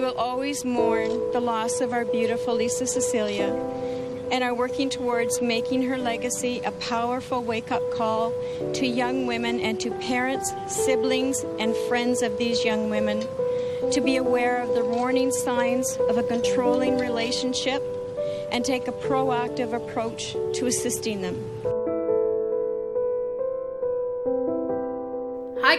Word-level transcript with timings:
we 0.00 0.06
will 0.06 0.16
always 0.16 0.64
mourn 0.64 1.30
the 1.32 1.40
loss 1.40 1.82
of 1.82 1.92
our 1.92 2.06
beautiful 2.06 2.54
Lisa 2.54 2.86
Cecilia 2.86 3.52
and 4.32 4.42
are 4.42 4.54
working 4.54 4.88
towards 4.88 5.42
making 5.42 5.82
her 5.82 5.98
legacy 5.98 6.62
a 6.64 6.72
powerful 6.72 7.42
wake 7.42 7.70
up 7.70 7.82
call 7.92 8.32
to 8.72 8.86
young 8.86 9.26
women 9.26 9.60
and 9.60 9.78
to 9.78 9.90
parents, 9.96 10.54
siblings, 10.66 11.44
and 11.58 11.76
friends 11.86 12.22
of 12.22 12.38
these 12.38 12.64
young 12.64 12.88
women 12.88 13.20
to 13.92 14.00
be 14.00 14.16
aware 14.16 14.62
of 14.62 14.74
the 14.74 14.86
warning 14.86 15.30
signs 15.30 15.98
of 16.08 16.16
a 16.16 16.22
controlling 16.22 16.96
relationship 16.96 17.82
and 18.50 18.64
take 18.64 18.88
a 18.88 18.92
proactive 18.92 19.74
approach 19.74 20.32
to 20.54 20.64
assisting 20.64 21.20
them. 21.20 21.36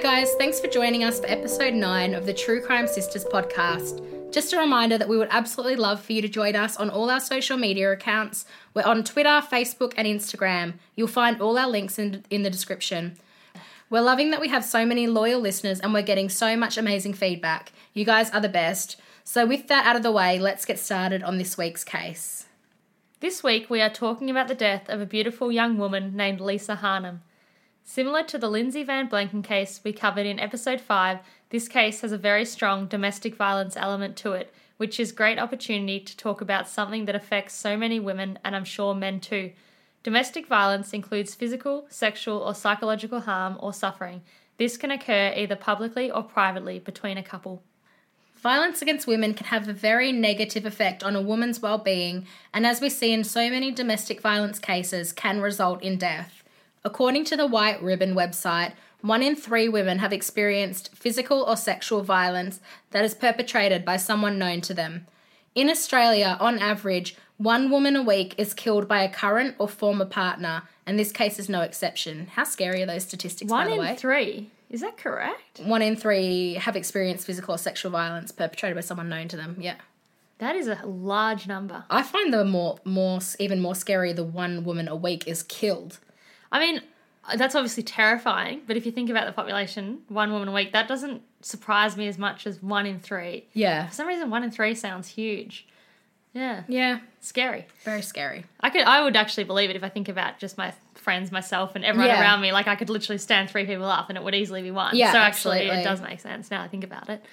Guys. 0.02 0.34
Thanks 0.34 0.60
for 0.60 0.66
joining 0.66 1.04
us 1.04 1.20
for 1.20 1.28
episode 1.28 1.76
9 1.76 2.16
of 2.16 2.26
the 2.26 2.34
True 2.34 2.60
Crime 2.60 2.88
Sisters 2.88 3.24
podcast. 3.24 4.02
Just 4.32 4.52
a 4.52 4.58
reminder 4.58 4.98
that 4.98 5.08
we 5.08 5.16
would 5.16 5.28
absolutely 5.30 5.76
love 5.76 6.02
for 6.02 6.14
you 6.14 6.24
to 6.24 6.28
join 6.28 6.56
us 6.56 6.76
on 6.76 6.90
all 6.90 7.12
our 7.12 7.20
social 7.20 7.56
media 7.56 7.92
accounts. 7.92 8.48
We're 8.74 8.82
on 8.82 9.04
Twitter, 9.04 9.30
Facebook, 9.30 9.94
and 9.96 10.08
Instagram. 10.08 10.74
You'll 10.96 11.08
find 11.08 11.40
all 11.40 11.56
our 11.56 11.70
links 11.70 12.00
in, 12.00 12.26
in 12.32 12.42
the 12.42 12.50
description. 12.50 13.20
We're 13.92 14.02
loving 14.02 14.32
that 14.32 14.42
we 14.42 14.48
have 14.48 14.66
so 14.66 14.88
many 14.88 15.06
loyal 15.06 15.40
listeners 15.40 15.80
and 15.80 15.94
we're 15.94 16.02
getting 16.02 16.30
so 16.30 16.58
much 16.58 16.80
amazing 16.80 17.14
feedback. 17.14 17.72
You 17.94 18.04
guys 18.04 18.32
are 18.32 18.42
the 18.42 18.50
best. 18.50 19.00
So, 19.24 19.46
with 19.46 19.68
that 19.68 19.86
out 19.86 19.96
of 19.96 20.02
the 20.02 20.12
way, 20.12 20.40
let's 20.40 20.66
get 20.66 20.80
started 20.80 21.22
on 21.22 21.38
this 21.38 21.60
week's 21.60 21.84
case. 21.84 22.48
This 23.20 23.44
week 23.44 23.70
we 23.70 23.82
are 23.82 23.90
talking 23.90 24.32
about 24.32 24.48
the 24.48 24.56
death 24.56 24.90
of 24.90 25.00
a 25.00 25.06
beautiful 25.06 25.52
young 25.52 25.78
woman 25.78 26.16
named 26.16 26.42
Lisa 26.42 26.78
Harnum. 26.78 27.20
Similar 27.94 28.24
to 28.24 28.38
the 28.38 28.48
Lindsay 28.48 28.84
Van 28.84 29.10
Blanken 29.10 29.44
case 29.44 29.82
we 29.84 29.92
covered 29.92 30.26
in 30.26 30.40
episode 30.40 30.80
5, 30.80 31.20
this 31.50 31.68
case 31.68 32.00
has 32.00 32.14
a 32.14 32.18
very 32.18 32.46
strong 32.46 32.86
domestic 32.86 33.36
violence 33.36 33.76
element 33.76 34.16
to 34.16 34.32
it, 34.32 34.54
which 34.78 34.98
is 34.98 35.12
great 35.12 35.38
opportunity 35.38 36.00
to 36.00 36.16
talk 36.16 36.40
about 36.40 36.70
something 36.70 37.04
that 37.04 37.16
affects 37.16 37.54
so 37.54 37.76
many 37.76 38.00
women 38.00 38.40
and 38.46 38.56
I'm 38.56 38.64
sure 38.64 38.96
men 38.96 39.20
too. 39.20 39.52
Domestic 40.04 40.48
violence 40.48 40.94
includes 40.94 41.36
physical, 41.36 41.86
sexual, 41.90 42.38
or 42.38 42.56
psychological 42.56 43.20
harm 43.20 43.58
or 43.60 43.74
suffering. 43.74 44.22
This 44.56 44.78
can 44.78 44.92
occur 44.92 45.34
either 45.36 45.58
publicly 45.58 46.10
or 46.10 46.24
privately 46.24 46.80
between 46.80 47.18
a 47.18 47.24
couple. 47.24 47.62
Violence 48.38 48.82
against 48.82 49.06
women 49.06 49.34
can 49.34 49.48
have 49.48 49.68
a 49.68 49.74
very 49.74 50.14
negative 50.14 50.66
effect 50.66 51.04
on 51.04 51.18
a 51.18 51.22
woman's 51.22 51.62
well-being, 51.62 52.26
and 52.54 52.66
as 52.66 52.80
we 52.80 52.90
see 52.90 53.12
in 53.12 53.26
so 53.26 53.50
many 53.50 53.70
domestic 53.70 54.22
violence 54.22 54.60
cases, 54.60 55.12
can 55.12 55.42
result 55.42 55.84
in 55.84 55.98
death. 55.98 56.41
According 56.84 57.26
to 57.26 57.38
the 57.38 57.46
White 57.48 57.82
Ribbon 57.82 58.16
website, 58.16 58.74
one 59.02 59.22
in 59.24 59.36
three 59.36 59.70
women 59.70 60.00
have 60.00 60.14
experienced 60.14 60.96
physical 60.96 61.44
or 61.44 61.56
sexual 61.58 62.02
violence 62.04 62.60
that 62.92 63.06
is 63.06 63.14
perpetrated 63.14 63.86
by 63.86 63.98
someone 63.98 64.40
known 64.40 64.62
to 64.62 64.74
them. 64.74 65.08
In 65.54 65.70
Australia, 65.70 66.38
on 66.40 66.60
average, 66.60 67.16
one 67.38 67.70
woman 67.70 67.96
a 67.96 68.04
week 68.04 68.36
is 68.38 68.54
killed 68.54 68.88
by 68.88 69.04
a 69.04 69.12
current 69.12 69.56
or 69.60 69.68
former 69.68 70.06
partner, 70.06 70.64
and 70.86 70.98
this 70.98 71.12
case 71.12 71.40
is 71.40 71.50
no 71.50 71.62
exception. 71.62 72.28
How 72.34 72.44
scary 72.44 72.84
are 72.84 72.86
those 72.86 73.04
statistics, 73.04 73.52
One 73.52 73.66
by 73.66 73.70
the 73.70 73.76
in 73.76 73.82
way? 73.82 73.96
three. 73.96 74.50
Is 74.70 74.82
that 74.82 74.98
correct? 74.98 75.60
One 75.64 75.82
in 75.82 75.96
three 75.96 76.54
have 76.54 76.76
experienced 76.76 77.26
physical 77.26 77.56
or 77.56 77.58
sexual 77.58 77.92
violence 77.92 78.32
perpetrated 78.32 78.76
by 78.76 78.82
someone 78.82 79.10
known 79.10 79.28
to 79.30 79.38
them. 79.38 79.58
Yeah. 79.60 79.76
That 80.38 80.56
is 80.56 80.68
a 80.68 80.80
large 80.86 81.48
number. 81.48 81.84
I 81.90 82.02
find 82.04 82.34
the 82.34 82.46
more, 82.46 82.78
more, 82.86 83.20
even 83.38 83.60
more 83.60 83.76
scary 83.76 84.14
the 84.14 84.24
one 84.24 84.64
woman 84.64 84.88
a 84.88 84.96
week 84.96 85.28
is 85.28 85.44
killed. 85.44 86.00
I 86.52 86.60
mean, 86.60 86.82
uh, 87.28 87.38
that's 87.38 87.56
obviously 87.56 87.84
terrifying, 87.84 88.62
but 88.68 88.76
if 88.78 88.86
you 88.86 88.92
think 88.92 89.10
about 89.10 89.26
the 89.26 89.32
population, 89.32 90.00
one 90.10 90.32
woman 90.32 90.48
a 90.48 90.52
week, 90.52 90.74
that 90.74 90.88
doesn't 90.88 91.22
surprise 91.42 91.96
me 91.98 92.08
as 92.08 92.18
much 92.18 92.46
as 92.48 92.62
one 92.62 92.86
in 92.86 93.00
three. 93.00 93.46
Yeah. 93.54 93.88
For 93.88 93.94
some 93.94 94.08
reason, 94.08 94.30
one 94.30 94.44
in 94.44 94.52
three 94.52 94.76
sounds 94.76 95.08
huge. 95.08 95.68
Yeah, 96.34 96.64
Yeah. 96.70 97.00
scary. 97.20 97.68
Very 97.84 98.02
scary. 98.02 98.46
I 98.62 98.70
could, 98.70 98.84
I 98.84 99.04
would 99.04 99.18
actually 99.18 99.44
believe 99.44 99.70
it 99.70 99.76
if 99.76 99.84
I 99.84 99.90
think 99.90 100.08
about 100.08 100.40
just 100.40 100.58
my 100.58 100.74
friends, 100.96 101.30
myself, 101.32 101.76
and 101.76 101.84
everyone 101.84 102.08
Yeah. 102.08 102.22
around 102.22 102.40
me. 102.42 102.54
Like 102.54 102.68
I 102.68 102.76
could 102.76 102.90
literally 102.90 103.18
stand 103.18 103.50
three 103.50 103.66
people 103.66 103.86
up, 103.86 104.08
and 104.10 104.18
it 104.18 104.24
would 104.24 104.34
easily 104.36 104.62
be 104.62 104.72
one. 104.72 104.96
Yeah, 104.96 105.12
so 105.12 105.18
actually, 105.18 105.58
absolutely. 105.60 105.82
it 105.82 105.84
does 105.84 106.02
make 106.02 106.20
sense 106.22 106.50
now. 106.50 106.64
I 106.64 106.68
think 106.70 106.84
about 106.86 107.10
it. 107.10 107.24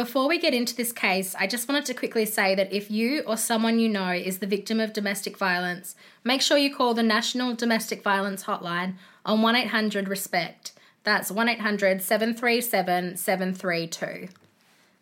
Before 0.00 0.28
we 0.28 0.38
get 0.38 0.54
into 0.54 0.74
this 0.74 0.92
case, 0.92 1.34
I 1.38 1.46
just 1.46 1.68
wanted 1.68 1.84
to 1.84 1.92
quickly 1.92 2.24
say 2.24 2.54
that 2.54 2.72
if 2.72 2.90
you 2.90 3.20
or 3.26 3.36
someone 3.36 3.78
you 3.78 3.86
know 3.86 4.12
is 4.12 4.38
the 4.38 4.46
victim 4.46 4.80
of 4.80 4.94
domestic 4.94 5.36
violence, 5.36 5.94
make 6.24 6.40
sure 6.40 6.56
you 6.56 6.74
call 6.74 6.94
the 6.94 7.02
National 7.02 7.54
Domestic 7.54 8.02
Violence 8.02 8.44
Hotline 8.44 8.94
on 9.26 9.42
1 9.42 9.56
800 9.56 10.08
RESPECT. 10.08 10.72
That's 11.04 11.30
1 11.30 11.50
800 11.50 12.00
737 12.00 13.18
732. 13.18 14.28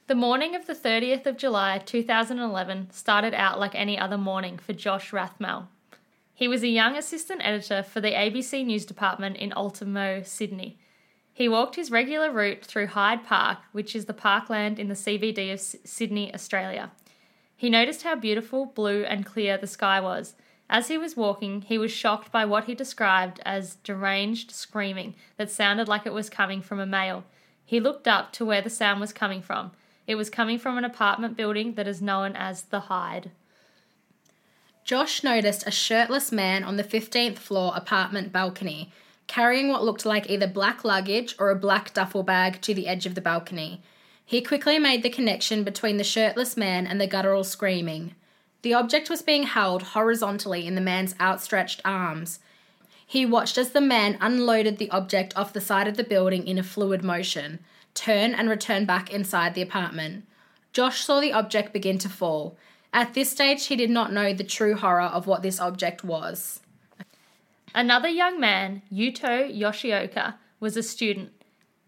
The 0.08 0.14
morning 0.16 0.56
of 0.56 0.66
the 0.66 0.74
30th 0.74 1.26
of 1.26 1.36
July 1.36 1.78
2011 1.78 2.90
started 2.90 3.34
out 3.34 3.60
like 3.60 3.76
any 3.76 3.96
other 3.96 4.18
morning 4.18 4.58
for 4.58 4.72
Josh 4.72 5.12
Rathmel. 5.12 5.68
He 6.34 6.48
was 6.48 6.64
a 6.64 6.68
young 6.68 6.96
assistant 6.96 7.40
editor 7.44 7.84
for 7.84 8.00
the 8.00 8.14
ABC 8.14 8.66
News 8.66 8.84
Department 8.84 9.36
in 9.36 9.52
Ultimo, 9.52 10.24
Sydney. 10.24 10.76
He 11.38 11.48
walked 11.48 11.76
his 11.76 11.92
regular 11.92 12.32
route 12.32 12.64
through 12.64 12.88
Hyde 12.88 13.24
Park, 13.24 13.58
which 13.70 13.94
is 13.94 14.06
the 14.06 14.12
parkland 14.12 14.80
in 14.80 14.88
the 14.88 14.96
CBD 14.96 15.52
of 15.52 15.60
S- 15.60 15.76
Sydney, 15.84 16.34
Australia. 16.34 16.90
He 17.56 17.70
noticed 17.70 18.02
how 18.02 18.16
beautiful, 18.16 18.66
blue, 18.66 19.04
and 19.04 19.24
clear 19.24 19.56
the 19.56 19.68
sky 19.68 20.00
was. 20.00 20.34
As 20.68 20.88
he 20.88 20.98
was 20.98 21.16
walking, 21.16 21.62
he 21.62 21.78
was 21.78 21.92
shocked 21.92 22.32
by 22.32 22.44
what 22.44 22.64
he 22.64 22.74
described 22.74 23.38
as 23.44 23.76
deranged 23.84 24.50
screaming 24.50 25.14
that 25.36 25.48
sounded 25.48 25.86
like 25.86 26.06
it 26.06 26.12
was 26.12 26.28
coming 26.28 26.60
from 26.60 26.80
a 26.80 26.86
male. 26.86 27.22
He 27.64 27.78
looked 27.78 28.08
up 28.08 28.32
to 28.32 28.44
where 28.44 28.60
the 28.60 28.68
sound 28.68 29.00
was 29.00 29.12
coming 29.12 29.40
from. 29.40 29.70
It 30.08 30.16
was 30.16 30.30
coming 30.30 30.58
from 30.58 30.76
an 30.76 30.84
apartment 30.84 31.36
building 31.36 31.74
that 31.74 31.86
is 31.86 32.02
known 32.02 32.34
as 32.34 32.62
the 32.62 32.80
Hyde. 32.80 33.30
Josh 34.84 35.22
noticed 35.22 35.68
a 35.68 35.70
shirtless 35.70 36.32
man 36.32 36.64
on 36.64 36.76
the 36.76 36.82
15th 36.82 37.38
floor 37.38 37.74
apartment 37.76 38.32
balcony, 38.32 38.90
carrying 39.28 39.68
what 39.68 39.84
looked 39.84 40.04
like 40.04 40.28
either 40.28 40.48
black 40.48 40.84
luggage 40.84 41.36
or 41.38 41.50
a 41.50 41.56
black 41.56 41.94
duffel 41.94 42.24
bag 42.24 42.60
to 42.62 42.74
the 42.74 42.88
edge 42.88 43.06
of 43.06 43.14
the 43.14 43.20
balcony. 43.20 43.80
He 44.24 44.42
quickly 44.42 44.78
made 44.78 45.02
the 45.02 45.10
connection 45.10 45.62
between 45.62 45.96
the 45.96 46.04
shirtless 46.04 46.56
man 46.56 46.86
and 46.86 47.00
the 47.00 47.06
guttural 47.06 47.44
screaming. 47.44 48.14
The 48.62 48.74
object 48.74 49.08
was 49.08 49.22
being 49.22 49.44
held 49.44 49.82
horizontally 49.82 50.66
in 50.66 50.74
the 50.74 50.80
man's 50.80 51.14
outstretched 51.20 51.80
arms. 51.84 52.40
He 53.06 53.24
watched 53.24 53.56
as 53.56 53.70
the 53.70 53.80
man 53.80 54.18
unloaded 54.20 54.78
the 54.78 54.90
object 54.90 55.36
off 55.36 55.52
the 55.52 55.60
side 55.60 55.88
of 55.88 55.96
the 55.96 56.04
building 56.04 56.46
in 56.46 56.58
a 56.58 56.62
fluid 56.62 57.04
motion, 57.04 57.60
turn 57.94 58.34
and 58.34 58.50
return 58.50 58.84
back 58.84 59.10
inside 59.10 59.54
the 59.54 59.62
apartment. 59.62 60.26
Josh 60.72 61.04
saw 61.04 61.20
the 61.20 61.32
object 61.32 61.72
begin 61.72 61.98
to 61.98 62.08
fall. 62.08 62.56
At 62.92 63.14
this 63.14 63.30
stage, 63.30 63.66
he 63.66 63.76
did 63.76 63.90
not 63.90 64.12
know 64.12 64.32
the 64.32 64.44
true 64.44 64.74
horror 64.74 65.02
of 65.02 65.26
what 65.26 65.42
this 65.42 65.60
object 65.60 66.04
was. 66.04 66.60
Another 67.78 68.08
young 68.08 68.40
man, 68.40 68.82
Yuto 68.92 69.48
Yoshioka, 69.56 70.34
was 70.58 70.76
a 70.76 70.82
student. 70.82 71.30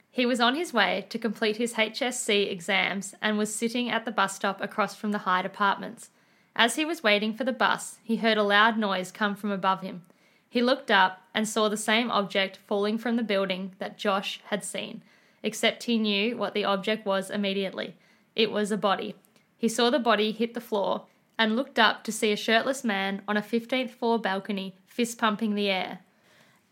He 0.09 0.25
was 0.25 0.41
on 0.41 0.55
his 0.55 0.73
way 0.73 1.05
to 1.09 1.19
complete 1.19 1.57
his 1.57 1.75
HSC 1.75 2.49
exams 2.49 3.13
and 3.21 3.37
was 3.37 3.53
sitting 3.53 3.91
at 3.91 4.05
the 4.05 4.13
bus 4.13 4.37
stop 4.37 4.61
across 4.61 4.95
from 4.95 5.11
the 5.11 5.27
Hyde 5.27 5.45
apartments. 5.45 6.11
As 6.55 6.77
he 6.77 6.85
was 6.85 7.03
waiting 7.03 7.35
for 7.35 7.43
the 7.43 7.53
bus, 7.53 7.99
he 8.05 8.19
heard 8.19 8.39
a 8.39 8.45
loud 8.45 8.79
noise 8.79 9.11
come 9.11 9.35
from 9.35 9.51
above 9.51 9.81
him. 9.81 10.03
He 10.49 10.63
looked 10.63 10.93
up 10.93 11.23
and 11.35 11.49
saw 11.49 11.69
the 11.69 11.77
same 11.77 12.09
object 12.09 12.61
falling 12.69 12.97
from 12.97 13.17
the 13.17 13.25
building 13.25 13.73
that 13.81 13.99
Josh 13.99 14.41
had 14.45 14.63
seen, 14.63 15.03
except 15.43 15.83
he 15.83 15.99
knew 15.99 16.37
what 16.37 16.55
the 16.55 16.65
object 16.65 17.05
was 17.05 17.31
immediately. 17.31 17.97
It 18.37 18.53
was 18.53 18.71
a 18.71 18.77
body. 18.77 19.17
He 19.59 19.69
saw 19.69 19.91
the 19.91 19.99
body 19.99 20.31
hit 20.31 20.55
the 20.55 20.61
floor 20.61 21.07
and 21.37 21.57
looked 21.57 21.81
up 21.81 22.05
to 22.05 22.13
see 22.13 22.31
a 22.31 22.37
shirtless 22.37 22.85
man 22.85 23.23
on 23.27 23.37
a 23.37 23.43
15th 23.43 23.91
floor 23.91 24.21
balcony 24.21 24.77
fist 24.91 25.17
pumping 25.17 25.55
the 25.55 25.71
air. 25.71 26.01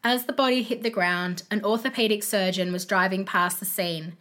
As 0.05 0.26
the 0.26 0.32
body 0.32 0.62
hit 0.62 0.82
the 0.82 0.91
ground, 0.91 1.44
an 1.50 1.65
orthopedic 1.65 2.23
surgeon 2.23 2.73
was 2.73 2.85
driving 2.85 3.25
past 3.25 3.59
the 3.59 3.65
scene. 3.65 4.17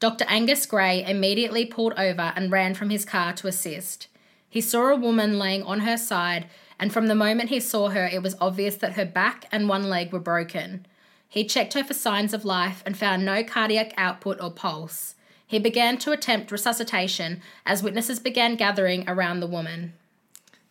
Dr. 0.00 0.24
Angus 0.26 0.66
Gray 0.66 1.04
immediately 1.04 1.64
pulled 1.64 1.92
over 1.92 2.32
and 2.34 2.50
ran 2.50 2.74
from 2.74 2.90
his 2.90 3.04
car 3.04 3.32
to 3.34 3.46
assist. 3.46 4.08
He 4.48 4.60
saw 4.60 4.88
a 4.88 4.96
woman 4.96 5.38
laying 5.38 5.62
on 5.62 5.80
her 5.80 5.96
side, 5.96 6.46
and 6.78 6.92
from 6.92 7.06
the 7.06 7.14
moment 7.14 7.50
he 7.50 7.60
saw 7.60 7.90
her, 7.90 8.06
it 8.06 8.22
was 8.22 8.36
obvious 8.40 8.76
that 8.76 8.94
her 8.94 9.04
back 9.06 9.46
and 9.52 9.68
one 9.68 9.88
leg 9.88 10.12
were 10.12 10.18
broken. 10.18 10.86
He 11.28 11.44
checked 11.44 11.74
her 11.74 11.84
for 11.84 11.94
signs 11.94 12.34
of 12.34 12.44
life 12.44 12.82
and 12.84 12.96
found 12.96 13.24
no 13.24 13.44
cardiac 13.44 13.94
output 13.96 14.38
or 14.40 14.50
pulse. 14.50 15.14
He 15.46 15.58
began 15.58 15.98
to 15.98 16.12
attempt 16.12 16.50
resuscitation 16.50 17.42
as 17.64 17.82
witnesses 17.82 18.18
began 18.18 18.56
gathering 18.56 19.08
around 19.08 19.40
the 19.40 19.46
woman. 19.46 19.92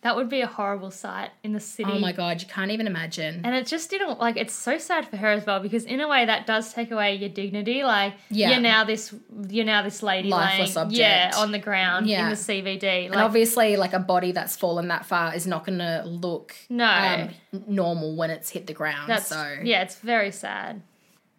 That 0.02 0.16
would 0.16 0.30
be 0.30 0.42
a 0.42 0.48
horrible 0.48 0.90
sight 0.90 1.30
in 1.44 1.54
the 1.54 1.60
city. 1.60 1.92
Oh 1.94 2.00
my 2.00 2.12
god, 2.12 2.42
you 2.42 2.48
can't 2.48 2.72
even 2.72 2.88
imagine. 2.88 3.42
And 3.44 3.56
it 3.56 3.68
just 3.68 3.92
didn't 3.92 4.20
like 4.20 4.36
it's 4.36 4.54
so 4.54 4.80
sad 4.80 5.08
for 5.08 5.16
her 5.18 5.28
as 5.28 5.46
well 5.46 5.60
because 5.60 5.84
in 5.86 6.02
a 6.02 6.08
way 6.08 6.26
that 6.26 6.48
does 6.48 6.74
take 6.74 6.90
away 6.90 7.14
your 7.16 7.30
dignity. 7.30 7.84
Like 7.84 8.16
Yeah. 8.32 8.50
you're 8.52 8.62
now 8.62 8.84
this 8.84 9.14
you're 9.48 9.64
now 9.66 9.84
this 9.84 10.02
lady 10.02 10.30
Lifeless 10.30 10.76
laying, 10.76 10.88
object. 10.88 11.00
yeah, 11.00 11.32
on 11.38 11.52
the 11.52 11.60
ground 11.60 12.08
Yeah. 12.08 12.24
in 12.24 12.30
the 12.32 12.36
CBD. 12.36 13.06
And 13.06 13.16
obviously, 13.16 13.78
like 13.78 13.94
a 13.94 14.00
body 14.00 14.32
that's 14.32 14.56
fallen 14.58 14.88
that 14.88 15.06
far 15.06 15.36
is 15.36 15.46
not 15.46 15.66
going 15.68 15.78
to 15.78 16.02
look 16.06 16.56
No. 16.68 16.86
um, 16.88 17.30
normal 17.68 18.16
when 18.16 18.32
it's 18.32 18.50
hit 18.50 18.66
the 18.66 18.74
ground. 18.74 19.08
that's 19.08 19.28
so 19.28 19.58
yeah, 19.64 19.84
it's 19.84 19.96
very 20.00 20.32
sad. 20.32 20.82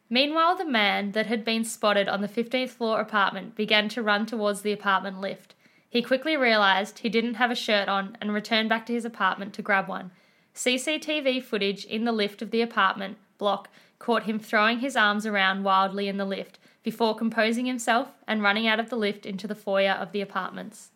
Meanwhile, 0.08 0.56
the 0.56 0.66
man 0.66 1.12
that 1.12 1.26
had 1.26 1.42
been 1.44 1.64
spotted 1.64 2.06
on 2.06 2.20
the 2.20 2.28
15th 2.28 2.70
floor 2.70 3.00
apartment 3.00 3.56
began 3.56 3.88
to 3.88 4.02
run 4.02 4.26
towards 4.26 4.60
the 4.60 4.70
apartment 4.70 5.20
lift. 5.20 5.51
He 5.92 6.00
quickly 6.00 6.38
realized 6.38 7.00
he 7.00 7.10
didn't 7.10 7.34
have 7.34 7.50
a 7.50 7.54
shirt 7.54 7.86
on 7.86 8.16
and 8.18 8.32
returned 8.32 8.70
back 8.70 8.86
to 8.86 8.94
his 8.94 9.04
apartment 9.04 9.52
to 9.52 9.60
grab 9.60 9.88
one. 9.88 10.10
CCTV 10.54 11.42
footage 11.42 11.84
in 11.84 12.06
the 12.06 12.12
lift 12.12 12.40
of 12.40 12.50
the 12.50 12.62
apartment 12.62 13.18
block 13.36 13.68
caught 13.98 14.22
him 14.22 14.38
throwing 14.38 14.78
his 14.78 14.96
arms 14.96 15.26
around 15.26 15.64
wildly 15.64 16.08
in 16.08 16.16
the 16.16 16.24
lift 16.24 16.58
before 16.82 17.14
composing 17.14 17.66
himself 17.66 18.08
and 18.26 18.42
running 18.42 18.66
out 18.66 18.80
of 18.80 18.88
the 18.88 18.96
lift 18.96 19.26
into 19.26 19.46
the 19.46 19.54
foyer 19.54 19.90
of 19.90 20.12
the 20.12 20.22
apartments. 20.22 20.92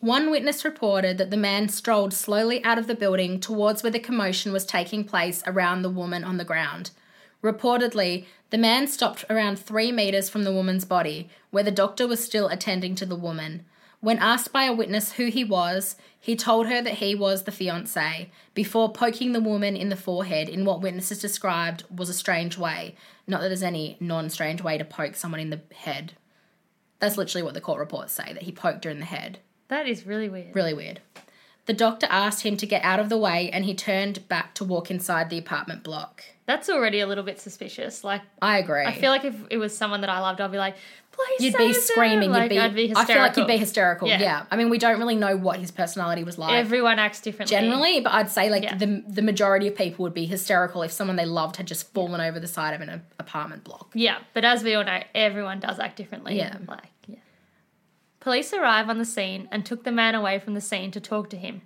One 0.00 0.30
witness 0.30 0.64
reported 0.64 1.18
that 1.18 1.30
the 1.30 1.36
man 1.36 1.68
strolled 1.68 2.14
slowly 2.14 2.64
out 2.64 2.78
of 2.78 2.86
the 2.86 2.94
building 2.94 3.40
towards 3.40 3.82
where 3.82 3.92
the 3.92 4.00
commotion 4.00 4.54
was 4.54 4.64
taking 4.64 5.04
place 5.04 5.42
around 5.46 5.82
the 5.82 5.90
woman 5.90 6.24
on 6.24 6.38
the 6.38 6.46
ground. 6.46 6.92
Reportedly, 7.44 8.24
the 8.48 8.56
man 8.56 8.86
stopped 8.86 9.26
around 9.28 9.58
three 9.58 9.92
metres 9.92 10.30
from 10.30 10.44
the 10.44 10.52
woman's 10.52 10.86
body, 10.86 11.28
where 11.50 11.62
the 11.62 11.70
doctor 11.70 12.06
was 12.06 12.24
still 12.24 12.48
attending 12.48 12.94
to 12.94 13.04
the 13.04 13.14
woman. 13.14 13.66
When 14.02 14.18
asked 14.18 14.52
by 14.52 14.64
a 14.64 14.72
witness 14.72 15.12
who 15.12 15.26
he 15.26 15.44
was, 15.44 15.94
he 16.18 16.34
told 16.34 16.66
her 16.66 16.82
that 16.82 16.94
he 16.94 17.14
was 17.14 17.44
the 17.44 17.52
fiance, 17.52 18.32
before 18.52 18.92
poking 18.92 19.30
the 19.30 19.40
woman 19.40 19.76
in 19.76 19.90
the 19.90 19.96
forehead 19.96 20.48
in 20.48 20.64
what 20.64 20.82
witnesses 20.82 21.20
described 21.20 21.84
was 21.88 22.08
a 22.08 22.14
strange 22.14 22.58
way. 22.58 22.96
Not 23.28 23.40
that 23.40 23.48
there's 23.48 23.62
any 23.62 23.96
non 24.00 24.28
strange 24.28 24.60
way 24.60 24.76
to 24.76 24.84
poke 24.84 25.14
someone 25.14 25.38
in 25.38 25.50
the 25.50 25.60
head. 25.72 26.14
That's 26.98 27.16
literally 27.16 27.44
what 27.44 27.54
the 27.54 27.60
court 27.60 27.78
reports 27.78 28.12
say, 28.12 28.32
that 28.32 28.42
he 28.42 28.50
poked 28.50 28.82
her 28.82 28.90
in 28.90 28.98
the 28.98 29.04
head. 29.04 29.38
That 29.68 29.86
is 29.86 30.04
really 30.04 30.28
weird. 30.28 30.52
Really 30.52 30.74
weird. 30.74 31.00
The 31.66 31.72
doctor 31.72 32.08
asked 32.10 32.42
him 32.42 32.56
to 32.56 32.66
get 32.66 32.82
out 32.82 32.98
of 32.98 33.08
the 33.08 33.16
way 33.16 33.50
and 33.52 33.64
he 33.64 33.74
turned 33.74 34.26
back 34.26 34.52
to 34.56 34.64
walk 34.64 34.90
inside 34.90 35.30
the 35.30 35.38
apartment 35.38 35.84
block. 35.84 36.24
That's 36.44 36.68
already 36.68 36.98
a 37.00 37.06
little 37.06 37.22
bit 37.24 37.40
suspicious. 37.40 38.02
Like, 38.02 38.20
I 38.40 38.58
agree. 38.58 38.84
I 38.84 38.92
feel 38.92 39.10
like 39.10 39.24
if 39.24 39.34
it 39.50 39.58
was 39.58 39.76
someone 39.76 40.00
that 40.00 40.10
I 40.10 40.18
loved, 40.18 40.40
I'd 40.40 40.50
be 40.50 40.58
like, 40.58 40.74
please 41.12 41.40
you'd 41.40 41.56
be 41.56 41.72
them." 41.72 41.80
screaming. 41.82 42.30
Like, 42.32 42.42
you'd 42.42 42.48
be, 42.50 42.58
I'd 42.58 42.74
be 42.74 42.92
I 42.96 43.04
feel 43.04 43.18
like 43.18 43.36
you'd 43.36 43.46
be 43.46 43.56
hysterical. 43.58 44.08
hysterical. 44.08 44.08
Yeah. 44.08 44.20
Yeah. 44.20 44.46
I 44.50 44.56
mean, 44.56 44.68
we 44.68 44.78
don't 44.78 44.98
really 44.98 45.14
know 45.14 45.36
what 45.36 45.60
his 45.60 45.70
personality 45.70 46.24
was 46.24 46.38
like 46.38 46.54
Everyone 46.54 46.98
acts 46.98 47.20
differently. 47.20 47.56
generally, 47.56 48.00
but 48.00 48.12
I'd 48.12 48.28
say 48.28 48.50
like 48.50 48.64
Yeah. 48.64 48.74
the 48.74 49.04
the 49.06 49.22
majority 49.22 49.68
of 49.68 49.76
people 49.76 50.02
would 50.02 50.14
be 50.14 50.26
hysterical 50.26 50.82
if 50.82 50.90
someone 50.90 51.14
they 51.16 51.26
loved 51.26 51.56
had 51.58 51.66
just 51.66 51.92
fallen 51.94 52.20
over 52.20 52.40
the 52.40 52.48
side 52.48 52.74
of 52.74 52.80
an 52.80 53.02
apartment 53.20 53.62
block. 53.62 53.92
Yeah, 53.94 54.18
but 54.34 54.44
as 54.44 54.64
we 54.64 54.74
all 54.74 54.84
know, 54.84 55.00
everyone 55.14 55.60
does 55.60 55.78
act 55.78 55.94
differently. 55.96 56.36
Yeah. 56.36 56.56
Like, 56.66 56.82
yeah. 57.06 57.18
Police 58.18 58.52
arrive 58.52 58.88
on 58.88 58.98
the 58.98 59.04
scene 59.04 59.48
and 59.52 59.64
took 59.64 59.84
the 59.84 59.92
man 59.92 60.14
away 60.16 60.38
from 60.40 60.54
the 60.54 60.60
scene 60.60 60.90
to 60.92 61.00
talk 61.00 61.30
to 61.30 61.36
him. 61.36 61.62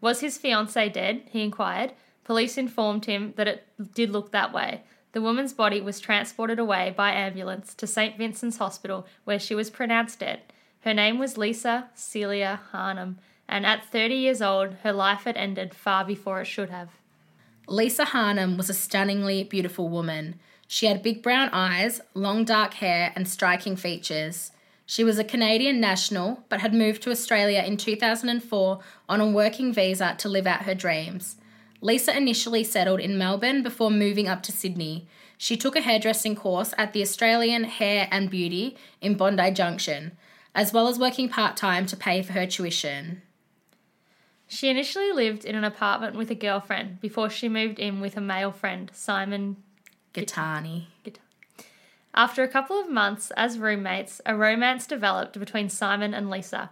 Was 0.00 0.20
his 0.20 0.38
fiancee 0.38 0.88
dead? 0.88 1.22
He 1.30 1.42
inquired. 1.42 1.92
Police 2.24 2.58
informed 2.58 3.06
him 3.06 3.34
that 3.36 3.48
it 3.48 3.66
did 3.94 4.10
look 4.10 4.30
that 4.30 4.52
way. 4.52 4.82
The 5.12 5.22
woman's 5.22 5.52
body 5.52 5.80
was 5.80 5.98
transported 5.98 6.58
away 6.58 6.94
by 6.96 7.12
ambulance 7.12 7.74
to 7.74 7.86
St. 7.86 8.16
Vincent's 8.16 8.58
Hospital, 8.58 9.06
where 9.24 9.38
she 9.38 9.54
was 9.54 9.70
pronounced 9.70 10.20
dead. 10.20 10.40
Her 10.82 10.94
name 10.94 11.18
was 11.18 11.36
Lisa 11.36 11.88
Celia 11.94 12.60
Harnum, 12.72 13.16
and 13.48 13.66
at 13.66 13.84
30 13.90 14.14
years 14.14 14.40
old, 14.40 14.74
her 14.82 14.92
life 14.92 15.24
had 15.24 15.36
ended 15.36 15.74
far 15.74 16.04
before 16.04 16.40
it 16.40 16.46
should 16.46 16.70
have. 16.70 16.90
Lisa 17.66 18.04
Harnum 18.06 18.56
was 18.56 18.70
a 18.70 18.74
stunningly 18.74 19.44
beautiful 19.44 19.88
woman. 19.88 20.38
She 20.68 20.86
had 20.86 21.02
big 21.02 21.22
brown 21.22 21.48
eyes, 21.52 22.00
long 22.14 22.44
dark 22.44 22.74
hair, 22.74 23.12
and 23.16 23.26
striking 23.28 23.74
features. 23.74 24.52
She 24.86 25.04
was 25.04 25.18
a 25.18 25.24
Canadian 25.24 25.80
national, 25.80 26.44
but 26.48 26.60
had 26.60 26.72
moved 26.74 27.02
to 27.02 27.10
Australia 27.10 27.62
in 27.64 27.76
2004 27.76 28.80
on 29.08 29.20
a 29.20 29.30
working 29.30 29.72
visa 29.72 30.14
to 30.18 30.28
live 30.28 30.46
out 30.46 30.62
her 30.62 30.74
dreams. 30.74 31.36
Lisa 31.80 32.16
initially 32.16 32.62
settled 32.62 33.00
in 33.00 33.16
Melbourne 33.16 33.62
before 33.62 33.90
moving 33.90 34.28
up 34.28 34.42
to 34.44 34.52
Sydney. 34.52 35.06
She 35.38 35.56
took 35.56 35.76
a 35.76 35.80
hairdressing 35.80 36.36
course 36.36 36.74
at 36.76 36.92
the 36.92 37.02
Australian 37.02 37.64
Hair 37.64 38.08
and 38.10 38.30
Beauty 38.30 38.76
in 39.00 39.14
Bondi 39.14 39.50
Junction, 39.50 40.12
as 40.54 40.72
well 40.72 40.88
as 40.88 40.98
working 40.98 41.28
part 41.28 41.56
time 41.56 41.86
to 41.86 41.96
pay 41.96 42.22
for 42.22 42.32
her 42.32 42.46
tuition. 42.46 43.22
She 44.46 44.68
initially 44.68 45.12
lived 45.12 45.44
in 45.44 45.54
an 45.54 45.64
apartment 45.64 46.16
with 46.16 46.30
a 46.30 46.34
girlfriend 46.34 47.00
before 47.00 47.30
she 47.30 47.48
moved 47.48 47.78
in 47.78 48.00
with 48.00 48.16
a 48.16 48.20
male 48.20 48.52
friend, 48.52 48.90
Simon 48.92 49.56
Gittany. 50.12 50.86
After 52.12 52.42
a 52.42 52.48
couple 52.48 52.78
of 52.78 52.90
months 52.90 53.30
as 53.36 53.58
roommates, 53.58 54.20
a 54.26 54.34
romance 54.34 54.86
developed 54.86 55.38
between 55.38 55.68
Simon 55.68 56.12
and 56.12 56.28
Lisa. 56.28 56.70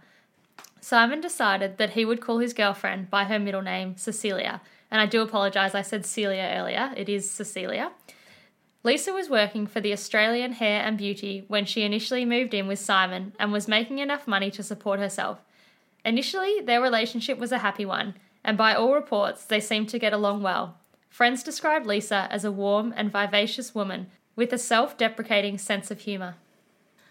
Simon 0.80 1.20
decided 1.20 1.78
that 1.78 1.90
he 1.90 2.04
would 2.04 2.20
call 2.20 2.38
his 2.38 2.52
girlfriend 2.52 3.08
by 3.08 3.24
her 3.24 3.38
middle 3.38 3.62
name, 3.62 3.96
Cecilia. 3.96 4.60
And 4.90 5.00
I 5.00 5.06
do 5.06 5.22
apologise, 5.22 5.74
I 5.74 5.82
said 5.82 6.06
Celia 6.06 6.54
earlier. 6.56 6.92
It 6.96 7.08
is 7.08 7.30
Cecilia. 7.30 7.92
Lisa 8.84 9.12
was 9.12 9.28
working 9.28 9.66
for 9.66 9.80
the 9.80 9.92
Australian 9.92 10.52
Hair 10.52 10.82
and 10.82 10.96
Beauty 10.96 11.44
when 11.48 11.64
she 11.64 11.82
initially 11.82 12.24
moved 12.24 12.54
in 12.54 12.66
with 12.66 12.78
Simon 12.78 13.32
and 13.38 13.52
was 13.52 13.68
making 13.68 13.98
enough 13.98 14.26
money 14.26 14.50
to 14.52 14.62
support 14.62 15.00
herself. 15.00 15.38
Initially, 16.04 16.60
their 16.60 16.80
relationship 16.80 17.38
was 17.38 17.52
a 17.52 17.58
happy 17.58 17.84
one, 17.84 18.14
and 18.44 18.56
by 18.56 18.74
all 18.74 18.94
reports, 18.94 19.44
they 19.44 19.60
seemed 19.60 19.88
to 19.90 19.98
get 19.98 20.12
along 20.12 20.42
well. 20.42 20.76
Friends 21.10 21.42
described 21.42 21.86
Lisa 21.86 22.28
as 22.30 22.44
a 22.44 22.52
warm 22.52 22.94
and 22.96 23.10
vivacious 23.10 23.74
woman 23.74 24.06
with 24.36 24.52
a 24.52 24.58
self 24.58 24.96
deprecating 24.96 25.58
sense 25.58 25.90
of 25.90 26.00
humour. 26.00 26.36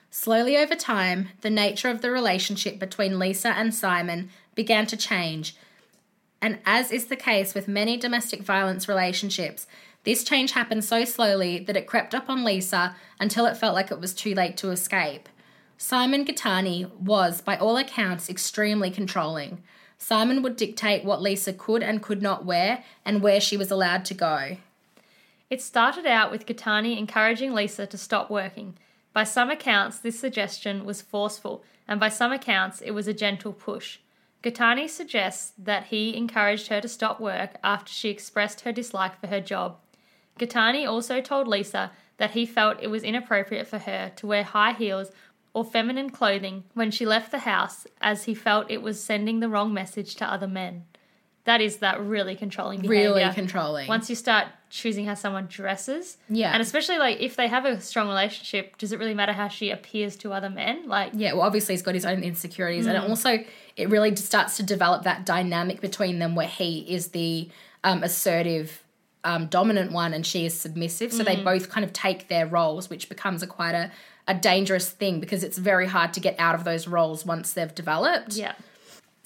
Slowly 0.09 0.55
over 0.55 0.75
time, 0.75 1.29
the 1.41 1.49
nature 1.49 1.89
of 1.89 2.01
the 2.01 2.09
relationship 2.09 2.79
between 2.79 3.19
Lisa 3.19 3.49
and 3.49 3.75
Simon 3.75 4.29
began 4.55 4.87
to 4.87 4.97
change. 4.97 5.55
And 6.41 6.59
as 6.65 6.91
is 6.91 7.05
the 7.05 7.15
case 7.15 7.53
with 7.53 7.67
many 7.67 7.97
domestic 7.97 8.41
violence 8.41 8.87
relationships, 8.87 9.67
this 10.03 10.23
change 10.23 10.51
happened 10.51 10.85
so 10.85 11.03
slowly 11.03 11.59
that 11.59 11.75
it 11.75 11.87
crept 11.87 12.15
up 12.15 12.29
on 12.29 12.43
Lisa 12.43 12.95
until 13.19 13.45
it 13.45 13.57
felt 13.57 13.75
like 13.75 13.91
it 13.91 13.99
was 13.99 14.13
too 14.13 14.33
late 14.33 14.55
to 14.57 14.69
escape. 14.69 15.27
Simon 15.77 16.25
Gittany 16.25 16.89
was, 16.95 17.41
by 17.41 17.57
all 17.57 17.77
accounts, 17.77 18.29
extremely 18.29 18.89
controlling. 18.89 19.61
Simon 19.97 20.41
would 20.41 20.55
dictate 20.55 21.03
what 21.03 21.21
Lisa 21.21 21.53
could 21.53 21.83
and 21.83 22.01
could 22.01 22.21
not 22.21 22.45
wear 22.45 22.83
and 23.03 23.21
where 23.21 23.41
she 23.41 23.57
was 23.57 23.69
allowed 23.69 24.05
to 24.05 24.13
go. 24.13 24.57
It 25.49 25.61
started 25.61 26.05
out 26.05 26.31
with 26.31 26.45
Gittany 26.45 26.97
encouraging 26.97 27.53
Lisa 27.53 27.85
to 27.87 27.97
stop 27.97 28.29
working. 28.29 28.77
By 29.13 29.23
some 29.23 29.49
accounts, 29.49 29.99
this 29.99 30.19
suggestion 30.19 30.85
was 30.85 31.01
forceful, 31.01 31.63
and 31.87 31.99
by 31.99 32.09
some 32.09 32.31
accounts, 32.31 32.81
it 32.81 32.91
was 32.91 33.07
a 33.07 33.13
gentle 33.13 33.53
push. 33.53 33.99
Gittany 34.43 34.89
suggests 34.89 35.53
that 35.57 35.85
he 35.85 36.15
encouraged 36.15 36.67
her 36.67 36.79
to 36.81 36.87
stop 36.87 37.19
work 37.19 37.57
after 37.63 37.91
she 37.91 38.09
expressed 38.09 38.61
her 38.61 38.71
dislike 38.71 39.19
for 39.19 39.27
her 39.27 39.41
job. 39.41 39.77
Gittany 40.39 40.87
also 40.87 41.21
told 41.21 41.47
Lisa 41.47 41.91
that 42.17 42.31
he 42.31 42.45
felt 42.45 42.81
it 42.81 42.89
was 42.89 43.03
inappropriate 43.03 43.67
for 43.67 43.79
her 43.79 44.11
to 44.15 44.27
wear 44.27 44.43
high 44.43 44.73
heels 44.73 45.11
or 45.53 45.65
feminine 45.65 46.11
clothing 46.11 46.63
when 46.75 46.91
she 46.91 47.05
left 47.05 47.31
the 47.31 47.39
house, 47.39 47.87
as 47.99 48.25
he 48.25 48.35
felt 48.35 48.69
it 48.69 48.83
was 48.83 49.03
sending 49.03 49.39
the 49.39 49.49
wrong 49.49 49.73
message 49.73 50.15
to 50.15 50.31
other 50.31 50.47
men. 50.47 50.85
That 51.45 51.61
is 51.61 51.77
that 51.77 51.99
really 51.99 52.35
controlling 52.35 52.81
behavior. 52.81 53.15
Really 53.15 53.33
controlling. 53.33 53.87
Once 53.87 54.09
you 54.09 54.15
start 54.15 54.47
choosing 54.69 55.05
how 55.05 55.13
someone 55.13 55.45
dresses, 55.47 56.17
Yeah. 56.29 56.51
and 56.51 56.61
especially 56.61 56.97
like 56.97 57.19
if 57.21 57.35
they 57.35 57.47
have 57.47 57.65
a 57.65 57.79
strong 57.81 58.07
relationship, 58.07 58.77
does 58.77 58.91
it 58.91 58.99
really 58.99 59.13
matter 59.13 59.33
how 59.33 59.47
she 59.47 59.69
appears 59.71 60.15
to 60.17 60.33
other 60.33 60.49
men? 60.49 60.87
Like, 60.87 61.11
Yeah, 61.13 61.33
well, 61.33 61.43
obviously 61.43 61.73
he's 61.75 61.81
got 61.81 61.93
his 61.95 62.05
own 62.05 62.23
insecurities, 62.23 62.85
and 62.85 62.97
Mm. 62.97 63.03
it 63.05 63.09
also 63.09 63.39
it 63.75 63.89
really 63.89 64.15
starts 64.15 64.57
to 64.57 64.63
develop 64.63 65.03
that 65.03 65.25
dynamic 65.25 65.79
between 65.81 66.17
them, 66.19 66.33
where 66.35 66.47
he 66.47 66.79
is 66.89 67.09
the 67.09 67.49
um, 67.83 68.03
assertive, 68.03 68.81
um, 69.23 69.45
dominant 69.47 69.91
one, 69.91 70.13
and 70.13 70.25
she 70.25 70.45
is 70.45 70.59
submissive. 70.59 71.13
So 71.13 71.21
Mm. 71.23 71.25
they 71.25 71.35
both 71.37 71.69
kind 71.69 71.85
of 71.85 71.93
take 71.93 72.27
their 72.27 72.45
roles, 72.47 72.89
which 72.89 73.07
becomes 73.07 73.41
a 73.43 73.47
quite 73.47 73.75
a 73.75 73.91
a 74.29 74.33
dangerous 74.33 74.89
thing 74.89 75.21
because 75.21 75.41
it's 75.41 75.57
very 75.57 75.87
hard 75.87 76.11
to 76.13 76.19
get 76.19 76.35
out 76.37 76.53
of 76.53 76.65
those 76.65 76.85
roles 76.85 77.25
once 77.25 77.53
they've 77.53 77.73
developed. 77.73 78.33
yeah, 78.33 78.53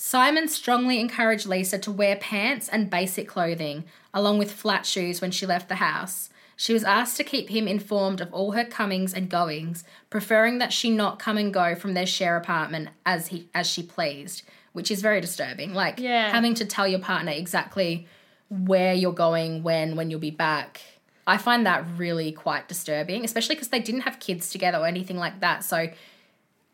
Simon 0.04 0.48
strongly 0.48 1.00
encouraged 1.00 1.46
Lisa 1.46 1.78
to 1.78 1.92
wear 1.92 2.16
pants 2.16 2.68
and 2.68 2.90
basic 2.90 3.28
clothing, 3.28 3.84
along 4.16 4.40
with 4.40 4.52
flat 4.52 4.84
shoes 4.84 5.22
when 5.22 5.30
she 5.30 5.46
left 5.46 5.70
the 5.70 5.76
house. 5.76 6.32
She 6.56 6.74
was 6.74 6.84
asked 6.84 7.18
to 7.18 7.24
keep 7.24 7.50
him 7.50 7.68
informed 7.68 8.20
of 8.20 8.34
all 8.34 8.54
her 8.54 8.66
comings 8.66 9.14
and 9.14 9.30
goings, 9.30 9.84
preferring 10.10 10.58
that 10.58 10.74
she 10.74 10.90
not 10.90 11.20
come 11.20 11.38
and 11.38 11.54
go 11.54 11.76
from 11.76 11.94
their 11.94 12.08
share 12.08 12.36
apartment 12.36 12.90
as 13.06 13.28
he 13.28 13.48
as 13.54 13.68
she 13.68 13.84
pleased, 13.84 14.42
which 14.74 14.90
is 14.90 15.04
very 15.04 15.22
disturbing. 15.22 15.76
Like 15.76 16.00
Yeah. 16.00 16.32
having 16.32 16.56
to 16.56 16.66
tell 16.66 16.88
your 16.88 17.00
partner 17.00 17.34
exactly 17.34 18.08
where 18.50 18.96
you're 18.96 19.14
going, 19.14 19.62
when, 19.62 19.96
when 19.96 20.10
you'll 20.10 20.20
be 20.20 20.32
back. 20.32 20.82
I 21.28 21.38
find 21.38 21.64
that 21.68 21.86
really 21.96 22.32
quite 22.32 22.68
disturbing, 22.68 23.24
especially 23.24 23.54
because 23.54 23.68
they 23.70 23.80
didn't 23.80 24.02
have 24.02 24.20
kids 24.20 24.50
together 24.50 24.80
or 24.80 24.88
anything 24.88 25.18
like 25.18 25.42
that. 25.42 25.64
So, 25.64 25.90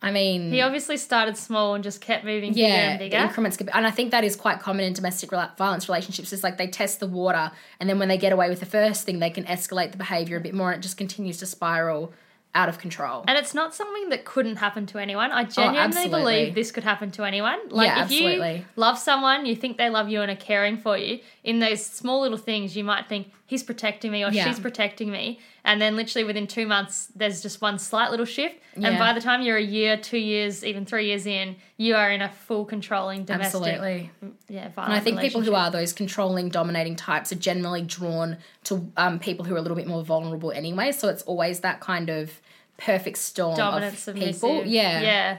I 0.02 0.12
mean, 0.12 0.52
he 0.52 0.62
obviously 0.62 0.96
started 0.98 1.38
small 1.38 1.74
and 1.74 1.84
just 1.84 2.02
kept 2.02 2.24
moving 2.24 2.54
bigger 2.54 2.68
yeah, 2.68 2.90
and 2.92 3.00
bigger. 3.00 3.18
increments 3.18 3.58
be, 3.58 3.66
and 3.74 3.88
I 3.88 3.92
think 3.92 4.12
that 4.12 4.24
is 4.24 4.36
quite 4.36 4.60
common 4.60 4.86
in 4.86 4.94
domestic 4.94 5.32
violence 5.32 5.90
relationships. 5.90 6.32
Is 6.32 6.44
like 6.44 6.58
they 6.58 6.68
test 6.68 7.00
the 7.00 7.08
water, 7.08 7.52
and 7.80 7.90
then 7.90 7.98
when 7.98 8.08
they 8.08 8.18
get 8.18 8.32
away 8.32 8.50
with 8.50 8.60
the 8.60 8.68
first 8.68 9.06
thing, 9.06 9.20
they 9.20 9.32
can 9.32 9.46
escalate 9.46 9.92
the 9.92 9.98
behavior 9.98 10.38
a 10.38 10.42
bit 10.42 10.54
more, 10.54 10.72
and 10.72 10.80
it 10.80 10.84
just 10.84 10.98
continues 10.98 11.38
to 11.38 11.48
spiral 11.48 12.14
out 12.58 12.70
of 12.70 12.80
control. 12.80 13.24
And 13.28 13.38
it's 13.38 13.54
not 13.54 13.76
something 13.76 14.10
that 14.10 14.26
couldn't 14.26 14.56
happen 14.56 14.88
to 14.88 14.98
anyone. 14.98 15.32
I 15.32 15.44
oh, 15.44 15.46
genuinely 15.46 16.06
Oh, 16.06 16.10
believe 16.10 16.56
this 16.56 16.72
could 16.72 16.84
happen 16.84 17.12
to 17.12 17.24
anyone. 17.24 17.60
Like 17.70 17.88
Yeah, 17.88 18.06
if 18.06 18.12
you 18.12 18.64
love 18.76 18.98
someone, 18.98 19.46
you 19.46 19.56
think 19.56 19.78
they 19.78 19.90
love 19.90 20.10
you 20.10 20.22
and 20.22 20.32
are 20.32 20.36
caring 20.36 20.78
for 20.78 20.98
you, 20.98 21.20
in 21.48 21.60
those 21.60 21.84
small 21.86 22.20
little 22.24 22.38
things 22.38 22.76
you 22.76 22.84
might 22.84 23.08
think 23.08 23.32
he's 23.46 23.64
protecting 23.64 24.12
me 24.12 24.22
or 24.26 24.30
Yeah. 24.30 24.44
she's 24.46 24.60
protecting 24.60 25.10
me. 25.10 25.40
And 25.64 25.82
then 25.82 25.96
literally 25.96 26.26
within 26.26 26.46
two 26.46 26.68
months, 26.68 27.08
there's 27.16 27.42
just 27.42 27.62
one 27.62 27.80
slight 27.80 28.12
little 28.12 28.26
shift. 28.26 28.56
And 28.76 28.84
Yeah. 28.84 29.00
by 29.00 29.14
the 29.14 29.22
time 29.22 29.42
you're 29.42 29.56
a 29.56 29.64
year, 29.64 29.96
two 29.96 30.18
years, 30.18 30.66
even 30.66 30.86
three 30.86 31.06
years 31.08 31.26
in, 31.26 31.56
you 31.78 31.96
are 31.96 32.12
in 32.12 32.22
a 32.22 32.28
full 32.28 32.66
controlling 32.66 33.24
domestic, 33.24 33.62
Absolutely. 33.64 34.12
yeah, 34.50 34.70
And 34.76 34.94
I 34.94 35.00
think 35.00 35.22
people 35.22 35.42
who 35.42 35.56
are 35.56 35.72
those 35.72 35.94
controlling, 35.94 36.50
dominating 36.50 36.98
types 36.98 37.32
are 37.32 37.36
generally 37.50 37.82
drawn 37.82 38.38
to 38.66 38.92
um, 38.98 39.18
people 39.18 39.46
who 39.46 39.56
are 39.56 39.58
a 39.58 39.62
little 39.62 39.78
bit 39.78 39.88
more 39.88 40.04
vulnerable 40.04 40.52
anyway. 40.52 40.92
So 40.92 41.08
it's 41.08 41.24
always 41.24 41.62
that 41.62 41.80
kind 41.80 42.10
of 42.10 42.42
perfect 42.78 43.18
storm 43.20 43.56
dominant, 43.56 43.94
of 43.94 44.00
submissive. 44.00 44.34
people. 44.42 44.66
Yeah. 44.66 45.02
Yeah. 45.02 45.38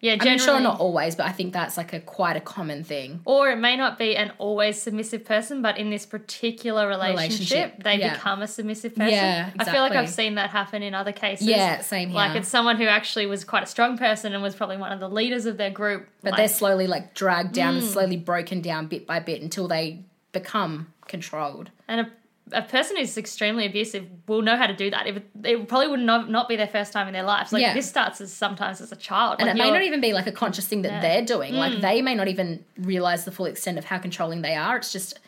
Yeah, 0.00 0.14
yeah. 0.14 0.22
I 0.22 0.24
mean, 0.24 0.38
sure, 0.38 0.60
not 0.60 0.78
always, 0.80 1.16
but 1.16 1.26
I 1.26 1.32
think 1.32 1.52
that's 1.52 1.76
like 1.76 1.92
a 1.92 2.00
quite 2.00 2.36
a 2.36 2.40
common 2.40 2.84
thing. 2.84 3.20
or 3.24 3.50
it 3.50 3.56
may 3.56 3.76
not 3.76 3.98
be 3.98 4.16
an 4.16 4.32
always 4.38 4.80
submissive 4.80 5.24
person, 5.24 5.60
but 5.62 5.76
in 5.78 5.90
this 5.90 6.06
particular 6.06 6.86
relationship, 6.88 7.18
Relationship, 7.18 7.82
they 7.82 7.96
yeah. 7.98 8.14
become 8.14 8.42
a 8.42 8.46
submissive 8.46 8.94
person. 8.94 9.12
Yeah, 9.12 9.50
I 9.58 9.64
feel 9.64 9.80
like 9.82 9.92
I've 9.92 10.08
seen 10.10 10.36
that 10.36 10.50
happen 10.50 10.82
in 10.82 10.94
other 10.94 11.12
cases. 11.12 11.46
Yeah, 11.48 11.80
same 11.80 12.08
here. 12.10 12.16
Like 12.16 12.36
it's 12.36 12.48
someone 12.48 12.76
who 12.76 12.86
actually 12.86 13.26
was 13.26 13.44
quite 13.44 13.62
a 13.62 13.66
strong 13.66 13.98
person 13.98 14.34
and 14.34 14.42
was 14.42 14.54
probably 14.54 14.76
one 14.76 14.92
of 14.92 15.00
the 15.00 15.08
leaders 15.08 15.46
of 15.46 15.56
their 15.56 15.70
group. 15.70 16.08
but 16.22 16.32
like, 16.32 16.38
they're 16.38 16.48
slowly 16.48 16.86
like 16.86 17.14
dragged 17.14 17.52
down 17.54 17.74
Mm. 17.74 17.78
and 17.78 17.86
slowly 17.88 18.16
broken 18.16 18.60
down 18.60 18.86
bit 18.86 19.06
by 19.06 19.18
bit 19.20 19.42
until 19.42 19.66
they 19.68 20.04
become 20.32 20.92
controlled. 21.06 21.70
and 21.88 22.02
a, 22.02 22.10
a 22.52 22.62
person 22.62 22.96
who's 22.96 23.16
extremely 23.18 23.66
abusive 23.66 24.06
will 24.26 24.42
know 24.42 24.56
how 24.56 24.66
to 24.66 24.74
do 24.74 24.90
that. 24.90 25.06
It, 25.06 25.24
it 25.44 25.68
probably 25.68 25.88
would 25.88 26.00
not, 26.00 26.30
not 26.30 26.48
be 26.48 26.56
their 26.56 26.66
first 26.68 26.92
time 26.92 27.06
in 27.06 27.12
their 27.12 27.22
lives. 27.22 27.52
Like 27.52 27.62
Yeah. 27.62 27.74
this 27.74 27.88
starts 27.88 28.20
as 28.20 28.32
sometimes 28.32 28.80
as 28.80 28.92
a 28.92 28.96
child. 28.96 29.36
And 29.38 29.46
like 29.48 29.56
it 29.56 29.58
may 29.58 29.70
not 29.70 29.82
even 29.82 30.00
be 30.00 30.12
like 30.12 30.26
a 30.26 30.32
conscious 30.32 30.66
thing 30.66 30.82
that 30.82 30.92
Yeah. 30.92 30.98
Mm. 30.98 31.02
they're 31.02 31.24
doing. 31.36 31.54
Like 31.54 31.80
they 31.80 32.02
may 32.02 32.14
not 32.14 32.28
even 32.28 32.64
realize 32.78 33.24
the 33.24 33.32
full 33.32 33.46
extent 33.46 33.78
of 33.78 33.84
how 33.86 33.98
controlling 33.98 34.42
they 34.42 34.54
are. 34.54 34.76
It's 34.76 34.92
just 34.92 35.18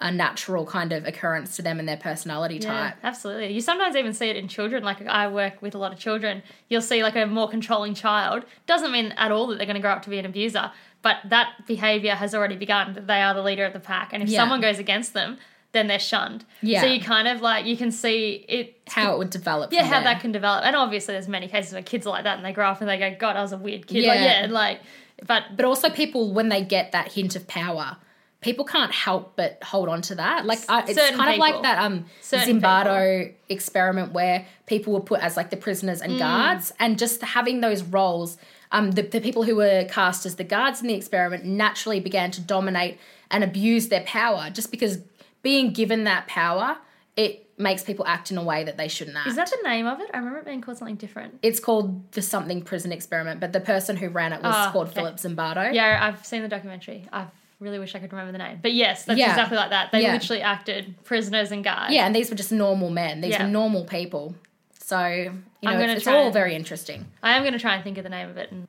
a 0.00 0.10
natural 0.10 0.66
kind 0.66 0.92
of 0.92 1.06
occurrence 1.06 1.54
to 1.54 1.62
them 1.62 1.78
and 1.78 1.88
their 1.88 1.96
personality 1.96 2.56
Yeah, 2.56 2.88
type. 2.90 2.94
absolutely. 3.04 3.52
You 3.52 3.60
sometimes 3.60 3.94
even 3.94 4.12
see 4.12 4.28
it 4.28 4.36
in 4.36 4.48
children. 4.48 4.82
Like 4.82 5.06
I 5.06 5.28
work 5.28 5.62
with 5.62 5.74
a 5.76 5.78
lot 5.78 5.92
of 5.92 5.98
children. 5.98 6.42
You'll 6.68 6.80
see 6.82 7.02
like 7.04 7.14
a 7.14 7.24
more 7.26 7.48
controlling 7.48 7.94
child. 7.94 8.44
Doesn't 8.66 8.90
mean 8.90 9.12
at 9.16 9.30
all 9.30 9.46
that 9.46 9.58
they're 9.58 9.66
going 9.66 9.76
to 9.76 9.80
grow 9.80 9.92
up 9.92 10.02
to 10.02 10.10
be 10.10 10.18
an 10.18 10.26
abuser, 10.26 10.72
but 11.02 11.18
that 11.28 11.50
behavior 11.68 12.16
has 12.16 12.34
already 12.34 12.56
begun. 12.56 13.00
They 13.06 13.22
are 13.22 13.32
the 13.32 13.42
leader 13.42 13.64
of 13.64 13.72
the 13.74 13.80
pack, 13.80 14.10
and 14.12 14.22
if 14.24 14.28
Yeah. 14.28 14.40
someone 14.40 14.60
goes 14.60 14.80
against 14.80 15.14
them, 15.14 15.38
then 15.72 15.86
they're 15.86 15.98
shunned. 15.98 16.44
Yeah. 16.60 16.82
So 16.82 16.86
you 16.86 17.00
kind 17.00 17.26
of 17.28 17.40
like 17.40 17.64
you 17.66 17.76
can 17.76 17.90
see 17.90 18.44
it. 18.48 18.78
How 18.88 19.14
it 19.14 19.18
would 19.18 19.30
develop. 19.30 19.72
Yeah, 19.72 19.84
how 19.84 20.00
there. 20.00 20.04
that 20.04 20.20
can 20.20 20.32
develop, 20.32 20.64
and 20.64 20.76
obviously 20.76 21.14
there's 21.14 21.28
many 21.28 21.48
cases 21.48 21.72
where 21.72 21.82
kids 21.82 22.06
are 22.06 22.10
like 22.10 22.24
that, 22.24 22.36
and 22.36 22.44
they 22.44 22.52
grow 22.52 22.66
up 22.68 22.80
and 22.80 22.88
they 22.90 22.98
go, 22.98 23.14
"God, 23.18 23.36
I 23.36 23.42
was 23.42 23.52
a 23.52 23.56
weird 23.56 23.86
kid." 23.86 24.04
Like, 24.06 24.20
Yeah. 24.20 24.42
yeah, 24.42 24.46
like, 24.50 24.80
but 25.26 25.44
But 25.56 25.64
also, 25.64 25.88
people 25.90 26.32
when 26.32 26.48
they 26.48 26.62
get 26.62 26.92
that 26.92 27.12
hint 27.12 27.36
of 27.36 27.46
power, 27.46 27.96
people 28.42 28.64
can't 28.64 28.92
help 28.92 29.34
but 29.36 29.62
hold 29.62 29.88
on 29.88 30.02
to 30.02 30.14
that. 30.16 30.44
Like 30.44 30.58
I, 30.68 30.84
it's 30.86 30.98
kind 31.16 31.32
of 31.32 31.38
like 31.38 31.62
that 31.62 31.78
um 31.78 32.04
Zimbardo 32.22 33.32
experiment 33.48 34.12
where 34.12 34.46
people 34.66 34.92
were 34.92 35.00
put 35.00 35.20
as 35.20 35.36
like 35.36 35.50
the 35.50 35.56
prisoners 35.56 36.00
Mm. 36.00 36.04
and 36.04 36.18
guards, 36.18 36.72
and 36.78 36.98
just 36.98 37.22
having 37.22 37.60
those 37.60 37.82
roles. 37.82 38.36
Um, 38.74 38.92
the, 38.92 39.02
the 39.02 39.20
people 39.20 39.42
who 39.42 39.56
were 39.56 39.84
cast 39.84 40.24
as 40.24 40.36
the 40.36 40.44
guards 40.44 40.80
in 40.80 40.88
the 40.88 40.94
experiment 40.94 41.44
naturally 41.44 42.00
began 42.00 42.30
to 42.30 42.40
dominate 42.40 42.98
and 43.30 43.44
abuse 43.44 43.88
their 43.88 44.00
power 44.00 44.48
just 44.50 44.70
because 44.70 44.96
being 45.42 45.72
given 45.72 46.04
that 46.04 46.26
power, 46.26 46.78
it 47.16 47.50
makes 47.58 47.82
people 47.84 48.06
act 48.06 48.30
in 48.30 48.38
a 48.38 48.42
way 48.42 48.64
that 48.64 48.76
they 48.76 48.88
shouldn't 48.88 49.16
act. 49.16 49.26
is 49.28 49.36
that 49.36 49.50
the 49.50 49.68
name 49.68 49.86
of 49.86 50.00
it? 50.00 50.10
I 50.14 50.18
remember 50.18 50.38
it 50.38 50.44
being 50.46 50.60
called 50.60 50.78
something 50.78 50.96
different. 50.96 51.38
it's 51.42 51.60
called 51.60 52.10
the 52.12 52.22
something 52.22 52.62
prison 52.62 52.90
experiment, 52.92 53.40
but 53.40 53.52
the 53.52 53.60
person 53.60 53.96
who 53.96 54.08
ran 54.08 54.32
it 54.32 54.42
was 54.42 54.54
Ah, 54.54 54.70
called 54.72 54.86
okay. 54.88 54.94
Philip 54.96 55.16
Zimbardo. 55.16 55.72
Yeah, 55.72 55.98
I've 56.02 56.24
seen 56.24 56.42
the 56.42 56.48
documentary. 56.48 57.06
I 57.12 57.26
really 57.60 57.78
wish 57.78 57.94
I 57.94 57.98
could 58.00 58.10
remember 58.12 58.32
the 58.32 58.38
name, 58.38 58.58
but 58.62 58.72
yes, 58.72 59.04
that's 59.04 59.18
Yeah. 59.18 59.30
exactly 59.30 59.56
like 59.56 59.70
that. 59.70 59.92
They 59.92 60.02
Yeah. 60.02 60.12
literally 60.14 60.42
acted 60.42 60.96
prisoners 61.04 61.52
and 61.52 61.62
guards. 61.62 61.92
Yeah, 61.94 62.06
and 62.06 62.16
these 62.16 62.30
were 62.30 62.36
just 62.36 62.50
normal 62.52 62.90
men. 62.90 63.20
These 63.20 63.32
Yeah. 63.32 63.44
were 63.44 63.50
normal 63.50 63.84
people. 63.84 64.34
So, 64.80 65.06
you 65.06 65.24
know, 65.30 65.32
I'm 65.70 65.78
gonna 65.78 65.92
it's, 65.92 66.00
it's 66.00 66.06
all 66.08 66.32
very 66.32 66.54
interesting. 66.56 67.06
I 67.22 67.32
am 67.36 67.42
going 67.42 67.52
to 67.52 67.58
try 67.60 67.74
and 67.76 67.84
think 67.84 67.98
of 67.98 68.04
the 68.04 68.10
name 68.10 68.28
of 68.28 68.36
it. 68.36 68.50
And 68.50 68.66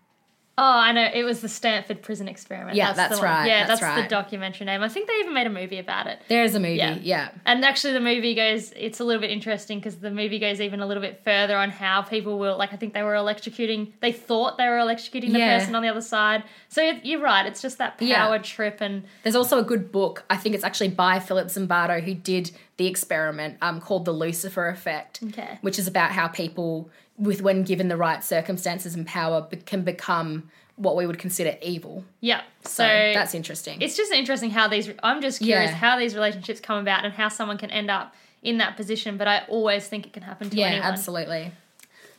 oh, 0.57 0.63
I 0.63 0.91
know 0.91 1.10
it 1.13 1.24
was 1.24 1.41
the 1.41 1.50
Stanford 1.50 2.01
Prison 2.01 2.27
Experiment. 2.27 2.75
Yeah, 2.75 2.93
that's 2.93 3.15
one. 3.15 3.24
right, 3.24 3.48
Yeah, 3.48 3.65
that's 3.65 3.81
that's, 3.81 4.01
the 4.03 4.07
documentary 4.07 4.65
name. 4.65 4.83
I 4.83 4.89
think 4.89 5.07
they 5.07 5.13
even 5.15 5.33
made 5.33 5.48
a 5.48 5.50
movie 5.50 5.79
about 5.79 6.07
it. 6.07 6.19
There 6.27 6.43
is 6.43 6.53
a 6.53 6.60
movie, 6.60 6.75
Yeah. 6.75 6.98
yeah. 7.01 7.29
And 7.45 7.65
actually, 7.65 7.93
the 7.93 8.00
movie 8.00 8.36
goes. 8.36 8.72
It's 8.75 9.00
a 9.00 9.03
little 9.03 9.22
bit 9.22 9.31
interesting 9.31 9.79
because 9.79 9.95
the 9.98 10.12
movie 10.12 10.38
goes 10.39 10.62
even 10.62 10.79
a 10.79 10.86
little 10.86 11.01
bit 11.01 11.22
further 11.24 11.57
on 11.57 11.69
how 11.72 12.01
people 12.03 12.38
will. 12.38 12.57
Like, 12.57 12.72
I 12.74 12.75
think 12.75 12.93
they 12.93 13.03
were 13.03 13.13
electrocuting. 13.15 13.93
They 14.00 14.12
thought 14.12 14.57
they 14.57 14.67
were 14.69 14.77
electrocuting 14.77 15.31
the 15.33 15.39
Yeah. 15.39 15.57
person 15.60 15.75
on 15.75 15.81
the 15.81 15.89
other 15.89 16.01
side. 16.01 16.43
So 16.69 16.81
you're 17.03 17.19
right. 17.22 17.45
It's 17.45 17.62
just 17.62 17.79
that 17.79 17.98
power 17.98 18.07
Yeah. 18.07 18.38
trip 18.38 18.77
and 18.81 19.03
There's 19.24 19.36
also 19.36 19.57
a 19.60 19.63
good 19.63 19.91
book, 19.91 20.24
I 20.29 20.38
think 20.38 20.55
it's 20.55 20.63
actually 20.63 20.89
by 20.89 21.19
Philip 21.19 21.48
Zimbardo, 21.48 22.01
who 22.03 22.13
did 22.13 22.51
the 22.77 22.88
experiment 22.88 23.58
um, 23.62 23.80
called 23.80 24.06
The 24.06 24.12
Lucifer 24.12 24.68
Effect, 24.68 25.20
Okay. 25.30 25.58
which 25.62 25.77
is 25.77 25.88
about 25.88 26.12
how 26.12 26.27
people, 26.27 26.89
with 27.18 27.42
when 27.42 27.63
given 27.63 27.88
the 27.88 27.98
right 27.98 28.24
circumstances 28.24 28.96
and 28.96 29.06
power, 29.06 29.42
be- 29.42 29.58
can 29.58 29.84
become 29.84 30.50
what 30.75 30.96
we 30.96 31.06
would 31.06 31.20
consider 31.20 31.56
evil. 31.62 32.03
yeah. 32.20 32.42
So, 32.63 32.70
So, 32.84 32.84
that's 33.13 33.36
interesting. 33.36 33.80
it's 33.82 33.96
just 33.96 34.12
interesting 34.12 34.50
how 34.50 34.68
these. 34.68 34.89
I'm 35.03 35.22
just 35.22 35.39
curious 35.39 35.70
Yeah. 35.72 35.77
how 35.77 36.00
these 36.00 36.15
relationships 36.15 36.60
come 36.60 36.80
about 36.80 37.06
and 37.06 37.13
how 37.13 37.27
someone 37.30 37.58
can 37.60 37.70
end 37.70 37.92
up 37.92 38.15
in 38.42 38.58
that 38.58 38.75
position. 38.75 39.18
But 39.18 39.27
I 39.27 39.44
always 39.50 39.88
think 39.88 40.08
it 40.08 40.13
can 40.13 40.24
happen 40.24 40.50
to 40.50 40.56
Yeah, 40.58 40.68
anyone. 40.68 40.88
absolutely. 40.88 41.51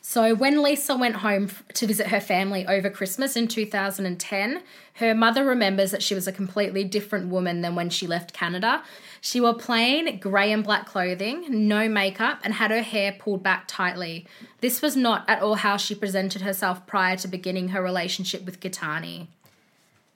So 0.07 0.35
when 0.35 0.61
Lisa 0.61 0.95
went 0.95 1.15
home 1.15 1.49
to 1.73 1.87
visit 1.87 2.07
her 2.07 2.19
family 2.19 2.65
over 2.67 2.91
Christmas 2.91 3.35
in 3.35 3.47
2010, 3.47 4.61
her 4.93 5.15
mother 5.15 5.43
remembers 5.43 5.89
that 5.89 6.03
she 6.03 6.13
was 6.13 6.27
a 6.27 6.31
completely 6.31 6.83
different 6.83 7.29
woman 7.29 7.61
than 7.61 7.73
when 7.73 7.89
she 7.89 8.05
left 8.05 8.31
Canada. 8.31 8.83
She 9.19 9.41
wore 9.41 9.55
plain 9.55 10.19
grey 10.19 10.51
and 10.51 10.63
black 10.63 10.85
clothing, 10.85 11.67
no 11.67 11.89
makeup, 11.89 12.39
and 12.43 12.53
had 12.53 12.69
her 12.69 12.83
hair 12.83 13.15
pulled 13.17 13.41
back 13.41 13.63
tightly. 13.67 14.27
This 14.61 14.79
was 14.79 14.95
not 14.95 15.27
at 15.27 15.41
all 15.41 15.55
how 15.55 15.75
she 15.75 15.95
presented 15.95 16.43
herself 16.43 16.85
prior 16.85 17.17
to 17.17 17.27
beginning 17.27 17.69
her 17.69 17.81
relationship 17.81 18.45
with 18.45 18.59
Gittany. 18.59 19.25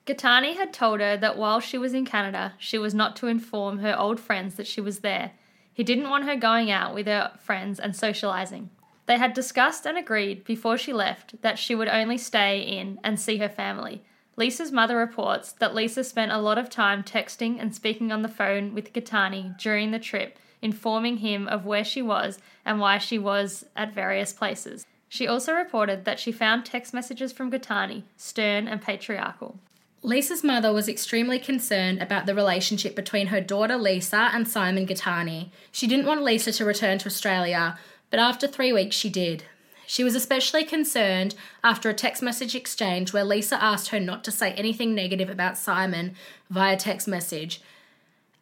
Gittany 0.06 0.56
had 0.56 0.72
told 0.72 1.00
her 1.00 1.18
that 1.18 1.36
while 1.36 1.60
she 1.60 1.80
was 1.80 1.96
in 1.96 2.06
Canada, 2.06 2.54
she 2.60 2.78
was 2.78 2.94
not 2.94 3.16
to 3.16 3.28
inform 3.28 3.80
her 3.80 3.98
old 3.98 4.20
friends 4.20 4.54
that 4.54 4.68
she 4.68 4.82
was 4.82 5.00
there. 5.00 5.32
He 5.74 5.84
didn't 5.84 6.12
want 6.12 6.26
her 6.26 6.36
going 6.36 6.70
out 6.70 6.94
with 6.94 7.08
her 7.08 7.32
friends 7.40 7.80
and 7.80 7.96
socializing. 7.96 8.70
They 9.10 9.18
had 9.18 9.34
discussed 9.34 9.88
and 9.88 9.98
agreed 9.98 10.44
before 10.44 10.78
she 10.78 10.94
left 10.94 11.42
that 11.42 11.58
she 11.58 11.74
would 11.74 11.88
only 11.88 12.20
stay 12.20 12.62
in 12.62 13.00
and 13.04 13.20
see 13.20 13.38
her 13.38 13.50
family. 13.50 14.04
Lisa's 14.36 14.72
mother 14.72 14.98
reports 14.98 15.52
that 15.54 15.74
Lisa 15.74 16.04
spent 16.04 16.32
a 16.32 16.38
lot 16.38 16.60
of 16.60 16.70
time 16.70 17.02
texting 17.02 17.60
and 17.60 17.74
speaking 17.74 18.12
on 18.12 18.22
the 18.22 18.28
phone 18.28 18.76
with 18.76 18.94
Gittany 18.94 19.58
during 19.58 19.90
the 19.90 19.98
trip, 19.98 20.38
informing 20.62 21.18
him 21.18 21.48
of 21.48 21.66
where 21.66 21.84
she 21.84 22.04
was 22.04 22.38
and 22.64 22.80
why 22.80 23.00
she 23.00 23.18
was 23.18 23.66
at 23.76 23.96
various 23.96 24.32
places. 24.32 24.86
She 25.08 25.26
also 25.26 25.54
reported 25.54 26.06
that 26.06 26.20
she 26.20 26.32
found 26.32 26.64
text 26.64 26.94
messages 26.94 27.34
from 27.34 27.50
Gittany, 27.50 28.04
stern 28.16 28.68
and 28.68 28.80
patriarchal. 28.80 29.58
Lisa's 30.04 30.44
mother 30.44 30.72
was 30.72 30.88
extremely 30.88 31.40
concerned 31.40 32.00
about 32.00 32.28
the 32.28 32.36
relationship 32.36 32.96
between 32.96 33.28
her 33.28 33.42
daughter 33.42 33.76
Lisa 33.76 34.30
and 34.34 34.48
Simon 34.48 34.86
Gittany. 34.86 35.50
She 35.72 35.88
didn't 35.88 36.06
want 36.06 36.24
Lisa 36.24 36.52
to 36.52 36.64
return 36.64 37.00
to 37.00 37.08
Australia, 37.08 37.78
but 38.10 38.20
after 38.20 38.48
three 38.48 38.74
weeks 38.74 38.96
she 38.96 39.10
did. 39.10 39.44
She 39.86 40.04
was 40.04 40.14
especially 40.14 40.64
concerned 40.66 41.34
after 41.64 41.90
a 41.90 41.96
text 41.96 42.22
message 42.22 42.54
exchange 42.54 43.12
where 43.12 43.24
Lisa 43.24 43.62
asked 43.62 43.90
her 43.90 44.00
not 44.00 44.24
to 44.26 44.32
say 44.32 44.54
anything 44.54 44.94
negative 44.94 45.32
about 45.32 45.58
Simon 45.58 46.14
via 46.50 46.78
text 46.78 47.08
message, 47.08 47.60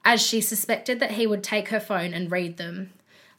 as 0.03 0.21
she 0.21 0.41
suspected 0.41 0.99
that 0.99 1.11
he 1.11 1.25
would 1.25 1.43
take 1.43 1.69
her 1.69 1.79
phone 1.79 2.13
and 2.13 2.31
read 2.31 2.57
them. 2.57 2.91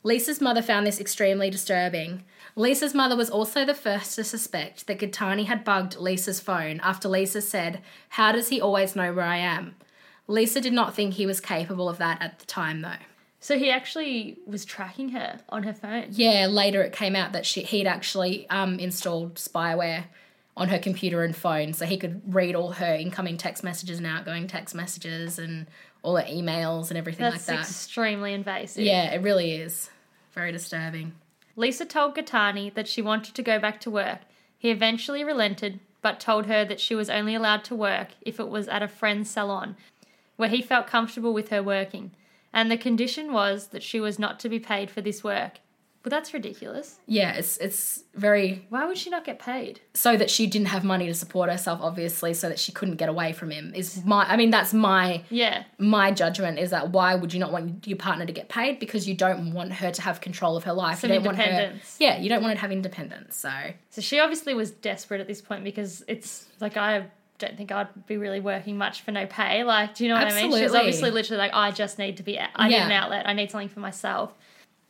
Lisa's 0.03 0.41
mother 0.41 0.63
found 0.63 0.87
this 0.87 1.01
extremely 1.01 1.51
disturbing. 1.51 2.25
Lisa's 2.57 2.95
mother 2.95 3.15
was 3.17 3.29
also 3.29 3.65
the 3.65 3.75
first 3.75 4.15
to 4.15 4.25
suspect 4.25 4.87
that 4.87 4.99
Gittany 4.99 5.45
had 5.45 5.65
bugged 5.65 5.97
Lisa's 5.97 6.41
phone 6.41 6.81
after 6.81 7.09
Lisa 7.09 7.43
said, 7.43 7.83
How 8.11 8.33
does 8.33 8.49
he 8.49 8.61
always 8.61 8.97
know 8.97 9.13
where 9.13 9.25
I 9.25 9.37
am? 9.37 9.77
Lisa 10.27 10.61
did 10.61 10.73
not 10.73 10.95
think 10.95 11.15
he 11.15 11.27
was 11.27 11.41
capable 11.41 11.89
of 11.89 11.99
that 11.99 12.23
at 12.23 12.39
the 12.39 12.47
time, 12.47 12.81
though. 12.81 13.05
So 13.41 13.59
he 13.59 13.71
actually 13.71 14.39
was 14.47 14.65
tracking 14.65 15.11
her 15.11 15.41
on 15.49 15.63
her 15.63 15.73
phone. 15.73 16.07
Yeah, 16.11 16.47
later 16.51 16.83
it 16.83 16.93
came 16.93 17.15
out 17.15 17.33
that 17.33 17.47
she, 17.47 17.63
he'd 17.63 17.87
actually 17.87 18.49
um, 18.51 18.79
installed 18.79 19.37
spyware 19.37 20.05
on 20.57 20.69
her 20.69 20.79
computer 20.79 21.23
and 21.23 21.37
phone 21.37 21.73
so 21.73 21.87
he 21.87 21.97
could 21.97 22.21
read 22.35 22.57
all 22.57 22.73
her 22.73 22.95
incoming 22.95 23.37
text 23.37 23.63
messages 23.63 23.99
and 23.99 24.07
outgoing 24.07 24.49
text 24.49 24.75
messages 24.75 25.39
and 25.39 25.67
all 26.03 26.17
her 26.17 26.25
emails 26.25 26.89
and 26.89 26.99
everything 26.99 27.23
That's 27.31 27.47
like 27.49 27.59
that. 27.59 27.69
extremely 27.69 28.35
invasive. 28.35 28.85
Yeah, 28.85 29.13
it 29.13 29.23
really 29.23 29.53
is. 29.53 29.89
Very 30.35 30.51
disturbing. 30.51 31.13
Lisa 31.55 31.85
told 31.85 32.17
Gittany 32.17 32.75
that 32.75 32.89
she 32.89 33.03
wanted 33.03 33.35
to 33.35 33.43
go 33.43 33.59
back 33.59 33.81
to 33.83 33.91
work. 33.91 34.21
He 34.59 34.71
eventually 34.71 35.23
relented, 35.23 35.79
but 36.03 36.19
told 36.19 36.47
her 36.47 36.65
that 36.65 36.81
she 36.81 36.95
was 36.95 37.09
only 37.09 37.37
allowed 37.37 37.65
to 37.65 37.75
work 37.75 38.09
if 38.21 38.41
it 38.41 38.49
was 38.49 38.67
at 38.69 38.83
a 38.83 38.89
friend's 38.89 39.31
salon, 39.31 39.77
where 40.37 40.49
he 40.49 40.61
felt 40.61 40.89
comfortable 40.89 41.33
with 41.33 41.51
her 41.51 41.63
working. 41.63 42.11
And 42.53 42.71
the 42.71 42.77
condition 42.79 43.33
was 43.33 43.69
that 43.69 43.83
she 43.83 44.01
was 44.01 44.19
not 44.19 44.41
to 44.41 44.49
be 44.49 44.59
paid 44.59 44.91
for 44.91 45.01
this 45.01 45.23
work. 45.23 45.61
But 46.05 46.11
that's 46.11 46.33
ridiculous. 46.33 47.01
Yeah, 47.07 47.33
it's 47.35 47.57
it's 47.59 48.05
very 48.15 48.65
Why 48.71 48.87
would 48.87 48.97
she 48.97 49.11
not 49.11 49.25
get 49.25 49.41
paid? 49.41 49.81
so 49.95 50.17
that 50.17 50.31
she 50.31 50.47
didn't 50.47 50.69
have 50.69 50.85
money 50.85 51.07
to 51.07 51.13
support 51.13 51.51
herself, 51.51 51.81
obviously, 51.83 52.33
so 52.35 52.49
that 52.49 52.59
she 52.59 52.71
couldn't 52.71 52.97
get 52.97 53.09
away 53.09 53.33
from 53.33 53.51
him. 53.51 53.73
Is 53.75 54.05
my 54.05 54.25
I 54.25 54.37
mean 54.37 54.51
that's 54.51 54.73
my 54.73 55.25
Yeah. 55.29 55.65
my 55.77 56.13
judgment 56.13 56.61
is 56.61 56.71
that 56.71 56.93
why 56.93 57.17
would 57.17 57.35
you 57.35 57.41
not 57.41 57.51
want 57.53 57.87
your 57.87 57.99
partner 57.99 58.25
to 58.27 58.33
get 58.33 58.49
paid 58.49 58.79
because 58.79 59.09
you 59.09 59.15
don't 59.15 59.53
want 59.53 59.73
her 59.73 59.91
to 59.91 60.01
have 60.03 60.21
control 60.21 60.57
of 60.57 60.65
her 60.65 60.73
life. 60.73 61.01
Some 61.01 61.11
you 61.11 61.17
don't 61.17 61.27
want 61.27 61.39
her 61.39 61.43
independence. 61.45 61.97
Yeah, 61.99 62.19
you 62.21 62.29
don't 62.29 62.43
want 62.43 62.53
her 62.53 62.57
to 62.57 62.61
have 62.63 62.73
independence. 62.73 63.37
So 63.37 63.51
So 63.91 64.01
she 64.01 64.21
obviously 64.21 64.55
was 64.55 64.71
desperate 64.71 65.21
at 65.21 65.27
this 65.27 65.43
point 65.43 65.65
because 65.65 66.05
it's 66.07 66.47
like 66.61 66.77
I 66.77 67.07
don't 67.39 67.57
think 67.57 67.73
I'd 67.73 68.07
be 68.07 68.17
really 68.17 68.41
working 68.41 68.77
much 68.77 69.03
for 69.03 69.13
no 69.13 69.27
pay. 69.27 69.65
Like, 69.65 69.95
do 69.95 70.05
you 70.05 70.11
know 70.11 70.17
what 70.17 70.33
I 70.33 70.43
mean? 70.43 70.53
She 70.53 70.63
was 70.63 70.75
obviously 70.75 71.11
literally 71.11 71.39
like, 71.39 71.53
I 71.55 71.71
just 71.71 71.99
need 71.99 72.17
to 72.19 72.23
be, 72.23 72.39
I 72.39 72.69
need 72.69 72.77
an 72.77 72.93
outlet. 72.93 73.29
I 73.29 73.33
need 73.33 73.51
something 73.51 73.69
for 73.69 73.81
myself. 73.81 74.35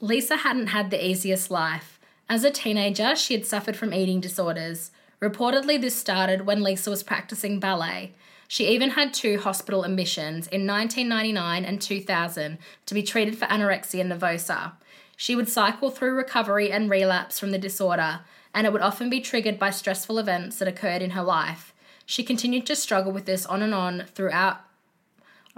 Lisa 0.00 0.36
hadn't 0.36 0.68
had 0.68 0.90
the 0.90 1.06
easiest 1.06 1.50
life. 1.50 2.00
As 2.28 2.44
a 2.44 2.50
teenager, 2.50 3.16
she 3.16 3.34
had 3.34 3.46
suffered 3.46 3.76
from 3.76 3.92
eating 3.92 4.20
disorders. 4.20 4.90
Reportedly, 5.20 5.80
this 5.80 5.96
started 5.96 6.46
when 6.46 6.62
Lisa 6.62 6.90
was 6.90 7.02
practicing 7.02 7.58
ballet. 7.58 8.12
She 8.46 8.68
even 8.68 8.90
had 8.90 9.12
two 9.12 9.38
hospital 9.38 9.84
admissions 9.84 10.46
in 10.46 10.66
1999 10.66 11.64
and 11.64 11.80
2000 11.80 12.58
to 12.86 12.94
be 12.94 13.02
treated 13.02 13.36
for 13.36 13.46
anorexia 13.46 14.04
nervosa. 14.06 14.72
She 15.16 15.34
would 15.34 15.48
cycle 15.48 15.90
through 15.90 16.14
recovery 16.14 16.70
and 16.70 16.88
relapse 16.88 17.38
from 17.38 17.50
the 17.50 17.58
disorder, 17.58 18.20
and 18.54 18.66
it 18.66 18.72
would 18.72 18.82
often 18.82 19.10
be 19.10 19.20
triggered 19.20 19.58
by 19.58 19.70
stressful 19.70 20.18
events 20.18 20.58
that 20.58 20.68
occurred 20.68 21.02
in 21.02 21.10
her 21.10 21.22
life. 21.22 21.74
She 22.10 22.24
continued 22.24 22.64
to 22.64 22.74
struggle 22.74 23.12
with 23.12 23.26
this 23.26 23.44
on 23.44 23.60
and 23.60 23.74
on 23.74 24.04
throughout 24.14 24.60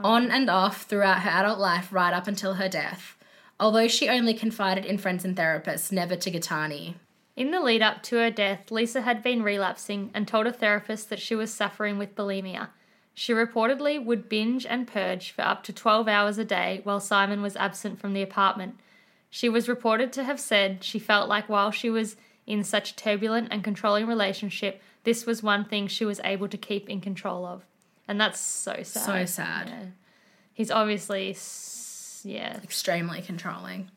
on 0.00 0.32
and 0.32 0.50
off 0.50 0.82
throughout 0.82 1.20
her 1.20 1.30
adult 1.30 1.60
life 1.60 1.92
right 1.92 2.12
up 2.12 2.26
until 2.26 2.54
her 2.54 2.68
death. 2.68 3.16
Although 3.60 3.86
she 3.86 4.08
only 4.08 4.34
confided 4.34 4.84
in 4.84 4.98
friends 4.98 5.24
and 5.24 5.36
therapists, 5.36 5.92
never 5.92 6.16
to 6.16 6.28
Gittany. 6.28 6.94
In 7.36 7.52
the 7.52 7.60
lead 7.60 7.82
up 7.82 8.02
to 8.02 8.16
her 8.16 8.32
death, 8.32 8.72
Lisa 8.72 9.02
had 9.02 9.22
been 9.22 9.44
relapsing 9.44 10.10
and 10.12 10.26
told 10.26 10.48
a 10.48 10.52
therapist 10.52 11.08
that 11.08 11.20
she 11.20 11.36
was 11.36 11.54
suffering 11.54 11.98
with 11.98 12.16
bulimia. 12.16 12.70
She 13.14 13.32
reportedly 13.32 14.04
would 14.04 14.28
binge 14.28 14.66
and 14.66 14.88
purge 14.88 15.30
for 15.30 15.42
up 15.42 15.62
to 15.64 15.72
12 15.72 16.08
hours 16.08 16.36
a 16.36 16.44
day 16.44 16.80
while 16.82 16.98
Simon 16.98 17.42
was 17.42 17.54
absent 17.54 18.00
from 18.00 18.12
the 18.12 18.22
apartment. 18.22 18.74
She 19.30 19.48
was 19.48 19.68
reported 19.68 20.12
to 20.14 20.24
have 20.24 20.40
said 20.40 20.82
she 20.82 20.98
felt 20.98 21.28
like 21.28 21.48
while 21.48 21.70
she 21.70 21.90
was 21.90 22.16
in 22.44 22.64
such 22.64 22.90
a 22.90 22.96
turbulent 22.96 23.46
and 23.52 23.62
controlling 23.62 24.08
relationship, 24.08 24.82
this 25.04 25.26
was 25.26 25.42
one 25.42 25.64
thing 25.64 25.86
she 25.86 26.04
was 26.04 26.20
able 26.24 26.48
to 26.48 26.56
keep 26.56 26.88
in 26.88 27.00
control 27.00 27.46
of. 27.46 27.64
And 28.06 28.20
that's 28.20 28.40
so 28.40 28.82
sad. 28.82 29.04
So 29.04 29.24
sad. 29.24 29.68
Yeah. 29.68 29.84
He's 30.52 30.70
obviously, 30.70 31.36
yeah, 32.24 32.58
Extremely 32.62 33.22
controlling. 33.22 33.90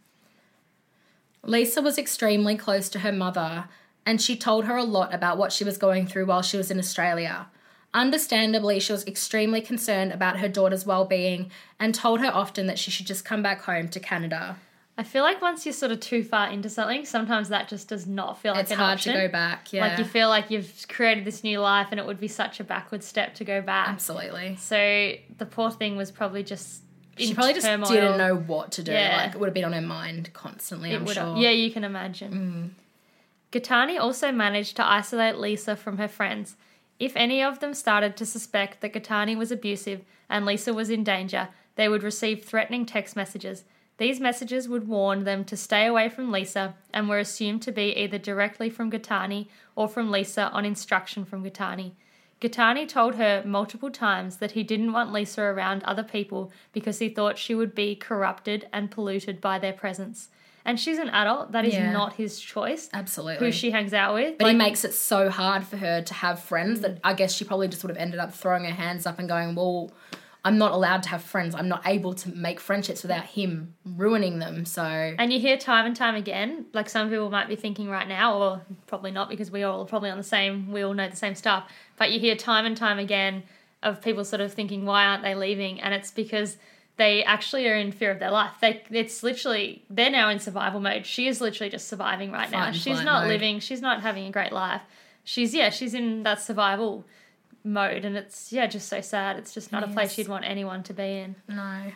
Lisa 1.46 1.82
was 1.82 1.98
extremely 1.98 2.56
close 2.56 2.88
to 2.90 3.00
her 3.00 3.12
mother, 3.12 3.66
and 4.06 4.22
she 4.22 4.38
told 4.38 4.66
her 4.66 4.78
a 4.78 4.84
lot 4.84 5.14
about 5.14 5.38
what 5.38 5.52
she 5.52 5.64
was 5.64 5.78
going 5.78 6.08
through 6.08 6.26
while 6.26 6.42
she 6.42 6.56
was 6.56 6.72
in 6.72 6.80
Australia. 6.80 7.48
Understandably, 7.94 8.80
she 8.80 8.94
was 8.94 9.06
extremely 9.06 9.62
concerned 9.62 10.14
about 10.14 10.40
her 10.40 10.48
daughter's 10.48 10.86
well 10.86 11.06
being 11.06 11.52
and 11.80 11.94
told 11.94 12.22
her 12.22 12.34
often 12.34 12.66
that 12.68 12.80
she 12.80 12.90
should 12.90 13.06
just 13.06 13.26
come 13.26 13.44
back 13.44 13.64
home 13.64 13.88
to 13.90 14.00
Canada. 14.00 14.58
I 14.96 15.02
feel 15.04 15.24
like 15.24 15.42
once 15.42 15.66
you're 15.66 15.74
sort 15.74 15.92
of 15.92 16.00
too 16.00 16.24
far 16.24 16.50
into 16.52 16.70
something, 16.70 17.04
sometimes 17.06 17.50
that 17.50 17.68
just 17.68 17.88
does 17.88 18.06
not 18.06 18.38
feel 18.38 18.54
like 18.54 18.62
it's 18.62 18.72
an 18.72 18.78
hard 18.78 18.98
option. 18.98 19.14
to 19.14 19.22
go 19.22 19.28
back. 19.28 19.74
Yeah. 19.74 19.88
Like 19.88 19.98
you 19.98 20.06
feel 20.06 20.30
like 20.30 20.52
you've 20.52 20.86
created 20.88 21.26
this 21.26 21.44
new 21.44 21.60
life, 21.60 21.88
and 21.90 22.00
it 22.00 22.06
would 22.06 22.20
be 22.20 22.28
such 22.28 22.60
a 22.60 22.64
backward 22.64 23.04
step 23.04 23.34
to 23.36 23.44
go 23.44 23.60
back. 23.62 23.88
Absolutely. 23.90 24.56
So 24.58 25.14
the 25.38 25.46
poor 25.48 25.72
thing 25.72 25.98
was 25.98 26.12
probably 26.12 26.44
just 26.44 26.84
in 27.18 27.28
She 27.30 27.34
probably 27.34 27.54
just 27.54 27.66
turmoil. 27.66 27.90
didn't 27.90 28.18
know 28.20 28.36
what 28.36 28.72
to 28.74 28.84
do. 28.84 28.92
Yeah. 28.92 29.18
Like, 29.18 29.34
it 29.36 29.40
would 29.40 29.48
have 29.48 29.54
been 29.56 29.66
on 29.66 29.74
her 29.74 29.82
mind 29.82 30.32
constantly, 30.34 30.92
It 30.92 30.98
I'm 30.98 31.06
would 31.06 31.16
sure. 31.16 31.38
yeah, 31.38 31.50
you 31.50 31.72
can 31.72 31.84
imagine. 31.84 32.32
Mm. 32.32 32.70
Gittany 33.52 34.00
also 34.00 34.32
managed 34.32 34.76
to 34.78 34.86
isolate 34.86 35.38
Lisa 35.38 35.76
from 35.76 35.98
her 35.98 36.08
friends. 36.08 36.56
If 37.00 37.16
any 37.16 37.42
of 37.44 37.60
them 37.60 37.74
started 37.74 38.16
to 38.18 38.26
suspect 38.26 38.82
that 38.82 38.94
Gittany 38.94 39.36
was 39.38 39.52
abusive 39.52 40.02
and 40.30 40.46
Lisa 40.46 40.74
was 40.74 40.90
in 40.90 41.04
danger, 41.04 41.50
they 41.76 41.90
would 41.90 42.04
receive 42.04 42.44
threatening 42.44 42.86
text 42.86 43.16
messages. 43.16 43.64
These 43.98 44.20
messages 44.20 44.68
would 44.68 44.88
warn 44.88 45.24
them 45.24 45.44
to 45.46 45.56
stay 45.56 45.86
away 45.86 46.10
from 46.10 46.32
Lisa 46.32 46.74
and 46.94 47.08
were 47.08 47.20
assumed 47.20 47.62
to 47.64 47.72
be 47.72 47.96
either 47.96 48.18
directly 48.18 48.70
from 48.70 48.92
Gittany 48.92 49.48
or 49.76 49.88
from 49.88 50.10
Lisa 50.12 50.50
on 50.50 50.66
instruction 50.66 51.26
from 51.26 51.44
Gittany. 51.44 51.92
Gittany 52.42 52.88
told 52.88 53.16
her 53.16 53.42
multiple 53.46 53.90
times 53.92 54.38
that 54.38 54.52
he 54.52 54.64
didn't 54.64 54.92
want 54.92 55.14
Lisa 55.14 55.42
around 55.44 55.84
other 55.84 56.04
people 56.04 56.52
because 56.74 57.00
he 57.00 57.08
thought 57.08 57.38
she 57.38 57.56
would 57.56 57.74
be 57.74 57.96
corrupted 57.96 58.68
and 58.74 58.92
polluted 58.92 59.40
by 59.40 59.60
their 59.60 59.72
presence. 59.74 60.28
And 60.66 60.80
she's 60.80 60.98
an 60.98 61.10
adult, 61.10 61.52
that 61.52 61.66
is 61.66 61.74
Yeah. 61.74 61.92
not 61.92 62.14
his 62.14 62.40
choice 62.40 62.90
Absolutely. 62.94 63.46
who 63.46 63.52
she 63.52 63.72
hangs 63.72 63.94
out 63.94 64.14
with. 64.14 64.38
But 64.40 64.48
he 64.50 64.56
makes 64.56 64.84
it 64.84 64.94
so 64.94 65.30
hard 65.30 65.66
for 65.66 65.78
her 65.78 66.02
to 66.02 66.14
have 66.16 66.40
friends 66.40 66.80
that 66.82 67.00
I 67.04 67.14
guess 67.14 67.34
she 67.34 67.46
probably 67.46 67.68
just 67.68 67.84
would 67.84 67.90
have 67.90 67.98
ended 67.98 68.20
up 68.20 68.34
throwing 68.34 68.64
her 68.66 68.72
hands 68.72 69.06
up 69.06 69.20
and 69.20 69.28
going, 69.30 69.56
Well, 69.56 69.92
I'm 70.46 70.58
not 70.58 70.74
allowed 70.74 71.04
to 71.04 71.10
have 71.10 71.22
friends. 71.22 71.56
I'm 71.56 71.70
not 71.70 71.84
able 71.86 72.14
to 72.16 72.30
make 72.30 72.60
friendships 72.60 73.02
without 73.02 73.26
him 73.26 73.76
ruining 73.86 74.40
them. 74.40 74.66
So 74.66 74.84
and 74.84 75.32
you 75.32 75.40
hear 75.40 75.58
time 75.58 75.86
and 75.86 75.96
time 75.96 76.16
again, 76.16 76.66
like 76.74 76.90
some 76.90 77.10
people 77.10 77.30
might 77.30 77.48
be 77.48 77.56
thinking 77.56 77.90
right 77.90 78.08
now, 78.08 78.38
or 78.38 78.62
probably 78.88 79.12
not 79.12 79.30
because 79.30 79.52
we 79.52 79.64
all 79.64 79.82
are 79.82 79.86
probably 79.86 80.10
on 80.10 80.18
the 80.18 80.24
same, 80.24 80.72
we 80.72 80.82
all 80.82 80.94
know 80.94 81.08
the 81.08 81.16
same 81.16 81.36
stuff, 81.36 81.72
but 81.98 82.12
you 82.12 82.20
hear 82.20 82.36
time 82.36 82.66
and 82.66 82.76
time 82.76 83.00
again 83.00 83.44
of 83.82 84.02
people 84.02 84.26
sort 84.26 84.42
of 84.42 84.54
thinking, 84.54 84.86
why 84.86 85.06
aren't 85.06 85.24
they 85.24 85.36
leaving? 85.36 85.80
And 85.80 85.94
it's 85.94 86.12
because 86.12 86.58
they 86.98 87.24
actually 87.24 87.68
are 87.68 87.76
in 87.76 87.92
fear 87.92 88.12
of 88.12 88.20
their 88.20 88.32
life. 88.32 88.52
They, 88.62 88.84
it's 88.92 89.24
literally, 89.24 89.84
they're 89.90 90.12
now 90.12 90.30
in 90.30 90.40
survival 90.40 90.80
mode. 90.80 91.06
She 91.06 91.28
is 91.28 91.42
literally 91.42 91.70
just 91.70 91.88
surviving 91.88 92.32
right 92.32 92.52
now. 92.52 92.66
Fight 92.66 92.76
She's 92.76 93.02
not 93.02 93.24
mode. 93.24 93.30
living, 93.30 93.60
she's 93.60 93.82
not 93.82 94.02
having 94.02 94.26
a 94.28 94.32
great 94.32 94.52
life. 94.52 94.82
She's, 95.24 95.56
yeah, 95.56 95.70
she's 95.70 95.94
in 95.94 96.24
that 96.24 96.42
survival 96.42 97.06
mode. 97.64 98.06
And 98.06 98.16
it's, 98.18 98.52
yeah, 98.52 98.68
just 98.68 98.88
so 98.88 99.02
sad. 99.02 99.38
It's 99.38 99.54
just 99.54 99.72
not 99.72 99.84
a 99.84 99.88
place 99.88 100.18
you'd 100.18 100.28
want 100.28 100.46
anyone 100.46 100.84
to 100.84 100.94
be 100.94 101.18
in. 101.18 101.36
No. 101.48 101.94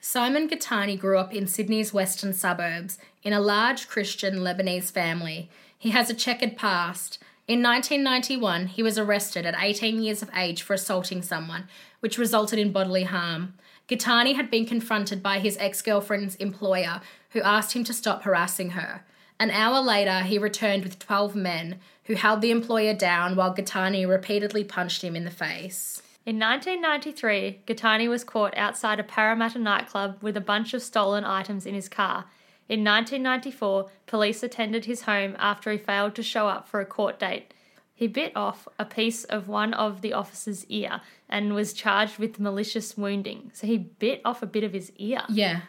Simon 0.00 0.48
Gittany 0.48 0.98
grew 0.98 1.18
up 1.18 1.34
in 1.34 1.46
Sydney's 1.46 1.92
western 1.92 2.32
suburbs 2.32 2.98
in 3.22 3.32
a 3.32 3.40
large 3.40 3.86
Christian 3.88 4.36
Lebanese 4.36 4.90
family. 4.90 5.50
He 5.76 5.90
has 5.90 6.08
a 6.08 6.14
checkered 6.14 6.56
past. 6.56 7.18
In 7.46 7.62
1991, 7.62 8.68
he 8.68 8.82
was 8.82 8.98
arrested 8.98 9.44
at 9.44 9.56
18 9.58 10.00
years 10.00 10.22
of 10.22 10.30
age 10.34 10.62
for 10.62 10.74
assaulting 10.74 11.20
someone, 11.20 11.68
which 12.00 12.16
resulted 12.16 12.58
in 12.58 12.72
bodily 12.72 13.04
harm. 13.04 13.54
Gittany 13.88 14.36
had 14.36 14.50
been 14.50 14.64
confronted 14.64 15.22
by 15.22 15.38
his 15.38 15.58
ex 15.58 15.82
girlfriend's 15.82 16.36
employer, 16.36 17.00
who 17.30 17.42
asked 17.42 17.72
him 17.72 17.84
to 17.84 17.92
stop 17.92 18.22
harassing 18.22 18.70
her. 18.70 19.04
An 19.40 19.50
hour 19.50 19.80
later, 19.80 20.20
he 20.20 20.38
returned 20.38 20.84
with 20.84 20.98
12 20.98 21.34
men 21.34 21.80
who 22.04 22.14
held 22.14 22.42
the 22.42 22.50
employer 22.50 22.92
down 22.92 23.36
while 23.36 23.54
Gittany 23.54 24.06
repeatedly 24.06 24.64
punched 24.64 25.00
him 25.02 25.16
in 25.16 25.24
the 25.24 25.30
face. 25.30 26.02
In 26.26 26.38
1993, 26.38 27.62
Gittany 27.66 28.06
was 28.06 28.22
caught 28.22 28.54
outside 28.54 29.00
a 29.00 29.02
Parramatta 29.02 29.58
nightclub 29.58 30.18
with 30.20 30.36
a 30.36 30.42
bunch 30.42 30.74
of 30.74 30.82
stolen 30.82 31.24
items 31.24 31.64
in 31.64 31.74
his 31.74 31.88
car. 31.88 32.26
In 32.68 32.84
1994, 32.84 33.88
police 34.06 34.42
attended 34.42 34.84
his 34.84 35.02
home 35.02 35.34
after 35.38 35.72
he 35.72 35.78
failed 35.78 36.14
to 36.16 36.22
show 36.22 36.46
up 36.46 36.68
for 36.68 36.82
a 36.82 36.86
court 36.86 37.18
date. 37.18 37.54
He 37.94 38.08
bit 38.08 38.36
off 38.36 38.68
a 38.78 38.84
piece 38.84 39.24
of 39.24 39.48
one 39.48 39.72
of 39.72 40.02
the 40.02 40.12
officer's 40.12 40.66
ear 40.66 41.00
and 41.30 41.54
was 41.54 41.72
charged 41.72 42.18
with 42.18 42.38
malicious 42.38 42.94
wounding. 42.94 43.52
So 43.54 43.66
he 43.66 43.78
bit 43.78 44.20
off 44.22 44.42
a 44.42 44.46
bit 44.46 44.64
of 44.64 44.74
his 44.74 44.92
ear. 44.96 45.22
Yeah. 45.30 45.62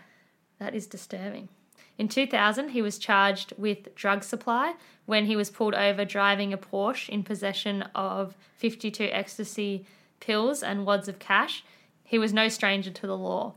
That 0.60 0.76
is 0.76 0.88
disturbing. 0.88 1.48
In 1.98 2.08
2000, 2.08 2.70
he 2.70 2.82
was 2.82 2.98
charged 2.98 3.54
with 3.58 3.94
drug 3.96 4.24
supply 4.24 4.76
when 5.06 5.26
he 5.26 5.36
was 5.36 5.50
pulled 5.50 5.76
over 5.76 6.06
driving 6.06 6.54
a 6.54 6.58
Porsche 6.58 7.10
in 7.10 7.24
possession 7.24 7.84
of 7.94 8.36
52 8.58 9.10
ecstasy 9.12 9.86
pills 10.20 10.64
and 10.64 10.86
wads 10.86 11.08
of 11.08 11.20
cash. 11.20 11.64
He 12.04 12.18
was 12.18 12.34
no 12.34 12.50
stranger 12.50 12.92
to 12.92 13.08
the 13.08 13.18
law. 13.18 13.54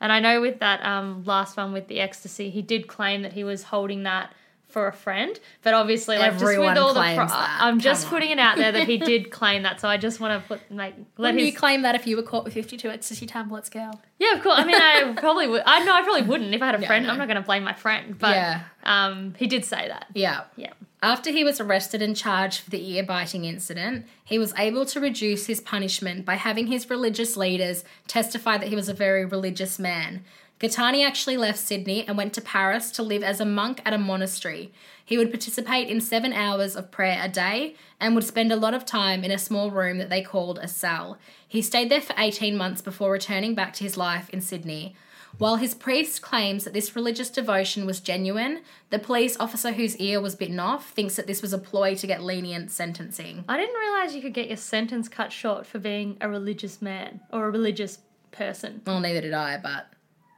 And 0.00 0.12
I 0.12 0.20
know 0.20 0.40
with 0.40 0.60
that 0.60 0.84
um, 0.84 1.24
last 1.24 1.56
one 1.56 1.72
with 1.72 1.88
the 1.88 2.00
ecstasy, 2.00 2.50
he 2.50 2.62
did 2.62 2.86
claim 2.86 3.22
that 3.22 3.32
he 3.34 3.44
was 3.44 3.64
holding 3.64 4.04
that 4.04 4.32
for 4.68 4.86
a 4.86 4.92
friend, 4.92 5.38
but 5.62 5.72
obviously, 5.72 6.18
like 6.18 6.34
Everyone 6.34 6.74
just 6.74 6.76
with 6.76 6.78
all 6.84 6.94
the, 6.94 7.14
pro- 7.16 7.26
that. 7.26 7.58
I'm 7.60 7.80
just 7.80 8.02
Come 8.04 8.10
putting 8.10 8.30
it 8.32 8.38
out 8.38 8.56
there 8.58 8.70
that 8.70 8.86
he 8.86 8.98
did 9.12 9.30
claim 9.30 9.62
that. 9.62 9.80
So 9.80 9.88
I 9.88 9.96
just 9.96 10.20
want 10.20 10.42
to 10.42 10.46
put 10.48 10.60
like 10.70 10.94
let 11.16 11.28
Wouldn't 11.34 11.40
his 11.40 11.52
you 11.52 11.56
claim 11.58 11.82
that 11.82 11.94
if 11.94 12.06
you 12.06 12.16
were 12.16 12.22
caught 12.22 12.44
with 12.44 12.52
52 12.54 12.88
ecstasy 12.90 13.24
tablets, 13.26 13.70
girl? 13.70 13.98
yeah, 14.18 14.34
of 14.34 14.42
course. 14.42 14.58
I 14.58 14.64
mean, 14.64 14.76
I 14.76 15.14
probably 15.18 15.48
would. 15.48 15.62
I 15.64 15.84
know 15.84 15.92
I 15.94 16.02
probably 16.02 16.22
wouldn't 16.22 16.54
if 16.54 16.60
I 16.60 16.66
had 16.66 16.74
a 16.82 16.86
friend. 16.86 17.10
I'm 17.10 17.16
not 17.18 17.28
going 17.28 17.36
to 17.40 17.46
blame 17.46 17.64
my 17.64 17.72
friend, 17.72 18.18
but 18.18 18.34
Yeah. 18.36 18.60
um, 18.84 19.34
he 19.38 19.46
did 19.46 19.64
say 19.64 19.88
that. 19.88 20.06
Yeah. 20.14 20.42
Yeah. 20.56 20.72
After 21.00 21.30
he 21.30 21.44
was 21.44 21.60
arrested 21.60 22.02
and 22.02 22.16
charged 22.16 22.60
for 22.60 22.70
the 22.70 22.90
ear 22.94 23.04
biting 23.04 23.44
incident, 23.44 24.04
he 24.24 24.36
was 24.38 24.52
able 24.58 24.84
to 24.86 24.98
reduce 25.00 25.46
his 25.46 25.60
punishment 25.60 26.24
by 26.24 26.34
having 26.34 26.66
his 26.66 26.90
religious 26.90 27.36
leaders 27.36 27.84
testify 28.08 28.58
that 28.58 28.68
he 28.68 28.74
was 28.74 28.88
a 28.88 28.94
very 28.94 29.24
religious 29.24 29.78
man. 29.78 30.24
Gittany 30.60 31.06
actually 31.06 31.36
left 31.36 31.58
Sydney 31.58 32.06
and 32.06 32.16
went 32.16 32.32
to 32.32 32.40
Paris 32.40 32.90
to 32.92 33.02
live 33.02 33.22
as 33.22 33.40
a 33.40 33.44
monk 33.44 33.80
at 33.84 33.92
a 33.92 33.98
monastery. 33.98 34.72
He 35.04 35.16
would 35.16 35.30
participate 35.30 35.88
in 35.88 36.00
seven 36.00 36.32
hours 36.32 36.74
of 36.74 36.90
prayer 36.90 37.20
a 37.22 37.28
day 37.28 37.76
and 38.00 38.14
would 38.14 38.24
spend 38.24 38.50
a 38.50 38.56
lot 38.56 38.74
of 38.74 38.84
time 38.84 39.22
in 39.22 39.30
a 39.30 39.38
small 39.38 39.70
room 39.70 39.98
that 39.98 40.10
they 40.10 40.20
called 40.20 40.58
a 40.58 40.66
cell. 40.66 41.16
He 41.46 41.62
stayed 41.62 41.90
there 41.90 42.00
for 42.00 42.14
18 42.18 42.56
months 42.56 42.82
before 42.82 43.12
returning 43.12 43.54
back 43.54 43.72
to 43.74 43.84
his 43.84 43.96
life 43.96 44.28
in 44.30 44.40
Sydney. 44.40 44.96
While 45.36 45.56
his 45.56 45.74
priest 45.74 46.22
claims 46.22 46.64
that 46.64 46.72
this 46.72 46.96
religious 46.96 47.30
devotion 47.30 47.86
was 47.86 48.00
genuine, 48.00 48.62
the 48.90 48.98
police 48.98 49.36
officer 49.38 49.72
whose 49.72 49.96
ear 49.98 50.20
was 50.20 50.34
bitten 50.34 50.58
off 50.58 50.90
thinks 50.90 51.14
that 51.14 51.28
this 51.28 51.42
was 51.42 51.52
a 51.52 51.58
ploy 51.58 51.94
to 51.94 52.06
get 52.08 52.24
lenient 52.24 52.72
sentencing. 52.72 53.44
I 53.48 53.56
didn't 53.56 53.78
realize 53.78 54.16
you 54.16 54.22
could 54.22 54.34
get 54.34 54.48
your 54.48 54.56
sentence 54.56 55.08
cut 55.08 55.30
short 55.30 55.66
for 55.66 55.78
being 55.78 56.16
a 56.20 56.28
religious 56.28 56.82
man 56.82 57.20
or 57.32 57.46
a 57.46 57.50
religious 57.50 58.00
person. 58.32 58.82
Well, 58.84 58.98
neither 58.98 59.20
did 59.20 59.34
I, 59.34 59.58
but 59.58 59.92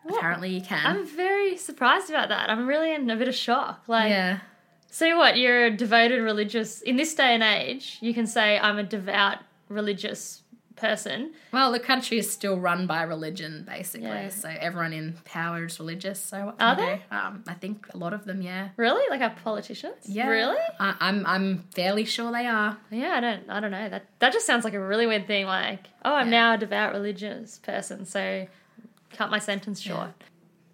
apparently 0.08 0.50
you 0.50 0.60
can. 0.60 0.84
I'm 0.84 1.06
very 1.06 1.56
surprised 1.56 2.10
about 2.10 2.28
that. 2.28 2.50
I'm 2.50 2.66
really 2.66 2.94
in 2.94 3.08
a 3.10 3.16
bit 3.16 3.28
of 3.28 3.34
shock. 3.34 3.82
Like, 3.86 4.10
yeah. 4.10 4.40
so 4.90 5.16
what? 5.18 5.36
You're 5.36 5.66
a 5.66 5.70
devoted 5.70 6.20
religious. 6.22 6.80
In 6.82 6.96
this 6.96 7.14
day 7.14 7.34
and 7.34 7.42
age, 7.42 7.98
you 8.00 8.14
can 8.14 8.26
say 8.26 8.58
I'm 8.58 8.78
a 8.78 8.82
devout 8.84 9.38
religious 9.68 10.42
person. 10.76 11.32
Well, 11.52 11.70
the 11.72 11.78
country 11.78 12.18
is 12.18 12.30
still 12.30 12.58
run 12.58 12.86
by 12.86 13.02
religion, 13.02 13.64
basically. 13.68 14.08
Yeah. 14.08 14.28
So 14.30 14.48
everyone 14.48 14.92
in 14.94 15.14
power 15.24 15.66
is 15.66 15.78
religious. 15.78 16.18
So 16.18 16.46
what 16.46 16.56
Are 16.60 16.74
they? 16.74 17.02
Um, 17.10 17.44
I 17.46 17.52
think 17.54 17.86
a 17.92 17.98
lot 17.98 18.14
of 18.14 18.24
them, 18.24 18.40
yeah. 18.40 18.70
Really? 18.76 19.04
Like 19.10 19.20
our 19.20 19.36
politicians? 19.44 19.96
Yeah. 20.06 20.26
Really? 20.28 20.56
I, 20.78 20.94
I'm 21.00 21.26
I'm 21.26 21.64
fairly 21.74 22.04
sure 22.06 22.32
they 22.32 22.46
are. 22.46 22.78
Yeah, 22.90 23.12
I 23.16 23.20
don't. 23.20 23.50
I 23.50 23.60
don't 23.60 23.70
know. 23.70 23.88
That 23.90 24.06
that 24.20 24.32
just 24.32 24.46
sounds 24.46 24.64
like 24.64 24.74
a 24.74 24.80
really 24.80 25.06
weird 25.06 25.26
thing. 25.26 25.44
Like, 25.46 25.86
oh, 26.04 26.14
I'm 26.14 26.26
Yeah. 26.28 26.40
now 26.40 26.54
a 26.54 26.58
devout 26.58 26.92
religious 26.94 27.58
person, 27.58 28.06
so 28.06 28.46
cut 29.12 29.30
my 29.30 29.38
sentence 29.38 29.80
short. 29.80 30.10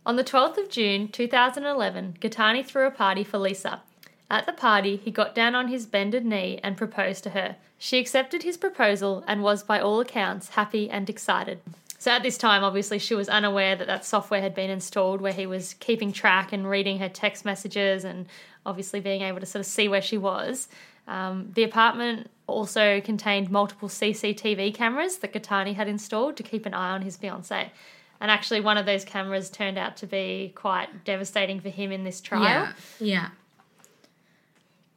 On 0.04 0.16
the 0.16 0.24
12th 0.24 0.58
of 0.58 0.68
June 0.68 1.08
2011, 1.08 2.18
Gittany 2.20 2.64
threw 2.64 2.86
a 2.86 2.90
party 2.90 3.24
for 3.24 3.38
Lisa. 3.38 3.82
At 4.30 4.46
the 4.46 4.52
party, 4.52 4.96
he 4.96 5.10
got 5.10 5.34
down 5.34 5.54
on 5.54 5.68
his 5.68 5.86
bended 5.86 6.24
knee 6.24 6.60
and 6.62 6.76
proposed 6.76 7.24
to 7.24 7.30
her. 7.30 7.56
She 7.78 7.98
accepted 7.98 8.42
his 8.42 8.56
proposal 8.56 9.24
and 9.26 9.42
was, 9.42 9.62
by 9.62 9.80
all 9.80 10.00
accounts, 10.00 10.50
happy 10.50 10.88
and 10.90 11.08
excited. 11.08 11.60
So 11.98 12.10
at 12.10 12.22
this 12.22 12.38
time, 12.38 12.62
obviously, 12.62 12.98
she 12.98 13.14
was 13.14 13.28
unaware 13.28 13.74
that 13.76 13.86
that 13.86 14.04
software 14.04 14.40
had 14.40 14.54
been 14.54 14.70
installed 14.70 15.20
where 15.20 15.32
he 15.32 15.46
was 15.46 15.74
keeping 15.74 16.12
track 16.12 16.52
and 16.52 16.68
reading 16.68 16.98
her 16.98 17.08
text 17.08 17.44
messages 17.44 18.04
and 18.04 18.26
obviously 18.64 19.00
being 19.00 19.22
able 19.22 19.40
to 19.40 19.46
sort 19.46 19.60
of 19.60 19.66
see 19.66 19.88
where 19.88 20.02
she 20.02 20.18
was. 20.18 20.68
Um, 21.08 21.50
the 21.54 21.64
apartment 21.64 22.30
also 22.46 23.00
contained 23.00 23.50
multiple 23.50 23.88
CCTV 23.88 24.74
cameras 24.74 25.18
that 25.18 25.32
Gittany 25.32 25.74
had 25.74 25.88
installed 25.88 26.36
to 26.36 26.42
keep 26.42 26.66
an 26.66 26.74
eye 26.74 26.90
on 26.90 27.02
his 27.02 27.16
fiancee. 27.16 27.72
And 28.20 28.30
actually, 28.30 28.60
one 28.60 28.78
of 28.78 28.86
those 28.86 29.04
cameras 29.04 29.50
turned 29.50 29.78
out 29.78 29.96
to 29.98 30.06
be 30.06 30.52
quite 30.54 31.04
devastating 31.04 31.60
for 31.60 31.68
him 31.68 31.92
in 31.92 32.04
this 32.04 32.20
trial. 32.20 32.42
Yeah. 32.42 32.72
Yeah. 32.98 33.28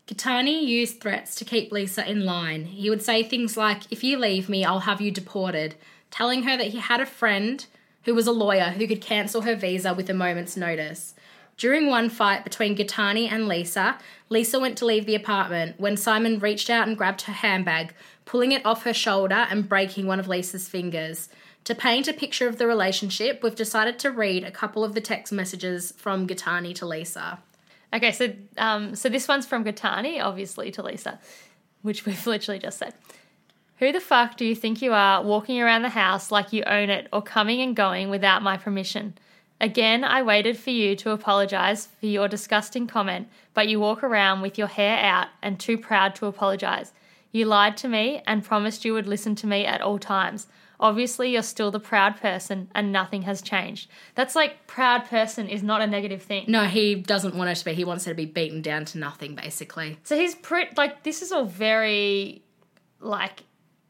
Gittany 0.08 0.64
used 0.66 1.02
threats 1.02 1.36
to 1.36 1.46
keep 1.46 1.72
Lisa 1.72 2.10
in 2.10 2.26
line. 2.26 2.66
He 2.66 2.90
would 2.90 3.04
say 3.04 3.22
things 3.22 3.56
like, 3.56 3.92
If 3.92 4.04
you 4.04 4.18
leave 4.18 4.50
me, 4.50 4.66
I'll 4.66 4.80
have 4.80 5.02
you 5.02 5.12
deported, 5.12 5.76
telling 6.10 6.44
her 6.44 6.58
that 6.58 6.68
he 6.68 6.80
had 6.80 7.00
a 7.00 7.06
friend 7.06 7.64
who 8.06 8.16
was 8.16 8.26
a 8.26 8.32
lawyer 8.32 8.72
who 8.72 8.88
could 8.88 9.02
cancel 9.02 9.42
her 9.42 9.56
visa 9.56 9.94
with 9.94 10.10
a 10.10 10.14
moment's 10.14 10.58
notice. 10.58 11.14
During 11.58 11.88
one 11.88 12.10
fight 12.10 12.44
between 12.44 12.76
Gittany 12.76 13.30
and 13.30 13.48
Lisa, 13.48 13.98
Lisa 14.30 14.60
went 14.60 14.78
to 14.78 14.86
leave 14.86 15.06
the 15.06 15.14
apartment 15.14 15.80
when 15.80 15.98
Simon 15.98 16.40
reached 16.40 16.70
out 16.70 16.88
and 16.88 16.98
grabbed 16.98 17.24
her 17.24 17.34
handbag, 17.34 17.94
pulling 18.26 18.54
it 18.54 18.66
off 18.66 18.84
her 18.84 18.94
shoulder 18.94 19.46
and 19.50 19.68
breaking 19.68 20.08
one 20.08 20.20
of 20.20 20.28
Lisa's 20.28 20.70
fingers. 20.70 21.30
To 21.70 21.76
paint 21.76 22.08
a 22.08 22.14
picture 22.14 22.48
of 22.48 22.58
the 22.58 22.66
relationship, 22.66 23.44
we've 23.44 23.54
decided 23.54 24.00
to 24.00 24.10
read 24.10 24.44
a 24.44 24.50
couple 24.50 24.84
of 24.84 24.96
the 24.96 25.02
text 25.02 25.32
messages 25.32 25.94
from 25.98 26.26
Gittany 26.26 26.74
to 26.74 26.88
Lisa. 26.88 27.38
Okay, 27.94 28.12
so 28.12 28.34
um, 28.58 28.96
so 28.96 29.08
this 29.08 29.28
one's 29.28 29.46
from 29.46 29.64
Gittany, 29.64 30.20
obviously, 30.20 30.72
to 30.72 30.82
Lisa, 30.82 31.20
which 31.84 32.08
we've 32.08 32.26
literally 32.34 32.58
just 32.58 32.80
said. 32.80 32.96
Who 33.78 33.92
the 33.92 34.00
fuck 34.00 34.36
do 34.36 34.46
you 34.46 34.56
think 34.56 34.82
you 34.82 34.94
are 34.94 35.22
walking 35.22 35.62
around 35.62 35.84
the 35.84 35.90
house 35.90 36.32
like 36.32 36.52
you 36.52 36.64
own 36.64 36.90
it 36.90 37.08
or 37.14 37.22
coming 37.22 37.62
and 37.62 37.76
going 37.76 38.10
without 38.10 38.42
my 38.42 38.58
permission? 38.58 39.14
Again, 39.62 40.04
I 40.04 40.24
waited 40.24 40.58
for 40.58 40.72
you 40.72 40.96
to 40.96 41.12
apologize 41.12 41.90
for 42.00 42.08
your 42.08 42.28
disgusting 42.28 42.88
comment, 42.88 43.28
but 43.54 43.68
you 43.68 43.80
walk 43.80 44.02
around 44.02 44.42
with 44.42 44.58
your 44.58 44.66
hair 44.66 44.98
out 44.98 45.28
and 45.44 45.60
too 45.60 45.78
proud 45.78 46.16
to 46.16 46.26
apologize. 46.26 46.94
You 47.32 47.46
lied 47.46 47.78
to 47.78 47.88
me 47.88 48.24
and 48.26 48.44
promised 48.44 48.86
you 48.86 48.94
would 48.94 49.06
listen 49.06 49.36
to 49.36 49.46
me 49.46 49.68
at 49.68 49.82
all 49.82 50.00
times. 50.00 50.48
Obviously, 50.82 51.32
you're 51.34 51.42
still 51.44 51.72
the 51.72 51.80
proud 51.80 52.16
person 52.22 52.70
and 52.74 52.92
nothing 52.92 53.24
has 53.24 53.42
changed. 53.42 53.90
That's 54.16 54.34
like 54.36 54.66
proud 54.66 55.06
person 55.06 55.50
is 55.50 55.62
not 55.62 55.82
a 55.82 55.88
negative 55.88 56.22
thing. 56.24 56.46
No, 56.48 56.64
he 56.66 56.96
doesn't 56.96 57.36
want 57.36 57.50
her 57.50 57.56
to 57.56 57.66
be. 57.66 57.74
He 57.74 57.84
wants 57.84 58.06
her 58.06 58.12
to 58.12 58.16
be 58.16 58.26
beaten 58.26 58.62
down 58.62 58.86
to 58.86 58.98
nothing, 58.98 59.36
basically. 59.36 59.98
So 60.04 60.16
he's 60.16 60.36
pretty 60.36 60.72
like 60.78 61.04
this 61.04 61.22
is 61.22 61.32
all 61.34 61.46
very 61.46 62.44
like 63.02 63.44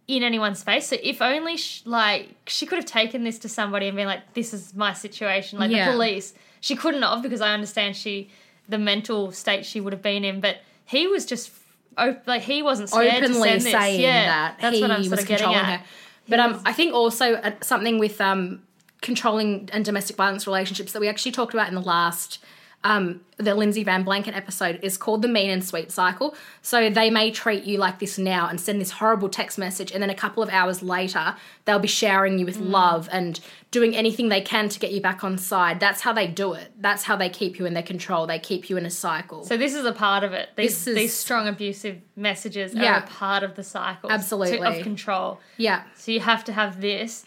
in 0.08 0.24
anyone's 0.24 0.64
face. 0.64 0.88
So 0.88 0.98
if 1.04 1.22
only 1.22 1.58
sh- 1.58 1.84
like 1.86 2.30
she 2.48 2.66
could 2.66 2.78
have 2.80 2.86
taken 2.86 3.24
this 3.24 3.38
to 3.40 3.50
somebody 3.50 3.88
and 3.88 3.96
been 3.96 4.08
like, 4.08 4.34
"This 4.34 4.54
is 4.54 4.74
my 4.74 4.94
situation," 4.94 5.60
like 5.60 5.70
Yeah. 5.70 5.86
the 5.86 5.92
police. 5.92 6.34
She 6.62 6.76
couldn't 6.76 7.04
have 7.04 7.22
because 7.22 7.42
I 7.42 7.54
understand 7.54 7.96
she 7.96 8.30
the 8.68 8.80
mental 8.80 9.32
state 9.32 9.66
she 9.66 9.80
would 9.80 9.94
have 9.94 10.02
been 10.02 10.24
in, 10.26 10.42
but 10.42 10.58
he 10.86 11.08
was 11.08 11.26
just 11.28 11.52
op- 11.98 12.28
like 12.28 12.42
he 12.42 12.64
wasn't 12.64 12.90
scared 12.90 13.12
to 13.24 13.30
Openly 13.30 13.50
send 13.50 13.62
this. 13.62 13.72
saying 13.72 14.02
yeah, 14.02 14.26
that 14.26 14.58
that's 14.60 14.76
he 14.76 14.82
what 14.82 14.90
I'm 14.92 15.04
sort 15.04 15.12
was 15.12 15.20
of 15.22 15.28
getting 15.28 15.54
at. 15.54 15.80
her. 15.82 15.86
But 16.30 16.40
um, 16.40 16.62
I 16.66 16.74
think 16.74 16.94
also 16.94 17.36
uh, 17.36 17.52
something 17.62 17.98
with 18.00 18.22
um, 18.22 18.62
controlling 19.02 19.70
and 19.74 19.84
domestic 19.84 20.16
violence 20.16 20.46
relationships 20.46 20.92
that 20.94 21.00
we 21.00 21.08
actually 21.08 21.32
talked 21.32 21.54
about 21.54 21.68
in 21.68 21.76
the 21.76 21.82
last 21.82 22.40
um, 22.84 23.20
the 23.36 23.56
Lindsay 23.56 23.84
Van 23.84 24.06
Blanken 24.06 24.34
episode 24.36 24.80
is 24.82 24.96
called 24.98 25.22
the 25.22 25.28
mean 25.28 25.50
and 25.50 25.64
sweet 25.64 25.92
cycle. 25.92 26.34
So 26.62 26.90
they 26.90 27.10
may 27.10 27.30
treat 27.30 27.66
you 27.66 27.78
like 27.78 28.00
this 28.00 28.18
now 28.18 28.48
and 28.48 28.60
send 28.60 28.80
this 28.80 28.92
horrible 28.92 29.28
text 29.28 29.58
message, 29.58 29.92
and 29.92 30.02
then 30.02 30.10
a 30.10 30.16
couple 30.16 30.42
of 30.42 30.50
hours 30.50 30.82
later, 30.82 31.36
they'll 31.66 31.80
be 31.80 31.90
showering 31.90 32.40
you 32.40 32.46
with 32.46 32.58
Mm. 32.58 32.70
love 32.70 33.10
and 33.12 33.40
doing 33.72 33.96
anything 33.96 34.30
they 34.30 34.40
can 34.42 34.70
to 34.70 34.80
get 34.80 34.92
you 34.94 35.02
back 35.02 35.24
on 35.26 35.38
side. 35.38 35.80
That's 35.82 36.02
how 36.02 36.14
they 36.14 36.26
do 36.26 36.54
it. 36.54 36.72
That's 36.80 37.04
how 37.04 37.16
they 37.18 37.28
keep 37.30 37.60
you 37.60 37.66
in 37.66 37.74
their 37.74 37.84
control. 37.84 38.26
They 38.28 38.40
keep 38.40 38.70
you 38.70 38.78
in 38.78 38.86
a 38.86 38.90
cycle. 38.90 39.44
So 39.44 39.58
this 39.58 39.74
is 39.76 39.84
a 39.86 39.92
part 39.94 40.24
of 40.24 40.32
it. 40.34 40.50
These, 40.56 40.88
is- 40.88 40.96
these 40.96 41.14
strong 41.14 41.48
abusive 41.50 41.98
messages 42.16 42.74
are 42.76 42.96
a 43.00 43.02
part 43.02 43.44
of 43.44 43.56
the 43.56 43.64
cycle 43.64 44.10
Absolutely. 44.10 44.66
of 44.66 44.84
control. 44.84 45.40
yeah. 45.58 45.84
So 45.96 46.12
you 46.12 46.22
have 46.22 46.44
to 46.46 46.54
have 46.54 46.80
this 46.80 47.26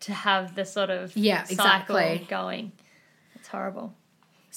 to 0.00 0.14
have 0.14 0.54
the 0.54 0.64
sort 0.64 0.88
of 0.90 1.14
Yeah, 1.16 1.42
cycle 1.44 1.96
exactly. 1.96 2.26
going. 2.28 2.72
It's 3.34 3.48
horrible. 3.48 3.94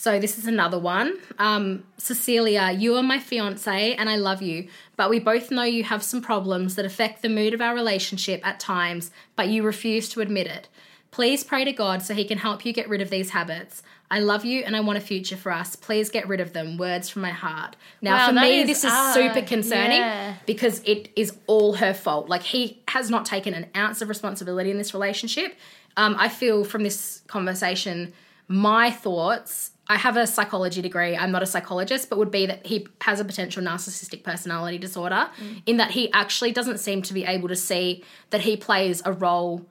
So 0.01 0.19
this 0.19 0.39
is 0.39 0.47
another 0.47 0.79
one. 0.79 1.19
Um, 1.37 1.83
Cecilia, 1.99 2.71
you 2.71 2.95
are 2.95 3.03
my 3.03 3.19
fiance 3.19 3.93
and 3.93 4.09
I 4.09 4.15
love 4.15 4.41
you, 4.41 4.67
but 4.95 5.11
we 5.11 5.19
both 5.19 5.51
know 5.51 5.61
you 5.61 5.83
have 5.83 6.01
some 6.01 6.23
problems 6.23 6.73
that 6.73 6.85
affect 6.85 7.21
the 7.21 7.29
mood 7.29 7.53
of 7.53 7.61
our 7.61 7.75
relationship 7.75 8.43
at 8.43 8.59
times, 8.59 9.11
but 9.35 9.49
you 9.49 9.61
refuse 9.61 10.09
to 10.09 10.21
admit 10.21 10.47
it. 10.47 10.69
Please 11.11 11.43
pray 11.43 11.65
to 11.65 11.71
God 11.71 12.01
so 12.01 12.15
he 12.15 12.25
can 12.25 12.39
help 12.39 12.65
you 12.65 12.73
get 12.73 12.89
rid 12.89 12.99
of 12.99 13.11
these 13.11 13.29
habits. 13.29 13.83
I 14.09 14.21
love 14.21 14.43
you 14.43 14.63
and 14.63 14.75
I 14.75 14.79
want 14.79 14.97
a 14.97 15.01
future 15.01 15.37
for 15.37 15.51
us. 15.51 15.75
Please 15.75 16.09
get 16.09 16.27
rid 16.27 16.39
of 16.39 16.51
them. 16.53 16.77
Words 16.77 17.07
from 17.07 17.21
my 17.21 17.29
heart. 17.29 17.75
Now, 18.01 18.15
Wow, 18.15 18.27
for 18.29 18.33
me, 18.33 18.61
is, 18.61 18.67
this 18.67 18.83
is 18.83 18.91
uh, 18.91 19.13
super 19.13 19.43
concerning 19.45 19.99
yeah. 19.99 20.33
because 20.47 20.81
it 20.83 21.11
is 21.15 21.37
all 21.45 21.73
her 21.73 21.93
fault. 21.93 22.27
Like, 22.27 22.41
he 22.41 22.81
has 22.87 23.11
not 23.11 23.25
taken 23.25 23.53
an 23.53 23.67
ounce 23.75 24.01
of 24.01 24.09
responsibility 24.09 24.71
in 24.71 24.79
this 24.79 24.95
relationship. 24.95 25.55
Um, 25.95 26.15
I 26.17 26.27
feel 26.27 26.63
from 26.63 26.81
this 26.81 27.21
conversation, 27.27 28.13
my 28.47 28.89
thoughts 28.89 29.71
I 29.91 29.97
have 29.97 30.15
a 30.15 30.25
psychology 30.25 30.81
degree. 30.81 31.17
I'm 31.17 31.33
not 31.33 31.43
a 31.43 31.45
psychologist, 31.45 32.09
but 32.09 32.17
would 32.17 32.31
be 32.31 32.45
that 32.45 32.65
he 32.65 32.87
has 33.01 33.19
a 33.19 33.25
potential 33.25 33.61
narcissistic 33.61 34.23
personality 34.23 34.77
disorder 34.77 35.29
in 35.65 35.75
that 35.77 35.91
he 35.91 36.09
actually 36.13 36.53
doesn't 36.53 36.77
seem 36.77 37.01
to 37.01 37.13
be 37.13 37.25
able 37.25 37.49
to 37.49 37.57
see 37.57 38.01
that 38.29 38.39
he 38.39 38.55
plays 38.55 39.01
a 39.03 39.11
role 39.11 39.65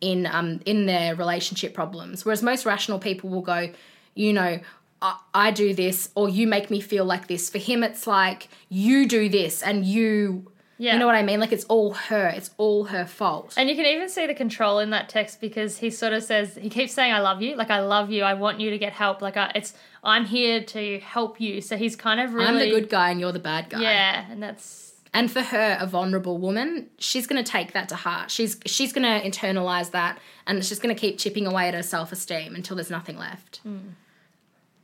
in 0.00 0.26
um 0.26 0.60
in 0.66 0.86
their 0.86 1.16
relationship 1.16 1.74
problems. 1.74 2.24
Whereas 2.24 2.44
most 2.44 2.64
rational 2.64 3.00
people 3.00 3.28
will 3.28 3.42
go, 3.42 3.72
you 4.14 4.32
know, 4.32 4.60
I, 5.02 5.18
I 5.34 5.50
do 5.50 5.74
this 5.74 6.10
or 6.14 6.28
you 6.28 6.46
make 6.46 6.70
me 6.70 6.80
feel 6.80 7.04
like 7.04 7.26
this. 7.26 7.50
For 7.50 7.58
him, 7.58 7.82
it's 7.82 8.06
like 8.06 8.48
you 8.68 9.08
do 9.08 9.28
this 9.28 9.64
and 9.64 9.84
you. 9.84 10.52
Yeah. 10.78 10.92
You 10.92 10.98
know 10.98 11.06
what 11.06 11.14
I 11.14 11.22
mean? 11.22 11.40
Like 11.40 11.52
it's 11.52 11.64
all 11.64 11.92
her. 11.94 12.28
It's 12.28 12.50
all 12.58 12.84
her 12.84 13.06
fault. 13.06 13.54
And 13.56 13.68
you 13.70 13.76
can 13.76 13.86
even 13.86 14.08
see 14.08 14.26
the 14.26 14.34
control 14.34 14.78
in 14.78 14.90
that 14.90 15.08
text 15.08 15.40
because 15.40 15.78
he 15.78 15.90
sort 15.90 16.12
of 16.12 16.22
says 16.22 16.56
he 16.60 16.68
keeps 16.68 16.92
saying 16.92 17.12
I 17.12 17.20
love 17.20 17.40
you, 17.40 17.56
like 17.56 17.70
I 17.70 17.80
love 17.80 18.10
you, 18.10 18.24
I 18.24 18.34
want 18.34 18.60
you 18.60 18.70
to 18.70 18.78
get 18.78 18.92
help, 18.92 19.22
like 19.22 19.36
I, 19.36 19.52
it's 19.54 19.72
I'm 20.04 20.26
here 20.26 20.62
to 20.62 20.98
help 21.00 21.40
you. 21.40 21.60
So 21.60 21.76
he's 21.76 21.96
kind 21.96 22.20
of 22.20 22.34
really 22.34 22.46
I'm 22.46 22.58
the 22.58 22.70
good 22.70 22.88
guy 22.90 23.10
and 23.10 23.18
you're 23.20 23.32
the 23.32 23.38
bad 23.38 23.70
guy. 23.70 23.80
Yeah, 23.80 24.26
and 24.30 24.42
that's 24.42 24.92
And 25.14 25.30
for 25.30 25.40
her, 25.40 25.78
a 25.80 25.86
vulnerable 25.86 26.36
woman, 26.36 26.88
she's 26.98 27.26
going 27.26 27.42
to 27.42 27.50
take 27.50 27.72
that 27.72 27.88
to 27.88 27.96
heart. 27.96 28.30
She's 28.30 28.60
she's 28.66 28.92
going 28.92 29.04
to 29.04 29.26
internalize 29.26 29.92
that, 29.92 30.18
and 30.46 30.62
she's 30.62 30.78
going 30.78 30.94
to 30.94 31.00
keep 31.00 31.18
chipping 31.18 31.46
away 31.46 31.68
at 31.68 31.74
her 31.74 31.82
self 31.82 32.12
esteem 32.12 32.54
until 32.54 32.76
there's 32.76 32.90
nothing 32.90 33.16
left. 33.16 33.58
Hmm. 33.62 33.78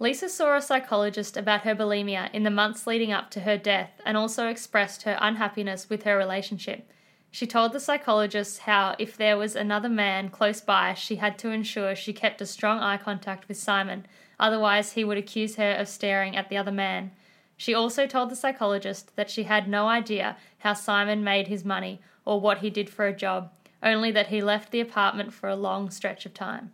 Lisa 0.02 0.28
saw 0.28 0.56
a 0.56 0.60
psychologist 0.60 1.36
about 1.36 1.60
her 1.60 1.76
bulimia 1.76 2.28
in 2.34 2.42
the 2.42 2.50
months 2.50 2.88
leading 2.88 3.12
up 3.12 3.30
to 3.30 3.42
her 3.42 3.56
death 3.56 4.00
and 4.04 4.16
also 4.16 4.48
expressed 4.48 5.04
her 5.04 5.16
unhappiness 5.20 5.88
with 5.88 6.02
her 6.02 6.18
relationship. 6.18 6.90
She 7.30 7.46
told 7.46 7.72
the 7.72 7.78
psychologist 7.78 8.62
how 8.62 8.96
if 8.98 9.16
there 9.16 9.36
was 9.36 9.54
another 9.54 9.88
man 9.88 10.28
close 10.28 10.60
by, 10.60 10.94
she 10.94 11.16
had 11.16 11.38
to 11.38 11.50
ensure 11.50 11.94
she 11.94 12.12
kept 12.12 12.40
a 12.40 12.46
strong 12.46 12.80
eye 12.80 12.96
contact 12.96 13.46
with 13.46 13.58
Simon, 13.58 14.04
otherwise, 14.40 14.94
he 14.94 15.04
would 15.04 15.18
accuse 15.18 15.54
her 15.54 15.70
of 15.70 15.86
staring 15.86 16.34
at 16.34 16.48
the 16.48 16.56
other 16.56 16.72
man. 16.72 17.12
She 17.56 17.72
also 17.72 18.08
told 18.08 18.28
the 18.28 18.34
psychologist 18.34 19.14
that 19.14 19.30
she 19.30 19.44
had 19.44 19.68
no 19.68 19.86
idea 19.86 20.36
how 20.58 20.72
Simon 20.72 21.22
made 21.22 21.46
his 21.46 21.64
money 21.64 22.00
or 22.24 22.40
what 22.40 22.58
he 22.58 22.70
did 22.70 22.90
for 22.90 23.06
a 23.06 23.16
job, 23.16 23.52
only 23.84 24.10
that 24.10 24.26
he 24.26 24.42
left 24.42 24.72
the 24.72 24.80
apartment 24.80 25.32
for 25.32 25.48
a 25.48 25.54
long 25.54 25.90
stretch 25.90 26.26
of 26.26 26.34
time. 26.34 26.72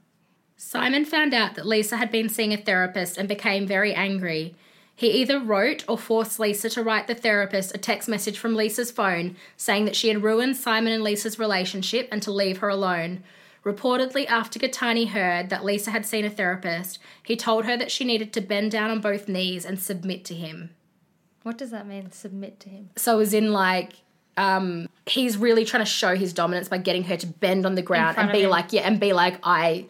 Simon 0.60 1.04
found 1.04 1.32
out 1.32 1.54
that 1.54 1.66
Lisa 1.66 1.96
had 1.96 2.10
been 2.10 2.28
seeing 2.28 2.52
a 2.52 2.56
therapist 2.56 3.16
and 3.16 3.28
became 3.28 3.64
very 3.64 3.94
angry. 3.94 4.56
He 4.94 5.12
either 5.12 5.38
wrote 5.38 5.84
or 5.88 5.96
forced 5.96 6.40
Lisa 6.40 6.68
to 6.70 6.82
write 6.82 7.06
the 7.06 7.14
therapist 7.14 7.72
a 7.74 7.78
text 7.78 8.08
message 8.08 8.36
from 8.36 8.56
Lisa's 8.56 8.90
phone 8.90 9.36
saying 9.56 9.84
that 9.84 9.94
she 9.94 10.08
had 10.08 10.24
ruined 10.24 10.56
Simon 10.56 10.92
and 10.92 11.04
Lisa's 11.04 11.38
relationship 11.38 12.08
and 12.10 12.20
to 12.22 12.32
leave 12.32 12.58
her 12.58 12.68
alone. 12.68 13.22
Reportedly, 13.64 14.26
after 14.26 14.58
Gittany 14.58 15.08
heard 15.08 15.48
that 15.50 15.64
Lisa 15.64 15.92
had 15.92 16.04
seen 16.04 16.24
a 16.24 16.30
therapist, 16.30 16.98
he 17.22 17.36
told 17.36 17.64
her 17.64 17.76
that 17.76 17.92
she 17.92 18.04
needed 18.04 18.32
to 18.32 18.40
bend 18.40 18.72
down 18.72 18.90
on 18.90 19.00
both 19.00 19.28
knees 19.28 19.64
and 19.64 19.78
submit 19.78 20.24
to 20.24 20.34
him. 20.34 20.70
What 21.44 21.56
does 21.56 21.70
that 21.70 21.86
mean? 21.86 22.10
Submit 22.10 22.58
to 22.60 22.68
him. 22.68 22.90
So, 22.96 23.20
as 23.20 23.32
in, 23.32 23.52
like, 23.52 23.92
um, 24.36 24.88
he's 25.06 25.36
really 25.36 25.64
trying 25.64 25.84
to 25.84 25.90
show 25.90 26.16
his 26.16 26.32
dominance 26.32 26.68
by 26.68 26.78
getting 26.78 27.04
her 27.04 27.16
to 27.16 27.26
bend 27.28 27.64
on 27.64 27.76
the 27.76 27.82
ground 27.82 28.18
and 28.18 28.32
be 28.32 28.42
him. 28.42 28.50
like, 28.50 28.72
yeah, 28.72 28.82
and 28.82 28.98
be 28.98 29.12
like, 29.12 29.38
I, 29.44 29.86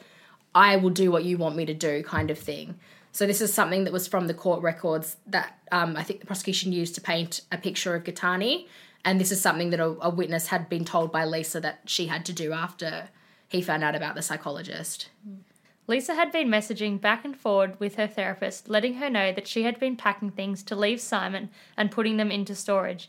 I 0.59 0.75
will 0.75 0.91
do 0.91 1.13
what 1.13 1.25
you 1.25 1.39
want 1.39 1.55
me 1.55 1.65
to 1.67 1.73
do, 1.73 2.03
kind 2.03 2.33
of 2.33 2.39
thing. 2.39 2.81
So 3.13 3.29
this 3.29 3.41
is 3.41 3.55
something 3.55 3.85
that 3.85 3.93
was 3.93 4.09
from 4.09 4.27
the 4.27 4.35
court 4.35 4.61
records 4.61 5.17
that 5.29 5.57
um, 5.71 5.97
I 5.97 6.03
think 6.03 6.19
the 6.19 6.27
prosecution 6.27 6.73
used 6.73 6.97
to 6.97 7.01
paint 7.01 7.43
a 7.53 7.59
picture 7.59 7.95
of 7.95 8.03
Gittany, 8.03 8.67
and 9.05 9.21
this 9.21 9.31
is 9.31 9.41
something 9.41 9.71
that 9.71 9.79
a, 9.79 9.97
a 10.01 10.11
witness 10.11 10.49
had 10.49 10.69
been 10.69 10.85
told 10.85 11.13
by 11.13 11.25
Lisa 11.25 11.61
that 11.61 11.83
she 11.87 12.09
had 12.09 12.25
to 12.27 12.33
do 12.33 12.53
after 12.53 13.09
he 13.47 13.63
found 13.63 13.85
out 13.85 13.95
about 13.95 14.17
the 14.17 14.23
psychologist. 14.23 15.11
Lisa 15.87 16.15
had 16.15 16.33
been 16.33 16.49
messaging 16.49 17.01
back 17.01 17.25
and 17.25 17.37
forward 17.37 17.79
with 17.79 17.95
her 17.95 18.09
therapist, 18.09 18.69
letting 18.69 18.95
her 18.95 19.09
know 19.09 19.33
that 19.33 19.47
she 19.47 19.63
had 19.63 19.79
been 19.79 19.97
packing 19.97 20.31
things 20.31 20.65
to 20.65 20.75
leave 20.75 21.01
Simon 21.01 21.51
and 21.77 21.93
putting 21.93 22.17
them 22.17 22.33
into 22.33 22.57
storage. 22.57 23.09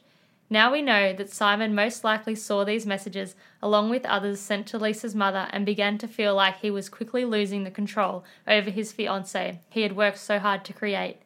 Now 0.49 0.71
we 0.71 0.81
know 0.81 1.13
that 1.13 1.29
Simon 1.29 1.75
most 1.75 2.03
likely 2.03 2.33
saw 2.33 2.63
these 2.63 2.85
messages 2.85 3.35
along 3.61 3.91
with 3.91 4.05
others 4.05 4.39
sent 4.39 4.65
to 4.67 4.79
Lisa's 4.79 5.13
mother 5.13 5.47
and 5.51 5.65
began 5.65 5.99
to 5.99 6.07
feel 6.07 6.33
like 6.33 6.59
he 6.59 6.71
was 6.71 6.89
quickly 6.89 7.23
losing 7.23 7.63
the 7.63 7.71
control 7.71 8.23
over 8.47 8.71
his 8.71 8.91
fiancée 8.91 9.59
he 9.69 9.83
had 9.83 9.95
worked 9.95 10.17
so 10.17 10.39
hard 10.39 10.65
to 10.65 10.73
create. 10.73 11.17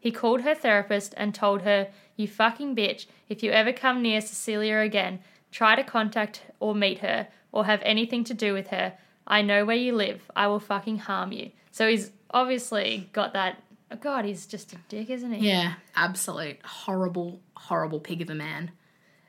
He 0.00 0.10
called 0.10 0.40
her 0.40 0.54
therapist 0.54 1.14
and 1.16 1.34
told 1.34 1.62
her, 1.62 1.88
You 2.16 2.26
fucking 2.26 2.74
bitch, 2.74 3.06
if 3.28 3.42
you 3.42 3.50
ever 3.50 3.72
come 3.72 4.02
near 4.02 4.20
Cecilia 4.20 4.78
again, 4.78 5.20
try 5.52 5.76
to 5.76 5.84
contact 5.84 6.42
or 6.58 6.74
meet 6.74 7.00
her 7.00 7.28
or 7.52 7.66
have 7.66 7.82
anything 7.84 8.24
to 8.24 8.34
do 8.34 8.54
with 8.54 8.68
her. 8.68 8.94
I 9.26 9.42
know 9.42 9.64
where 9.64 9.76
you 9.76 9.94
live. 9.94 10.30
I 10.34 10.48
will 10.48 10.58
fucking 10.58 10.98
harm 10.98 11.30
you. 11.30 11.52
So 11.70 11.88
he's 11.88 12.10
obviously 12.30 13.10
got 13.12 13.34
that. 13.34 13.62
Oh 13.92 13.96
God, 13.96 14.24
he's 14.24 14.46
just 14.46 14.72
a 14.72 14.76
dick, 14.88 15.10
isn't 15.10 15.32
he? 15.32 15.48
Yeah, 15.48 15.74
absolute 15.94 16.58
horrible, 16.64 17.40
horrible 17.54 18.00
pig 18.00 18.22
of 18.22 18.30
a 18.30 18.34
man. 18.34 18.70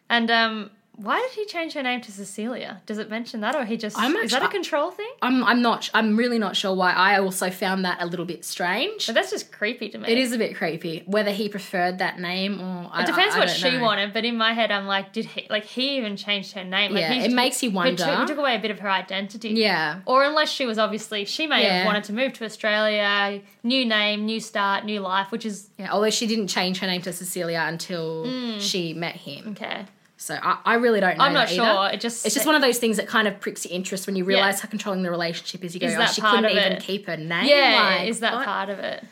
And 0.10 0.32
um, 0.32 0.72
why 0.96 1.20
did 1.20 1.32
he 1.32 1.46
change 1.46 1.74
her 1.74 1.82
name 1.82 2.02
to 2.02 2.12
Cecilia? 2.12 2.82
Does 2.86 3.00
it 3.00 3.10
mention 3.10 3.42
that, 3.42 3.56
or 3.56 3.66
he 3.66 3.78
just 3.78 3.98
I'm 3.98 4.16
is 4.18 4.32
that 4.32 4.44
a 4.44 4.48
control 4.48 4.92
thing? 4.92 5.10
I'm, 5.24 5.44
I'm 5.44 5.62
not, 5.62 5.90
I'm 5.94 6.16
really 6.16 6.38
not 6.38 6.56
sure 6.56 6.76
why. 6.76 6.92
I 6.94 7.20
also 7.20 7.50
found 7.50 7.84
that 7.86 7.98
a 8.02 8.06
little 8.06 8.26
bit 8.26 8.46
strange. 8.46 9.08
But 9.08 9.16
that's 9.16 9.32
just 9.32 9.52
creepy 9.52 9.90
to 9.90 9.98
me. 9.98 10.08
It 10.08 10.20
is 10.20 10.34
a 10.34 10.38
bit 10.38 10.56
creepy. 10.56 11.02
Whether 11.08 11.32
he 11.32 11.50
preferred 11.50 11.98
that 11.98 12.20
name 12.20 12.62
or 12.62 12.90
I, 12.92 13.02
It 13.04 13.08
depends 13.08 13.34
I- 13.34 13.38
I 13.38 13.40
what 13.40 13.48
don't 13.48 13.58
she 13.58 13.72
know. 13.72 13.82
wanted, 13.82 14.14
but 14.14 14.24
in 14.24 14.38
my 14.38 14.54
head, 14.54 14.72
I'm 14.72 14.86
like, 14.86 15.14
did 15.14 15.26
he 15.26 15.48
like 15.50 15.66
he 15.66 15.98
even 15.98 16.16
changed 16.16 16.54
her 16.54 16.64
name? 16.64 16.92
Like, 16.94 17.02
Yeah, 17.02 17.14
he 17.14 17.26
it 17.26 17.32
makes 17.32 17.64
you 17.64 17.72
wonder. 17.72 17.96
took, 18.06 18.20
he 18.20 18.26
took 18.28 18.38
away 18.38 18.56
a 18.56 18.60
bit 18.60 18.70
of 18.72 18.80
her 18.80 18.90
identity. 18.90 19.50
Yeah, 19.50 20.02
Or 20.06 20.24
unless 20.24 20.52
she 20.52 20.66
was 20.68 20.78
obviously, 20.78 21.26
she 21.26 21.48
may 21.48 21.64
Yeah. 21.64 21.78
have 21.78 21.86
wanted 21.88 22.04
to 22.06 22.14
move 22.14 22.34
to 22.34 22.46
Australia, 22.46 23.42
new 23.64 23.84
name, 23.86 24.26
new 24.26 24.40
start, 24.40 24.86
new 24.86 25.00
life, 25.00 25.32
which 25.32 25.46
is 25.46 25.70
yeah. 25.80 25.92
Although 25.92 26.12
she 26.12 26.28
didn't 26.28 26.48
change 26.50 26.80
her 26.80 26.88
name 26.88 27.02
to 27.02 27.14
Cecilia 27.14 27.66
until 27.68 28.26
Mm. 28.26 28.62
she 28.62 28.94
met 28.94 29.16
him, 29.16 29.50
okay. 29.52 29.86
So 30.24 30.40
I, 30.42 30.58
I 30.64 30.74
really 30.76 31.02
don't 31.02 31.18
know. 31.18 31.24
I'm 31.26 31.34
not 31.34 31.50
sure. 31.50 31.66
either. 31.66 31.96
It 31.96 32.00
just 32.02 32.26
It's 32.26 32.34
just 32.34 32.46
one 32.46 32.56
of 32.56 32.62
those 32.62 32.80
things 32.80 32.96
that 32.96 33.08
kind 33.08 33.28
of 33.28 33.42
pricks 33.42 33.66
your 33.66 33.74
interest 33.74 34.08
when 34.08 34.16
you 34.16 34.24
realize 34.24 34.62
how 34.62 34.70
controlling 34.70 35.04
the 35.04 35.12
relationship 35.12 35.66
is. 35.66 35.74
You 35.74 35.82
go, 35.82 35.88
Is 35.88 35.98
oh, 36.00 36.06
she 36.06 36.22
couldn't 36.22 36.46
even 36.46 36.74
it? 36.74 36.82
keep 36.82 37.08
her 37.08 37.18
name. 37.18 37.46
yeah. 37.46 37.98
like, 38.00 38.08
is 38.08 38.22
that 38.22 38.34
what? 38.36 38.46
part 38.46 38.70
of 38.70 38.80
it? 38.80 39.04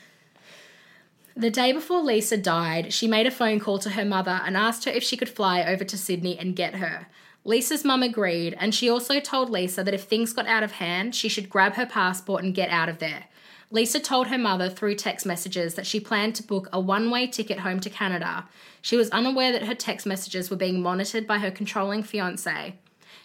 The 1.36 1.50
day 1.50 1.74
before 1.74 2.02
Lisa 2.02 2.38
died, 2.38 2.94
she 2.94 3.08
made 3.08 3.28
a 3.28 3.32
phone 3.32 3.60
call 3.60 3.78
to 3.80 3.90
her 3.92 4.06
mother 4.06 4.42
and 4.46 4.56
asked 4.56 4.86
her 4.86 4.92
if 4.92 5.04
she 5.04 5.18
could 5.18 5.30
fly 5.30 5.64
over 5.64 5.84
to 5.84 5.98
Sydney 5.98 6.40
and 6.40 6.56
get 6.56 6.76
her. 6.76 7.08
Lisa's 7.44 7.84
mum 7.84 8.04
agreed, 8.04 8.56
and 8.60 8.74
she 8.74 8.90
also 8.90 9.20
told 9.20 9.50
Lisa 9.50 9.84
that 9.84 9.94
if 9.94 10.04
things 10.04 10.32
got 10.32 10.46
out 10.46 10.64
of 10.64 10.74
hand, 10.74 11.16
she 11.16 11.28
should 11.28 11.50
grab 11.50 11.74
her 11.74 11.86
passport 11.86 12.44
and 12.44 12.54
get 12.54 12.70
out 12.70 12.88
of 12.88 13.00
there. 13.00 13.26
Lisa 13.72 14.02
told 14.02 14.28
her 14.28 14.38
mother 14.38 14.70
through 14.70 14.96
text 14.96 15.26
messages 15.26 15.76
that 15.76 15.88
she 15.88 16.00
planned 16.00 16.36
to 16.36 16.44
book 16.44 16.68
a 16.74 16.80
one 16.80 17.10
way 17.10 17.26
ticket 17.26 17.60
home 17.60 17.80
to 17.80 17.90
Canada. 17.90 18.46
She 18.82 18.98
was 18.98 19.10
unaware 19.12 19.54
that 19.54 19.66
her 19.66 19.76
text 19.76 20.06
messages 20.06 20.50
were 20.50 20.58
being 20.58 20.82
monitored 20.82 21.26
by 21.26 21.40
her 21.40 21.52
controlling 21.52 22.04
fiance. 22.04 22.76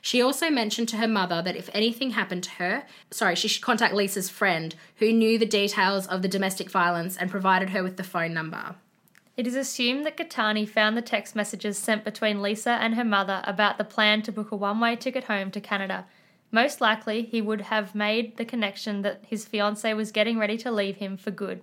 She 0.01 0.23
also 0.23 0.49
mentioned 0.49 0.89
to 0.91 0.99
her 0.99 1.09
mother 1.09 1.43
that 1.43 1.57
if 1.57 1.69
anything 1.75 2.11
happened 2.11 2.45
to 2.45 2.51
her, 2.53 2.85
sorry, 3.11 3.35
she 3.35 3.49
should 3.49 3.63
contact 3.63 3.93
Lisa's 3.93 4.31
friend 4.31 4.77
who 4.97 5.13
knew 5.13 5.37
the 5.37 5.47
details 5.47 6.07
of 6.07 6.23
the 6.23 6.29
domestic 6.29 6.71
violence 6.71 7.17
and 7.17 7.29
provided 7.29 7.71
her 7.71 7.83
with 7.83 7.97
the 7.97 8.05
phone 8.05 8.33
number. 8.33 8.77
It 9.37 9.49
is 9.49 9.57
assumed 9.57 10.07
that 10.07 10.17
Gittany 10.17 10.67
found 10.67 10.97
the 10.97 11.03
text 11.03 11.35
messages 11.35 11.77
sent 11.77 12.05
between 12.05 12.41
Lisa 12.41 12.71
and 12.71 12.95
her 12.95 13.05
mother 13.05 13.43
about 13.45 13.79
the 13.79 13.85
plan 13.85 14.23
to 14.23 14.33
book 14.33 14.53
a 14.53 14.57
one 14.57 14.79
way 14.79 14.95
ticket 14.95 15.25
home 15.25 15.51
to 15.51 15.61
Canada. 15.61 16.07
Most 16.51 16.81
likely, 16.81 17.23
he 17.23 17.43
would 17.43 17.63
have 17.63 17.95
made 17.95 18.37
the 18.37 18.45
connection 18.45 19.03
that 19.03 19.25
his 19.27 19.45
fiancee 19.45 19.95
was 19.95 20.13
getting 20.13 20.39
ready 20.39 20.57
to 20.59 20.71
leave 20.71 20.97
him 20.97 21.17
for 21.17 21.31
good. 21.31 21.63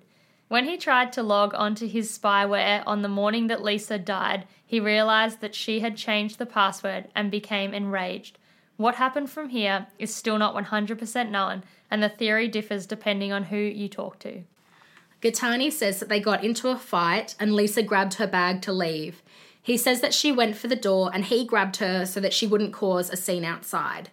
When 0.50 0.65
he 0.65 0.78
tried 0.78 1.12
to 1.13 1.24
log 1.24 1.54
onto 1.56 1.88
his 1.88 2.15
spyware 2.15 2.84
on 2.86 3.02
the 3.02 3.08
morning 3.08 3.48
that 3.48 3.63
Lisa 3.63 3.98
died, 3.98 4.46
he 4.65 4.80
realized 4.80 5.41
that 5.41 5.56
she 5.56 5.80
had 5.80 5.98
changed 5.98 6.38
the 6.38 6.46
password 6.46 7.08
and 7.15 7.32
became 7.32 7.74
enraged. 7.74 8.38
What 8.78 8.96
happened 8.96 9.30
from 9.30 9.50
here 9.50 9.88
is 9.98 10.13
still 10.13 10.38
not 10.38 10.56
100% 10.56 11.30
known, 11.30 11.63
and 11.89 12.04
the 12.04 12.10
theory 12.10 12.48
differs 12.48 12.86
depending 12.86 13.32
on 13.32 13.46
who 13.46 13.58
you 13.58 13.88
talk 13.88 14.19
to. 14.19 14.43
Gittany 15.22 15.72
says 15.72 16.00
that 16.00 16.10
they 16.10 16.19
got 16.19 16.43
into 16.43 16.67
a 16.67 16.78
fight 16.78 17.36
and 17.39 17.56
Lisa 17.56 17.82
grabbed 17.82 18.15
her 18.15 18.28
bag 18.28 18.62
to 18.63 18.74
leave. 18.74 19.24
He 19.62 19.78
says 19.78 20.02
that 20.02 20.13
she 20.13 20.34
went 20.34 20.58
for 20.58 20.67
the 20.67 20.76
door 20.76 21.10
and 21.13 21.24
he 21.24 21.46
grabbed 21.46 21.78
her 21.78 22.06
so 22.06 22.19
that 22.19 22.34
she 22.34 22.46
wouldn't 22.46 22.74
cause 22.74 23.10
a 23.10 23.15
scene 23.15 23.46
outside. 23.46 24.10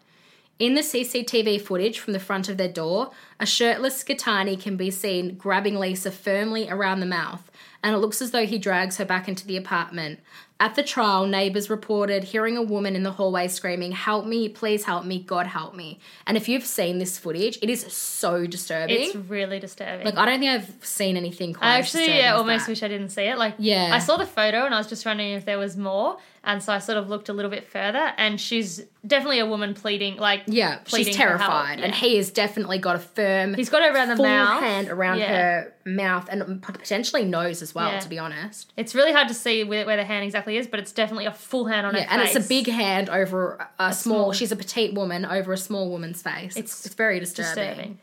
In 0.61 0.75
the 0.75 0.83
CCTV 0.83 1.59
footage 1.63 1.99
from 1.99 2.13
the 2.13 2.21
front 2.21 2.51
of 2.51 2.59
their 2.59 2.69
door, 2.69 3.13
a 3.41 3.47
shirtless 3.47 4.05
Gittany 4.05 4.61
can 4.61 4.77
be 4.77 4.91
seen 4.91 5.37
grabbing 5.37 5.77
Lisa 5.77 6.11
firmly 6.11 6.69
around 6.69 7.01
the 7.01 7.07
mouth, 7.07 7.51
and 7.83 7.95
it 7.95 7.99
looks 7.99 8.21
as 8.21 8.31
though 8.31 8.45
he 8.45 8.59
drags 8.59 8.99
her 8.99 9.07
back 9.07 9.27
into 9.27 9.47
the 9.47 9.57
apartment. 9.57 10.21
At 10.61 10.75
the 10.75 10.83
trial, 10.83 11.27
neighbours 11.27 11.71
reported 11.71 12.25
hearing 12.25 12.59
a 12.59 12.63
woman 12.63 12.95
in 12.95 13.05
the 13.05 13.13
hallway 13.13 13.49
screaming, 13.49 13.93
Help 13.93 14.27
me, 14.27 14.51
please 14.51 14.85
help 14.85 15.07
me, 15.07 15.21
God 15.23 15.47
help 15.47 15.75
me. 15.75 15.99
And 16.27 16.37
if 16.37 16.47
you've 16.47 16.67
seen 16.67 16.99
this 16.99 17.19
footage, 17.19 17.59
it 17.63 17.71
is 17.71 17.91
so 17.91 18.47
disturbing. 18.47 19.01
It's 19.01 19.17
really 19.17 19.61
disturbing. 19.61 20.05
like, 20.05 20.19
I 20.19 20.27
don't 20.27 20.41
think 20.41 20.51
I've 20.51 20.85
seen 20.85 21.17
anything 21.17 21.55
quite 21.55 21.69
I 21.69 21.79
actually 21.79 22.19
yeah, 22.19 22.35
almost 22.35 22.67
that. 22.67 22.73
wish 22.73 22.83
I 22.83 22.89
didn't 22.89 23.09
see 23.09 23.23
it. 23.23 23.39
Like 23.39 23.55
Yeah. 23.57 23.89
I 23.95 23.99
saw 23.99 24.19
the 24.19 24.27
photo 24.27 24.67
and 24.67 24.75
I 24.75 24.79
was 24.79 24.89
just 24.89 25.07
wondering 25.07 25.33
if 25.33 25.47
there 25.47 25.59
was 25.59 25.79
more, 25.79 26.19
and 26.43 26.63
so 26.63 26.73
I 26.73 26.79
sort 26.79 26.97
of 26.97 27.09
looked 27.11 27.29
a 27.29 27.33
little 27.35 27.51
bit 27.51 27.67
further, 27.67 28.13
and 28.17 28.41
she's 28.41 28.83
definitely 29.07 29.41
a 29.41 29.47
woman 29.47 29.75
pleading, 29.75 30.17
like 30.17 30.43
Yeah, 30.47 30.79
pleading 30.85 31.09
she's 31.13 31.17
terrified, 31.17 31.81
and 31.81 31.95
he 31.95 32.17
has 32.17 32.31
definitely 32.31 32.79
got 32.79 32.97
a 32.97 32.99
firm. 32.99 33.53
He's 33.55 33.69
got 33.69 33.83
her 33.83 33.93
around 33.95 34.09
the 34.09 34.17
full 34.17 34.25
mouth. 34.25 34.63
hand 34.63 34.89
around 34.89 35.19
Yeah. 35.19 35.29
her 35.29 35.75
mouth 35.85 36.29
and 36.31 36.63
potentially 36.63 37.25
nose 37.25 37.61
as 37.61 37.75
well. 37.75 37.91
Yeah. 37.93 38.01
To 38.01 38.09
be 38.09 38.19
honest, 38.19 38.73
It's 38.77 38.95
really 38.95 39.13
hard 39.13 39.29
to 39.29 39.35
see 39.35 39.65
where, 39.65 39.85
where 39.85 39.97
the 39.99 40.05
hand 40.05 40.25
exactly 40.25 40.57
is, 40.57 40.67
but 40.67 40.81
it's 40.81 40.93
definitely 40.93 41.27
a 41.27 41.33
full 41.33 41.67
hand 41.67 41.87
on 41.87 41.95
yeah, 41.95 42.05
her 42.05 42.09
and 42.11 42.23
face. 42.23 42.37
it's 42.37 42.47
a 42.47 42.49
big 42.49 42.69
hand 42.69 43.11
over 43.11 43.69
a, 43.79 43.85
a 43.89 43.93
small, 43.93 44.17
small- 44.25 44.33
She's 44.33 44.51
a 44.53 44.57
petite 44.57 44.95
woman 44.95 45.27
over 45.27 45.53
a 45.53 45.59
small 45.59 45.91
woman's 45.91 46.23
face. 46.23 46.57
It's 46.57 46.87
It's 46.87 46.95
very 46.95 47.21
disturbing. 47.21 47.67
disturbing. 47.69 47.99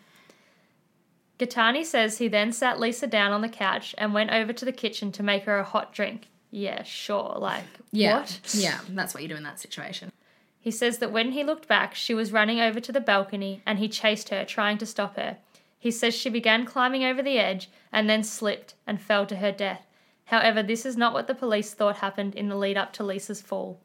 Gittany 1.39 1.85
says 1.85 2.17
he 2.17 2.27
then 2.27 2.51
sat 2.51 2.79
Lisa 2.79 3.05
down 3.07 3.31
on 3.31 3.41
the 3.41 3.49
couch 3.49 3.93
and 3.97 4.13
went 4.13 4.31
over 4.31 4.51
to 4.53 4.65
the 4.65 4.71
kitchen 4.71 5.11
to 5.13 5.23
make 5.23 5.43
her 5.43 5.57
a 5.59 5.63
hot 5.63 5.93
drink. 5.93 6.27
Yeah, 6.51 6.83
sure. 6.83 7.35
Like 7.37 7.65
Yeah, 7.91 8.19
what? 8.19 8.39
yeah, 8.53 8.79
that's 8.89 9.13
what 9.13 9.23
you 9.23 9.29
do 9.29 9.35
in 9.35 9.43
that 9.43 9.59
situation. 9.59 10.11
He 10.59 10.71
says 10.71 10.97
that 10.97 11.11
when 11.11 11.31
he 11.31 11.43
looked 11.43 11.67
back, 11.67 11.95
she 11.95 12.13
was 12.13 12.31
running 12.33 12.59
over 12.59 12.79
to 12.79 12.91
the 12.91 12.99
balcony 12.99 13.61
and 13.65 13.79
he 13.79 13.87
chased 13.87 14.29
her, 14.29 14.43
trying 14.43 14.77
to 14.79 14.85
stop 14.85 15.15
her. 15.15 15.37
He 15.79 15.91
says 15.91 16.13
she 16.13 16.29
began 16.29 16.65
climbing 16.65 17.03
over 17.03 17.21
the 17.21 17.37
edge 17.37 17.69
and 17.91 18.09
then 18.09 18.23
slipped 18.23 18.73
and 18.85 19.01
fell 19.01 19.25
to 19.27 19.37
her 19.37 19.51
death. 19.51 19.85
However, 20.25 20.61
this 20.61 20.85
is 20.85 20.97
not 20.97 21.13
what 21.13 21.27
the 21.27 21.35
police 21.35 21.73
thought 21.73 21.97
happened 21.97 22.35
in 22.35 22.49
the 22.49 22.55
lead 22.57 22.75
up 22.75 22.91
to 22.93 23.03
Lisa's 23.03 23.41
fall. 23.41 23.79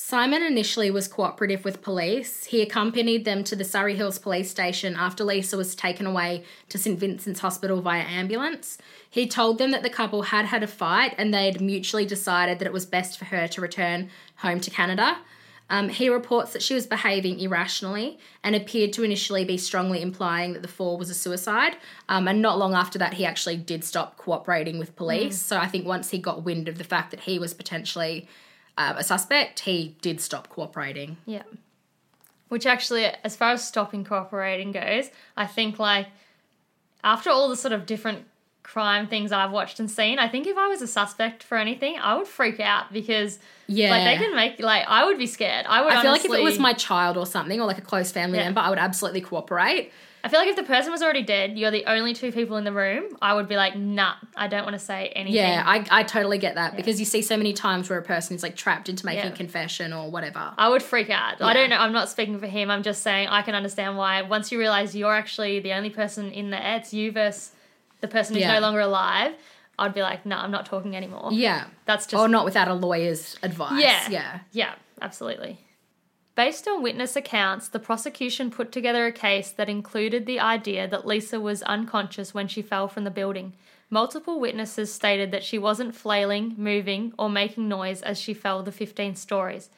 Simon 0.00 0.44
initially 0.44 0.92
was 0.92 1.08
cooperative 1.08 1.64
with 1.64 1.82
police. 1.82 2.44
He 2.44 2.62
accompanied 2.62 3.24
them 3.24 3.42
to 3.42 3.56
the 3.56 3.64
Surry 3.64 3.96
Hills 3.96 4.16
police 4.16 4.48
station 4.48 4.94
after 4.94 5.24
Lisa 5.24 5.56
was 5.56 5.74
taken 5.74 6.06
away 6.06 6.44
to 6.68 6.78
St 6.78 6.96
Vincent's 6.96 7.40
Hospital 7.40 7.80
via 7.80 8.02
ambulance. 8.02 8.78
He 9.10 9.26
told 9.26 9.58
them 9.58 9.72
that 9.72 9.82
the 9.82 9.90
couple 9.90 10.22
had 10.22 10.46
had 10.46 10.62
a 10.62 10.68
fight 10.68 11.16
and 11.18 11.34
they'd 11.34 11.60
mutually 11.60 12.06
decided 12.06 12.60
that 12.60 12.66
it 12.66 12.72
was 12.72 12.86
best 12.86 13.18
for 13.18 13.24
her 13.24 13.48
to 13.48 13.60
return 13.60 14.08
home 14.36 14.60
to 14.60 14.70
Canada. 14.70 15.18
Um, 15.68 15.88
he 15.88 16.08
reports 16.08 16.52
that 16.52 16.62
she 16.62 16.74
was 16.74 16.86
behaving 16.86 17.40
irrationally 17.40 18.20
and 18.44 18.54
appeared 18.54 18.92
to 18.92 19.02
initially 19.02 19.44
be 19.44 19.58
strongly 19.58 20.00
implying 20.00 20.52
that 20.52 20.62
the 20.62 20.68
fall 20.68 20.96
was 20.96 21.10
a 21.10 21.14
suicide. 21.14 21.76
Um, 22.08 22.28
and 22.28 22.40
not 22.40 22.56
long 22.56 22.72
after 22.72 23.00
that, 23.00 23.14
he 23.14 23.26
actually 23.26 23.56
did 23.56 23.82
stop 23.82 24.16
cooperating 24.16 24.78
with 24.78 24.94
police. 24.94 25.42
So 25.42 25.58
I 25.58 25.66
think 25.66 25.86
once 25.86 26.10
he 26.10 26.18
got 26.18 26.44
wind 26.44 26.68
of 26.68 26.78
the 26.78 26.84
fact 26.84 27.10
that 27.10 27.20
he 27.20 27.40
was 27.40 27.52
potentially 27.52 28.28
uh, 28.78 28.94
a 28.96 29.04
suspect, 29.04 29.60
he 29.60 29.96
did 30.00 30.20
stop 30.20 30.48
cooperating. 30.48 31.18
Yeah. 31.26 31.42
Which 32.48 32.64
actually, 32.64 33.04
as 33.24 33.36
far 33.36 33.50
as 33.52 33.66
stopping 33.66 34.04
cooperating 34.04 34.72
goes, 34.72 35.10
I 35.36 35.44
think 35.46 35.78
like 35.78 36.06
after 37.04 37.28
all 37.28 37.48
the 37.50 37.56
sort 37.56 37.72
of 37.72 37.84
different 37.84 38.24
crime 38.62 39.06
things 39.06 39.32
I've 39.32 39.50
watched 39.50 39.80
and 39.80 39.90
seen, 39.90 40.18
I 40.18 40.28
think 40.28 40.46
if 40.46 40.56
I 40.56 40.66
was 40.68 40.80
a 40.80 40.86
suspect 40.86 41.42
for 41.42 41.58
anything, 41.58 41.98
I 41.98 42.16
would 42.16 42.26
freak 42.26 42.60
out 42.60 42.92
because 42.92 43.38
Yeah. 43.66 43.90
like 43.90 44.04
they 44.04 44.24
can 44.24 44.34
make 44.34 44.60
like 44.60 44.84
I 44.88 45.04
would 45.04 45.18
be 45.18 45.26
scared. 45.26 45.66
I 45.66 45.82
would. 45.82 45.92
I 45.92 46.00
feel 46.02 46.12
like 46.12 46.24
if 46.24 46.32
it 46.32 46.42
was 46.42 46.58
my 46.58 46.72
child 46.72 47.16
or 47.18 47.26
something, 47.26 47.60
or 47.60 47.66
like 47.66 47.78
a 47.78 47.82
close 47.82 48.10
family 48.12 48.38
Yeah. 48.38 48.44
member, 48.44 48.60
I 48.60 48.70
would 48.70 48.78
absolutely 48.78 49.20
cooperate. 49.20 49.92
I 50.24 50.28
feel 50.28 50.40
like 50.40 50.48
if 50.48 50.56
the 50.56 50.62
person 50.64 50.90
was 50.90 51.02
already 51.02 51.22
dead, 51.22 51.56
you're 51.58 51.70
the 51.70 51.84
only 51.86 52.12
two 52.12 52.32
people 52.32 52.56
in 52.56 52.64
the 52.64 52.72
room. 52.72 53.04
I 53.22 53.34
would 53.34 53.48
be 53.48 53.56
like, 53.56 53.76
nah, 53.76 54.14
I 54.36 54.48
don't 54.48 54.64
want 54.64 54.74
to 54.74 54.78
say 54.78 55.08
anything. 55.14 55.36
Yeah, 55.36 55.62
I, 55.64 55.86
I 55.90 56.02
totally 56.02 56.38
get 56.38 56.56
that 56.56 56.76
because 56.76 56.98
you 56.98 57.06
see 57.06 57.22
so 57.22 57.36
many 57.36 57.52
times 57.52 57.88
where 57.88 57.98
a 57.98 58.02
person 58.02 58.34
is 58.36 58.42
like 58.42 58.56
trapped 58.56 58.88
into 58.88 59.06
making 59.06 59.24
Yeah. 59.30 59.36
confession 59.36 59.92
or 59.92 60.10
whatever. 60.10 60.52
I 60.58 60.68
would 60.68 60.82
freak 60.82 61.08
out. 61.10 61.40
I 61.40 61.52
don't 61.54 61.70
know. 61.70 61.76
I'm 61.78 61.92
not 61.92 62.08
speaking 62.08 62.38
for 62.40 62.46
him. 62.46 62.70
I'm 62.70 62.82
just 62.82 63.02
saying 63.02 63.28
I 63.28 63.42
can 63.42 63.54
understand 63.54 63.96
why. 63.96 64.22
Once 64.22 64.50
you 64.50 64.58
realize 64.58 64.94
you're 64.96 65.14
actually 65.14 65.60
the 65.60 65.72
only 65.72 65.90
person 65.90 66.30
in 66.32 66.50
there, 66.50 66.76
it's 66.76 66.92
you 66.92 67.12
versus 67.12 67.52
the 68.00 68.08
person 68.08 68.34
who's 68.34 68.42
Yeah. 68.42 68.54
no 68.54 68.60
longer 68.60 68.80
alive. 68.80 69.34
I'd 69.78 69.94
be 69.94 70.02
like, 70.02 70.26
no, 70.26 70.36
I'm 70.36 70.50
not 70.50 70.66
talking 70.66 70.96
anymore. 70.96 71.28
Yeah. 71.32 71.66
That's 71.84 72.06
just 72.06 72.20
or 72.20 72.26
not 72.28 72.44
without 72.44 72.66
a 72.66 72.74
lawyer's 72.74 73.36
advice. 73.44 73.80
Yeah. 73.80 74.08
Yeah. 74.10 74.38
Yeah, 74.50 74.74
absolutely. 75.00 75.60
Based 76.38 76.68
on 76.68 76.84
witness 76.84 77.16
accounts, 77.16 77.66
the 77.66 77.80
prosecution 77.80 78.52
put 78.52 78.70
together 78.70 79.06
a 79.06 79.10
case 79.12 79.50
that 79.50 79.68
included 79.68 80.24
the 80.24 80.38
idea 80.38 80.86
that 80.86 81.04
Lisa 81.04 81.40
was 81.40 81.64
unconscious 81.64 82.32
when 82.32 82.46
she 82.46 82.62
fell 82.62 82.86
from 82.86 83.02
the 83.02 83.10
building. 83.10 83.54
Multiple 83.90 84.38
witnesses 84.38 84.94
stated 84.94 85.32
that 85.32 85.42
she 85.42 85.58
wasn't 85.58 85.96
flailing, 85.96 86.54
moving, 86.56 87.12
or 87.18 87.28
making 87.28 87.66
noise 87.66 88.02
as 88.02 88.20
she 88.20 88.34
fell 88.34 88.62
the 88.62 88.70
15 88.70 89.16
stories. 89.16 89.68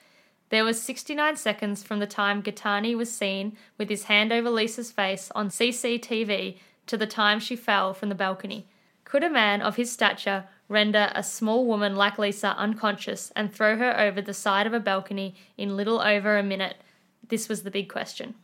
There 0.51 0.63
was 0.63 0.79
69 0.83 1.37
seconds 1.37 1.83
from 1.83 1.99
the 1.99 2.07
time 2.07 2.43
Gittany 2.43 2.95
was 2.95 3.11
seen 3.11 3.57
with 3.79 3.89
his 3.89 4.05
hand 4.05 4.31
over 4.31 4.51
Lisa's 4.51 4.93
face 4.93 5.33
on 5.35 5.49
CCTV 5.49 6.59
to 6.89 6.99
the 6.99 7.07
time 7.07 7.41
she 7.41 7.57
fell 7.57 7.95
from 7.95 8.11
the 8.11 8.15
balcony. 8.15 8.67
Could 9.05 9.25
a 9.25 9.31
man 9.31 9.63
of 9.63 9.77
his 9.77 9.91
stature 9.91 10.45
render 10.71 11.11
a 11.15 11.23
small 11.23 11.67
woman 11.67 11.97
like 11.97 12.19
Lisa 12.19 12.55
unconscious 12.57 13.33
and 13.35 13.53
throw 13.53 13.77
her 13.77 13.99
over 13.99 14.23
the 14.23 14.33
side 14.33 14.67
of 14.67 14.73
a 14.73 14.81
balcony 14.81 15.35
in 15.59 15.77
little 15.77 16.01
over 16.01 16.39
a 16.39 16.43
minute? 16.43 16.77
This 17.29 17.49
was 17.49 17.65
the 17.65 17.71
big 17.71 17.89
question. 17.91 18.35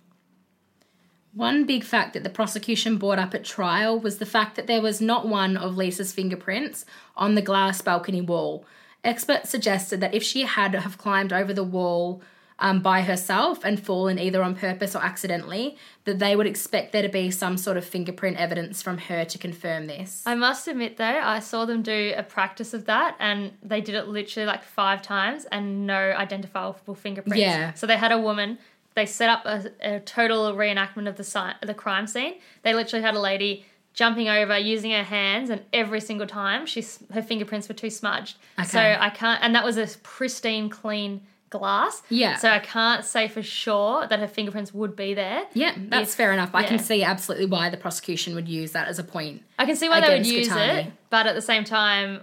One 1.32 1.66
big 1.66 1.84
fact 1.84 2.14
that 2.14 2.24
the 2.24 2.30
prosecution 2.30 2.98
brought 2.98 3.18
up 3.18 3.34
at 3.34 3.44
trial 3.44 4.00
was 4.00 4.18
the 4.18 4.26
fact 4.26 4.56
that 4.56 4.66
there 4.66 4.82
was 4.82 5.00
not 5.00 5.28
one 5.28 5.56
of 5.56 5.76
Lisa's 5.76 6.12
fingerprints 6.12 6.84
on 7.16 7.34
the 7.34 7.42
glass 7.42 7.80
balcony 7.80 8.20
wall. 8.20 8.64
Experts 9.04 9.50
suggested 9.50 10.00
that 10.00 10.14
if 10.14 10.22
she 10.22 10.42
had 10.42 10.74
have 10.74 10.98
climbed 10.98 11.32
over 11.32 11.52
the 11.52 11.62
wall 11.62 12.22
um, 12.58 12.80
by 12.80 13.02
herself 13.02 13.64
and 13.64 13.78
fallen 13.78 14.18
either 14.18 14.42
on 14.42 14.54
purpose 14.54 14.96
or 14.96 15.02
accidentally, 15.02 15.76
that 16.04 16.18
they 16.18 16.34
would 16.34 16.46
expect 16.46 16.92
there 16.92 17.02
to 17.02 17.08
be 17.08 17.30
some 17.30 17.56
sort 17.58 17.76
of 17.76 17.84
fingerprint 17.84 18.38
evidence 18.38 18.82
from 18.82 18.98
her 18.98 19.24
to 19.26 19.38
confirm 19.38 19.86
this. 19.86 20.22
I 20.24 20.34
must 20.34 20.66
admit, 20.66 20.96
though, 20.96 21.04
I 21.04 21.40
saw 21.40 21.66
them 21.66 21.82
do 21.82 22.14
a 22.16 22.22
practice 22.22 22.72
of 22.72 22.86
that 22.86 23.16
and 23.18 23.52
they 23.62 23.80
did 23.80 23.94
it 23.94 24.08
literally 24.08 24.46
like 24.46 24.64
five 24.64 25.02
times 25.02 25.44
and 25.52 25.86
no 25.86 26.12
identifiable 26.16 26.94
fingerprints. 26.94 27.40
Yeah. 27.40 27.74
So 27.74 27.86
they 27.86 27.98
had 27.98 28.12
a 28.12 28.18
woman, 28.18 28.58
they 28.94 29.04
set 29.04 29.28
up 29.28 29.44
a, 29.44 29.70
a 29.82 30.00
total 30.00 30.54
reenactment 30.54 31.08
of 31.08 31.16
the, 31.16 31.24
si- 31.24 31.58
the 31.62 31.74
crime 31.74 32.06
scene. 32.06 32.36
They 32.62 32.72
literally 32.72 33.02
had 33.02 33.14
a 33.14 33.20
lady 33.20 33.66
jumping 33.92 34.28
over 34.28 34.58
using 34.58 34.90
her 34.90 35.02
hands 35.02 35.48
and 35.48 35.62
every 35.72 36.00
single 36.02 36.26
time 36.26 36.66
she's 36.66 36.98
her 37.14 37.22
fingerprints 37.22 37.66
were 37.66 37.74
too 37.74 37.88
smudged 37.88 38.36
okay. 38.58 38.68
so 38.68 38.78
i 38.78 39.08
can't 39.08 39.42
and 39.42 39.54
that 39.54 39.64
was 39.64 39.78
a 39.78 39.86
pristine 40.02 40.68
clean 40.68 41.18
glass 41.50 42.02
Yeah. 42.08 42.36
so 42.36 42.48
i 42.50 42.58
can't 42.58 43.04
say 43.04 43.28
for 43.28 43.42
sure 43.42 44.06
that 44.08 44.18
her 44.18 44.26
fingerprints 44.26 44.74
would 44.74 44.96
be 44.96 45.14
there 45.14 45.44
yeah, 45.54 45.72
that's 45.76 46.10
If- 46.10 46.16
fair 46.16 46.32
enough. 46.32 46.50
I 46.54 46.64
can 46.64 46.78
see 46.78 47.02
absolutely 47.04 47.46
why 47.46 47.70
the 47.70 47.76
prosecution 47.76 48.34
would 48.34 48.48
use 48.48 48.72
that 48.72 48.88
as 48.88 48.98
a 48.98 49.04
point. 49.04 49.42
I 49.58 49.64
can 49.64 49.76
see 49.76 49.88
why 49.88 50.00
they 50.00 50.16
would 50.16 50.26
use 50.26 50.48
Katani. 50.48 50.86
it, 50.86 50.92
but 51.10 51.26
at 51.26 51.34
the 51.34 51.40
same 51.42 51.64
time, 51.64 52.22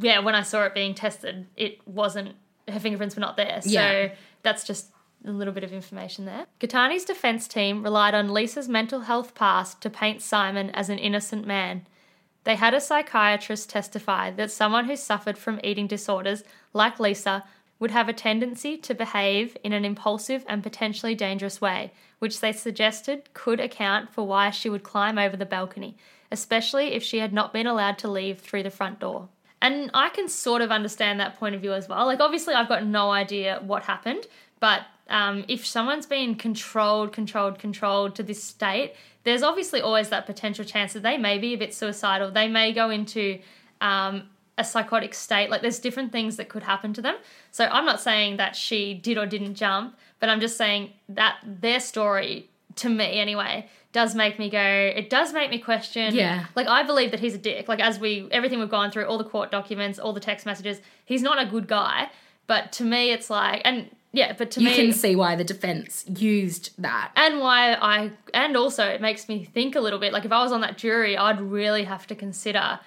yeah, 0.00 0.18
when 0.20 0.34
I 0.34 0.42
saw 0.42 0.64
it 0.64 0.74
being 0.74 0.94
tested, 0.94 1.46
it 1.56 1.78
wasn't 1.86 2.34
her 2.68 2.80
fingerprints 2.80 3.14
were 3.16 3.20
not 3.20 3.36
there. 3.36 3.60
So 3.62 3.70
Yeah. 3.70 4.08
that's 4.42 4.64
just 4.64 4.90
a 5.26 5.30
little 5.30 5.54
bit 5.54 5.64
of 5.64 5.72
information 5.72 6.24
there. 6.26 6.46
Gittany's 6.60 7.04
defense 7.04 7.46
team 7.48 7.82
relied 7.82 8.14
on 8.14 8.28
Lisa's 8.32 8.68
mental 8.68 9.00
health 9.02 9.34
past 9.34 9.80
to 9.82 9.90
paint 9.90 10.20
Simon 10.22 10.70
as 10.70 10.90
an 10.90 10.98
innocent 10.98 11.46
man. 11.46 11.86
They 12.44 12.56
had 12.56 12.74
a 12.74 12.80
psychiatrist 12.80 13.70
testify 13.70 14.30
that 14.32 14.50
someone 14.50 14.84
who 14.86 14.96
suffered 14.96 15.38
from 15.38 15.60
eating 15.64 15.86
disorders, 15.86 16.42
like 16.74 17.00
Lisa, 17.00 17.44
would 17.78 17.90
have 17.90 18.08
a 18.08 18.12
tendency 18.12 18.76
to 18.78 18.94
behave 18.94 19.56
in 19.64 19.72
an 19.72 19.84
impulsive 19.84 20.44
and 20.48 20.62
potentially 20.62 21.14
dangerous 21.14 21.60
way, 21.60 21.92
which 22.18 22.40
they 22.40 22.52
suggested 22.52 23.32
could 23.34 23.60
account 23.60 24.12
for 24.12 24.26
why 24.26 24.50
she 24.50 24.70
would 24.70 24.82
climb 24.82 25.18
over 25.18 25.36
the 25.36 25.46
balcony, 25.46 25.96
especially 26.30 26.92
if 26.92 27.02
she 27.02 27.18
had 27.18 27.32
not 27.32 27.52
been 27.52 27.66
allowed 27.66 27.98
to 27.98 28.08
leave 28.08 28.38
through 28.38 28.62
the 28.62 28.70
front 28.70 29.00
door. 29.00 29.28
And 29.60 29.90
I 29.94 30.10
can 30.10 30.28
sort 30.28 30.62
of 30.62 30.70
understand 30.70 31.20
that 31.20 31.38
point 31.38 31.54
of 31.54 31.60
view 31.60 31.72
as 31.72 31.88
well. 31.88 32.06
Like, 32.06 32.20
obviously, 32.20 32.54
I've 32.54 32.68
got 32.68 32.84
no 32.84 33.10
idea 33.10 33.62
what 33.64 33.84
happened, 33.84 34.26
but 34.60 34.82
um, 35.08 35.44
if 35.48 35.66
someone's 35.66 36.06
been 36.06 36.34
controlled, 36.34 37.12
controlled, 37.12 37.58
controlled 37.58 38.14
to 38.16 38.22
this 38.22 38.42
state, 38.42 38.94
there's 39.24 39.42
obviously 39.42 39.80
always 39.80 40.10
that 40.10 40.26
potential 40.26 40.64
chance 40.64 40.92
that 40.92 41.02
they 41.02 41.16
may 41.16 41.38
be 41.38 41.54
a 41.54 41.58
bit 41.58 41.74
suicidal. 41.74 42.30
They 42.30 42.48
may 42.48 42.72
go 42.72 42.90
into 42.90 43.40
um, 43.80 44.28
a 44.56 44.64
psychotic 44.64 45.14
state. 45.14 45.50
Like, 45.50 45.62
there's 45.62 45.78
different 45.78 46.12
things 46.12 46.36
that 46.36 46.48
could 46.48 46.62
happen 46.62 46.92
to 46.94 47.02
them. 47.02 47.16
So, 47.50 47.64
I'm 47.66 47.84
not 47.84 48.00
saying 48.00 48.36
that 48.36 48.54
she 48.56 48.94
did 48.94 49.18
or 49.18 49.26
didn't 49.26 49.54
jump, 49.54 49.96
but 50.20 50.28
I'm 50.28 50.40
just 50.40 50.56
saying 50.56 50.92
that 51.08 51.36
their 51.44 51.80
story, 51.80 52.48
to 52.76 52.88
me 52.88 53.18
anyway, 53.18 53.68
does 53.92 54.14
make 54.14 54.38
me 54.38 54.50
go, 54.50 54.58
it 54.60 55.08
does 55.10 55.32
make 55.32 55.50
me 55.50 55.58
question. 55.58 56.14
Yeah. 56.14 56.46
Like, 56.56 56.66
I 56.66 56.82
believe 56.82 57.10
that 57.12 57.20
he's 57.20 57.34
a 57.34 57.38
dick. 57.38 57.68
Like, 57.68 57.80
as 57.80 57.98
we, 58.00 58.28
everything 58.30 58.58
we've 58.58 58.68
gone 58.68 58.90
through, 58.90 59.04
all 59.06 59.18
the 59.18 59.24
court 59.24 59.50
documents, 59.50 59.98
all 59.98 60.12
the 60.12 60.20
text 60.20 60.46
messages, 60.46 60.80
he's 61.04 61.22
not 61.22 61.40
a 61.40 61.46
good 61.48 61.68
guy. 61.68 62.10
But 62.46 62.72
to 62.72 62.84
me, 62.84 63.10
it's 63.12 63.30
like, 63.30 63.62
and 63.64 63.88
yeah, 64.12 64.34
but 64.36 64.50
to 64.52 64.60
You 64.60 64.66
me, 64.66 64.76
you 64.76 64.82
can 64.82 64.92
see 64.92 65.16
why 65.16 65.34
the 65.34 65.42
defense 65.44 66.04
used 66.08 66.70
that. 66.80 67.10
and 67.16 67.40
why 67.40 67.74
I 67.74 68.12
and 68.32 68.56
also 68.56 68.84
it 68.86 69.00
makes 69.00 69.28
me 69.28 69.44
think 69.44 69.74
a 69.74 69.80
little 69.80 69.98
bit 69.98 70.12
like 70.12 70.24
if 70.24 70.30
I 70.30 70.40
was 70.40 70.52
on 70.52 70.60
that 70.60 70.78
jury 70.78 71.16
I'd 71.16 71.40
really 71.40 71.82
have 71.82 72.06
to 72.06 72.14
consider 72.14 72.78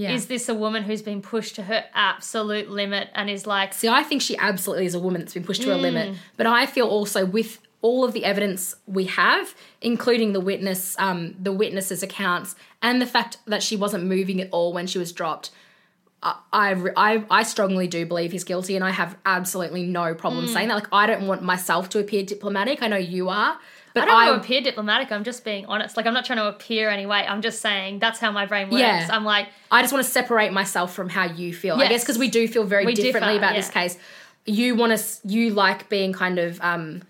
Yeah. 0.00 0.12
is 0.16 0.26
this 0.26 0.48
a 0.48 0.54
woman 0.64 0.82
who's 0.84 1.02
been 1.10 1.20
pushed 1.22 1.54
to 1.58 1.62
her 1.70 1.80
absolute 1.94 2.68
limit 2.70 3.08
and 3.14 3.28
is 3.36 3.46
like 3.46 3.70
See, 3.74 3.88
I 3.88 4.02
think 4.08 4.22
she 4.22 4.36
absolutely 4.38 4.86
is 4.86 4.94
a 4.94 5.00
woman 5.06 5.20
that's 5.20 5.34
been 5.34 5.44
pushed 5.50 5.62
to 5.62 5.72
a 5.72 5.78
Mm. 5.78 5.82
limit. 5.88 6.06
But 6.38 6.46
I 6.46 6.66
feel 6.74 6.86
also 6.98 7.20
with 7.38 7.58
all 7.82 8.04
of 8.04 8.12
the 8.12 8.24
evidence 8.32 8.62
we 8.86 9.04
have, 9.06 9.54
including 9.80 10.32
the 10.32 10.40
witness, 10.50 10.94
um, 10.98 11.34
the 11.48 11.52
witnesses' 11.62 12.02
accounts, 12.02 12.54
and 12.82 13.00
the 13.00 13.06
fact 13.16 13.38
that 13.46 13.62
she 13.62 13.74
wasn't 13.84 14.04
moving 14.04 14.38
at 14.40 14.48
all 14.52 14.72
when 14.72 14.86
she 14.86 14.98
was 14.98 15.12
dropped, 15.12 15.50
I, 16.22 16.34
I, 16.52 16.74
I, 16.96 17.24
I 17.30 17.42
strongly 17.44 17.86
do 17.88 18.04
believe 18.04 18.32
he's 18.32 18.44
guilty, 18.44 18.76
and 18.76 18.84
I 18.84 18.90
have 18.90 19.16
absolutely 19.24 19.84
no 19.86 20.14
problem 20.14 20.44
Mm. 20.46 20.52
saying 20.52 20.68
that. 20.68 20.74
Like, 20.74 20.88
I 20.92 21.06
don't 21.06 21.26
want 21.26 21.42
myself 21.42 21.88
to 21.90 21.98
appear 21.98 22.22
diplomatic. 22.22 22.82
I 22.82 22.88
know 22.88 22.98
you 22.98 23.30
are, 23.30 23.58
but 23.94 24.02
I 24.02 24.06
don't 24.06 24.16
I, 24.16 24.30
want 24.30 24.42
to 24.42 24.46
appear 24.46 24.60
diplomatic 24.60 25.12
I'm 25.12 25.24
just 25.24 25.44
being 25.44 25.66
honest 25.66 25.96
like 25.96 26.06
I'm 26.06 26.14
not 26.14 26.24
trying 26.24 26.38
to 26.38 26.46
appear 26.46 26.90
anyway 26.90 27.24
I'm 27.28 27.42
just 27.42 27.60
saying 27.60 27.98
that's 27.98 28.18
how 28.18 28.30
my 28.30 28.46
brain 28.46 28.68
works 28.70 28.80
Yeah. 28.80 29.08
I'm 29.10 29.24
like 29.24 29.48
I 29.70 29.82
just 29.82 29.92
want 29.92 30.04
to 30.04 30.10
separate 30.10 30.52
myself 30.52 30.92
from 30.92 31.08
how 31.08 31.24
you 31.24 31.54
feel. 31.54 31.76
I 31.76 31.88
guess 31.88 32.02
because 32.02 32.18
we 32.18 32.28
do 32.28 32.48
feel 32.48 32.64
very 32.64 32.84
We 32.84 32.94
differently 32.94 33.34
differ, 33.34 33.44
about 33.44 33.54
this 33.54 33.68
case. 33.68 33.96
You 34.46 34.74
want 34.74 34.98
to, 34.98 35.28
you 35.28 35.50
like 35.50 35.88
being 35.88 36.12
kind 36.12 36.38
of, 36.38 36.60
um, 36.60 37.02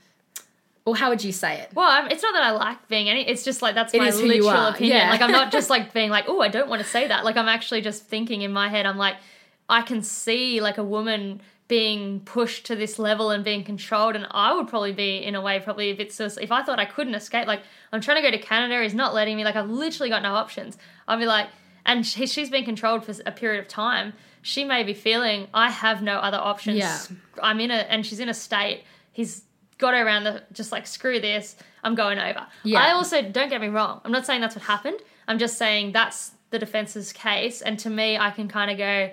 well, 0.84 0.94
how 0.94 1.08
would 1.10 1.22
you 1.22 1.32
say 1.32 1.60
it? 1.60 1.70
well 1.74 1.88
I'm, 1.88 2.10
it's 2.10 2.22
not 2.22 2.32
that 2.34 2.42
I 2.42 2.50
like 2.50 2.88
being 2.88 3.08
any 3.08 3.26
it's 3.26 3.44
just 3.44 3.62
like 3.62 3.74
that's 3.74 3.94
It 3.94 3.98
my 3.98 4.08
is 4.08 4.20
who 4.20 4.26
you 4.26 4.44
literal 4.44 4.66
opinion 4.66 4.98
yeah. 4.98 5.10
like 5.10 5.22
I'm 5.22 5.30
not 5.30 5.52
just 5.52 5.70
like 5.74 5.92
being 5.92 6.10
like 6.10 6.24
oh 6.28 6.40
I 6.40 6.48
don't 6.48 6.68
want 6.68 6.82
to 6.82 6.88
say 6.88 7.06
that 7.08 7.24
like 7.24 7.36
I'm 7.36 7.48
actually 7.48 7.80
just 7.80 8.04
thinking 8.04 8.42
in 8.42 8.52
my 8.52 8.68
head 8.68 8.86
I'm 8.86 8.98
like 8.98 9.16
I 9.68 9.82
can 9.82 10.02
see 10.02 10.60
like 10.60 10.78
a 10.78 10.84
woman 10.84 11.40
being 11.70 12.18
pushed 12.22 12.66
to 12.66 12.74
this 12.74 12.98
level 12.98 13.30
and 13.30 13.44
being 13.44 13.62
controlled 13.62 14.16
and 14.16 14.26
I 14.32 14.52
would 14.52 14.66
probably 14.66 14.90
be 14.90 15.18
in 15.18 15.36
a 15.36 15.40
way 15.40 15.60
probably 15.60 15.90
a 15.90 15.94
bit 15.94 16.12
suicidal 16.12 16.42
if 16.42 16.50
I 16.50 16.64
thought 16.64 16.80
I 16.80 16.84
couldn't 16.84 17.14
escape 17.14 17.46
like 17.46 17.62
I'm 17.92 18.00
trying 18.00 18.20
to 18.20 18.28
go 18.28 18.36
to 18.36 18.42
Canada 18.42 18.82
he's 18.82 18.92
not 18.92 19.14
letting 19.14 19.36
me 19.36 19.44
like 19.44 19.54
I've 19.54 19.70
literally 19.70 20.10
got 20.10 20.20
no 20.20 20.34
options. 20.34 20.76
I'd 21.06 21.20
be 21.20 21.26
like 21.26 21.46
and 21.86 22.04
she, 22.04 22.26
she's 22.26 22.50
been 22.50 22.64
controlled 22.64 23.04
for 23.04 23.14
a 23.24 23.30
period 23.30 23.60
of 23.60 23.68
time. 23.68 24.14
She 24.42 24.64
may 24.64 24.82
be 24.82 24.94
feeling 24.94 25.46
I 25.54 25.70
have 25.70 26.02
no 26.02 26.16
other 26.16 26.38
options. 26.38 26.78
Yeah. 26.78 26.98
I'm 27.40 27.60
in 27.60 27.70
a 27.70 27.74
and 27.74 28.04
she's 28.04 28.18
in 28.18 28.28
a 28.28 28.34
state 28.34 28.82
he's 29.12 29.44
got 29.78 29.94
her 29.94 30.04
around 30.04 30.24
the 30.24 30.42
just 30.52 30.72
like 30.72 30.88
screw 30.88 31.20
this 31.20 31.54
I'm 31.84 31.94
going 31.94 32.18
over. 32.18 32.48
Yeah. 32.64 32.80
I 32.80 32.90
also 32.90 33.22
don't 33.22 33.48
get 33.48 33.60
me 33.60 33.68
wrong 33.68 34.00
I'm 34.04 34.10
not 34.10 34.26
saying 34.26 34.40
that's 34.40 34.56
what 34.56 34.64
happened. 34.64 34.98
I'm 35.28 35.38
just 35.38 35.56
saying 35.56 35.92
that's 35.92 36.32
the 36.50 36.58
defense's 36.58 37.12
case 37.12 37.62
and 37.62 37.78
to 37.78 37.90
me 37.90 38.18
I 38.18 38.32
can 38.32 38.48
kind 38.48 38.72
of 38.72 38.76
go 38.76 39.10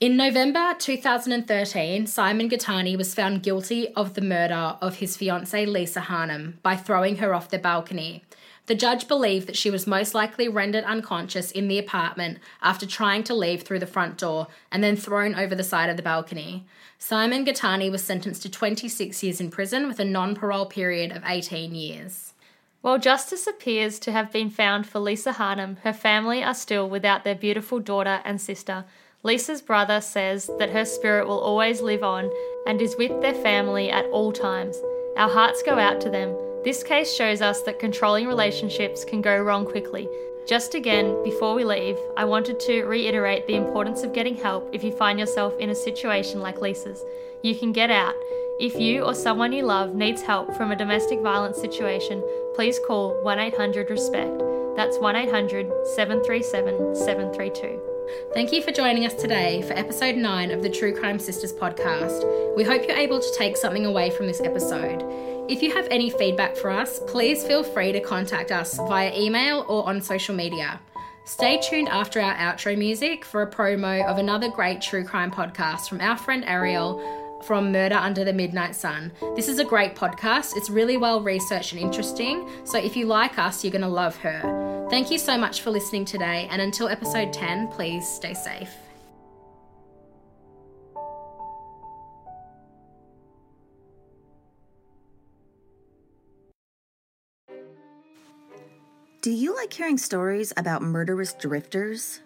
In 0.00 0.16
November 0.16 0.74
2013, 0.76 2.08
Simon 2.08 2.50
Gittany 2.50 2.96
was 2.96 3.14
found 3.14 3.44
guilty 3.44 3.94
of 3.94 4.14
the 4.14 4.20
murder 4.20 4.76
of 4.82 4.96
his 4.96 5.16
fiancée 5.16 5.68
Lisa 5.68 6.00
Harnum 6.00 6.54
by 6.64 6.74
throwing 6.74 7.18
her 7.18 7.32
off 7.32 7.48
the 7.48 7.60
balcony. 7.60 8.24
The 8.66 8.74
judge 8.74 9.06
believed 9.06 9.46
that 9.46 9.56
she 9.56 9.70
was 9.70 9.86
most 9.86 10.12
likely 10.12 10.48
rendered 10.48 10.82
unconscious 10.82 11.52
in 11.52 11.68
the 11.68 11.78
apartment 11.78 12.38
after 12.60 12.86
trying 12.86 13.22
to 13.24 13.34
leave 13.34 13.62
through 13.62 13.78
the 13.78 13.86
front 13.86 14.18
door 14.18 14.48
and 14.72 14.82
then 14.82 14.96
thrown 14.96 15.36
over 15.36 15.54
the 15.54 15.62
side 15.62 15.88
of 15.88 15.96
the 15.96 16.02
balcony. 16.02 16.66
Simon 16.98 17.44
Gittany 17.44 17.88
was 17.88 18.02
sentenced 18.02 18.42
to 18.42 18.50
26 18.50 19.22
years 19.22 19.40
in 19.40 19.48
prison 19.48 19.86
with 19.86 20.00
a 20.00 20.04
non 20.04 20.34
parole 20.34 20.66
period 20.66 21.12
of 21.12 21.22
18 21.24 21.72
years. 21.72 22.34
While 22.80 22.98
justice 22.98 23.46
appears 23.46 24.00
to 24.00 24.12
have 24.12 24.32
been 24.32 24.50
found 24.50 24.88
for 24.88 24.98
Lisa 24.98 25.34
Harnum, 25.34 25.78
her 25.84 25.92
family 25.92 26.42
are 26.42 26.52
still 26.52 26.90
without 26.90 27.22
their 27.22 27.36
beautiful 27.36 27.78
daughter 27.78 28.20
and 28.24 28.40
sister. 28.40 28.84
Lisa's 29.24 29.62
brother 29.62 30.02
says 30.02 30.50
that 30.58 30.68
her 30.68 30.84
spirit 30.84 31.26
will 31.26 31.40
always 31.40 31.80
live 31.80 32.02
on 32.02 32.30
and 32.66 32.82
is 32.82 32.94
with 32.98 33.22
their 33.22 33.32
family 33.32 33.90
at 33.90 34.04
all 34.10 34.30
times. 34.30 34.78
Our 35.16 35.30
hearts 35.30 35.62
go 35.62 35.78
out 35.78 35.98
to 36.02 36.10
them. 36.10 36.36
This 36.62 36.82
case 36.82 37.10
shows 37.10 37.40
us 37.40 37.62
that 37.62 37.78
controlling 37.78 38.26
relationships 38.26 39.02
can 39.02 39.22
go 39.22 39.38
wrong 39.38 39.64
quickly. 39.64 40.10
Just 40.46 40.74
again, 40.74 41.24
before 41.24 41.54
we 41.54 41.64
leave, 41.64 41.96
I 42.18 42.26
wanted 42.26 42.60
to 42.60 42.84
reiterate 42.84 43.46
the 43.46 43.56
importance 43.56 44.02
of 44.02 44.12
getting 44.12 44.36
help 44.36 44.68
if 44.74 44.84
you 44.84 44.92
find 44.92 45.18
yourself 45.18 45.58
in 45.58 45.70
a 45.70 45.74
situation 45.74 46.40
like 46.40 46.60
Lisa's. 46.60 47.02
You 47.42 47.56
can 47.56 47.72
get 47.72 47.90
out. 47.90 48.14
If 48.60 48.78
you 48.78 49.04
or 49.04 49.14
someone 49.14 49.54
you 49.54 49.64
love 49.64 49.94
needs 49.94 50.20
help 50.20 50.54
from 50.54 50.70
a 50.70 50.76
domestic 50.76 51.20
violence 51.22 51.58
situation, 51.58 52.22
please 52.54 52.78
call 52.86 53.14
1 53.22 53.38
800 53.38 53.88
RESPECT. 53.88 54.76
That's 54.76 54.98
1 54.98 55.16
800 55.16 55.72
737 55.94 56.94
732. 56.94 57.93
Thank 58.34 58.52
you 58.52 58.62
for 58.62 58.70
joining 58.70 59.06
us 59.06 59.14
today 59.14 59.62
for 59.62 59.72
episode 59.74 60.16
9 60.16 60.50
of 60.50 60.62
the 60.62 60.68
True 60.68 60.94
Crime 60.94 61.18
Sisters 61.18 61.52
podcast. 61.52 62.56
We 62.56 62.64
hope 62.64 62.86
you're 62.86 62.96
able 62.96 63.20
to 63.20 63.34
take 63.38 63.56
something 63.56 63.86
away 63.86 64.10
from 64.10 64.26
this 64.26 64.40
episode. 64.40 65.02
If 65.48 65.62
you 65.62 65.72
have 65.74 65.88
any 65.90 66.10
feedback 66.10 66.56
for 66.56 66.70
us, 66.70 67.00
please 67.06 67.44
feel 67.44 67.62
free 67.62 67.92
to 67.92 68.00
contact 68.00 68.50
us 68.50 68.76
via 68.76 69.12
email 69.18 69.64
or 69.68 69.88
on 69.88 70.02
social 70.02 70.34
media. 70.34 70.80
Stay 71.24 71.60
tuned 71.60 71.88
after 71.88 72.20
our 72.20 72.34
outro 72.34 72.76
music 72.76 73.24
for 73.24 73.42
a 73.42 73.50
promo 73.50 74.04
of 74.06 74.18
another 74.18 74.50
great 74.50 74.82
true 74.82 75.04
crime 75.04 75.30
podcast 75.30 75.88
from 75.88 76.00
our 76.00 76.16
friend 76.16 76.44
Ariel 76.46 77.40
from 77.46 77.72
Murder 77.72 77.96
Under 77.96 78.24
the 78.24 78.32
Midnight 78.32 78.74
Sun. 78.74 79.12
This 79.36 79.48
is 79.48 79.58
a 79.58 79.64
great 79.64 79.94
podcast. 79.94 80.56
It's 80.56 80.68
really 80.68 80.96
well 80.96 81.20
researched 81.20 81.72
and 81.72 81.80
interesting. 81.80 82.48
So 82.64 82.78
if 82.78 82.96
you 82.96 83.06
like 83.06 83.38
us, 83.38 83.64
you're 83.64 83.72
going 83.72 83.82
to 83.82 83.88
love 83.88 84.16
her. 84.16 84.63
Thank 84.90 85.10
you 85.10 85.18
so 85.18 85.36
much 85.38 85.62
for 85.62 85.70
listening 85.70 86.04
today. 86.04 86.46
And 86.50 86.60
until 86.60 86.88
episode 86.88 87.32
10, 87.32 87.68
please 87.68 88.06
stay 88.06 88.34
safe. 88.34 88.70
Do 99.22 99.30
you 99.30 99.56
like 99.56 99.72
hearing 99.72 99.96
stories 99.96 100.52
about 100.54 100.82
murderous 100.82 101.32
drifters? 101.32 102.20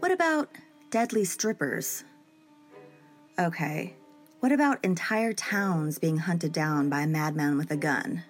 What 0.00 0.10
about 0.10 0.48
deadly 0.90 1.24
strippers? 1.24 2.02
Okay, 3.38 3.94
what 4.40 4.50
about 4.50 4.84
entire 4.84 5.32
towns 5.32 6.00
being 6.00 6.16
hunted 6.18 6.52
down 6.52 6.88
by 6.88 7.02
a 7.02 7.06
madman 7.06 7.56
with 7.56 7.70
a 7.70 7.76
gun? 7.76 8.24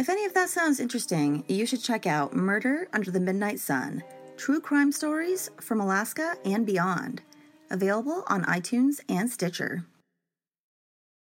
If 0.00 0.08
any 0.08 0.24
of 0.24 0.32
that 0.32 0.48
sounds 0.48 0.80
interesting, 0.80 1.44
you 1.46 1.66
should 1.66 1.82
check 1.82 2.06
out 2.06 2.34
Murder 2.34 2.88
Under 2.94 3.10
the 3.10 3.20
Midnight 3.20 3.60
Sun 3.60 4.02
True 4.38 4.58
Crime 4.58 4.92
Stories 4.92 5.50
from 5.60 5.78
Alaska 5.78 6.36
and 6.42 6.64
Beyond, 6.64 7.20
available 7.68 8.24
on 8.26 8.44
iTunes 8.44 9.00
and 9.10 9.30
Stitcher. 9.30 9.84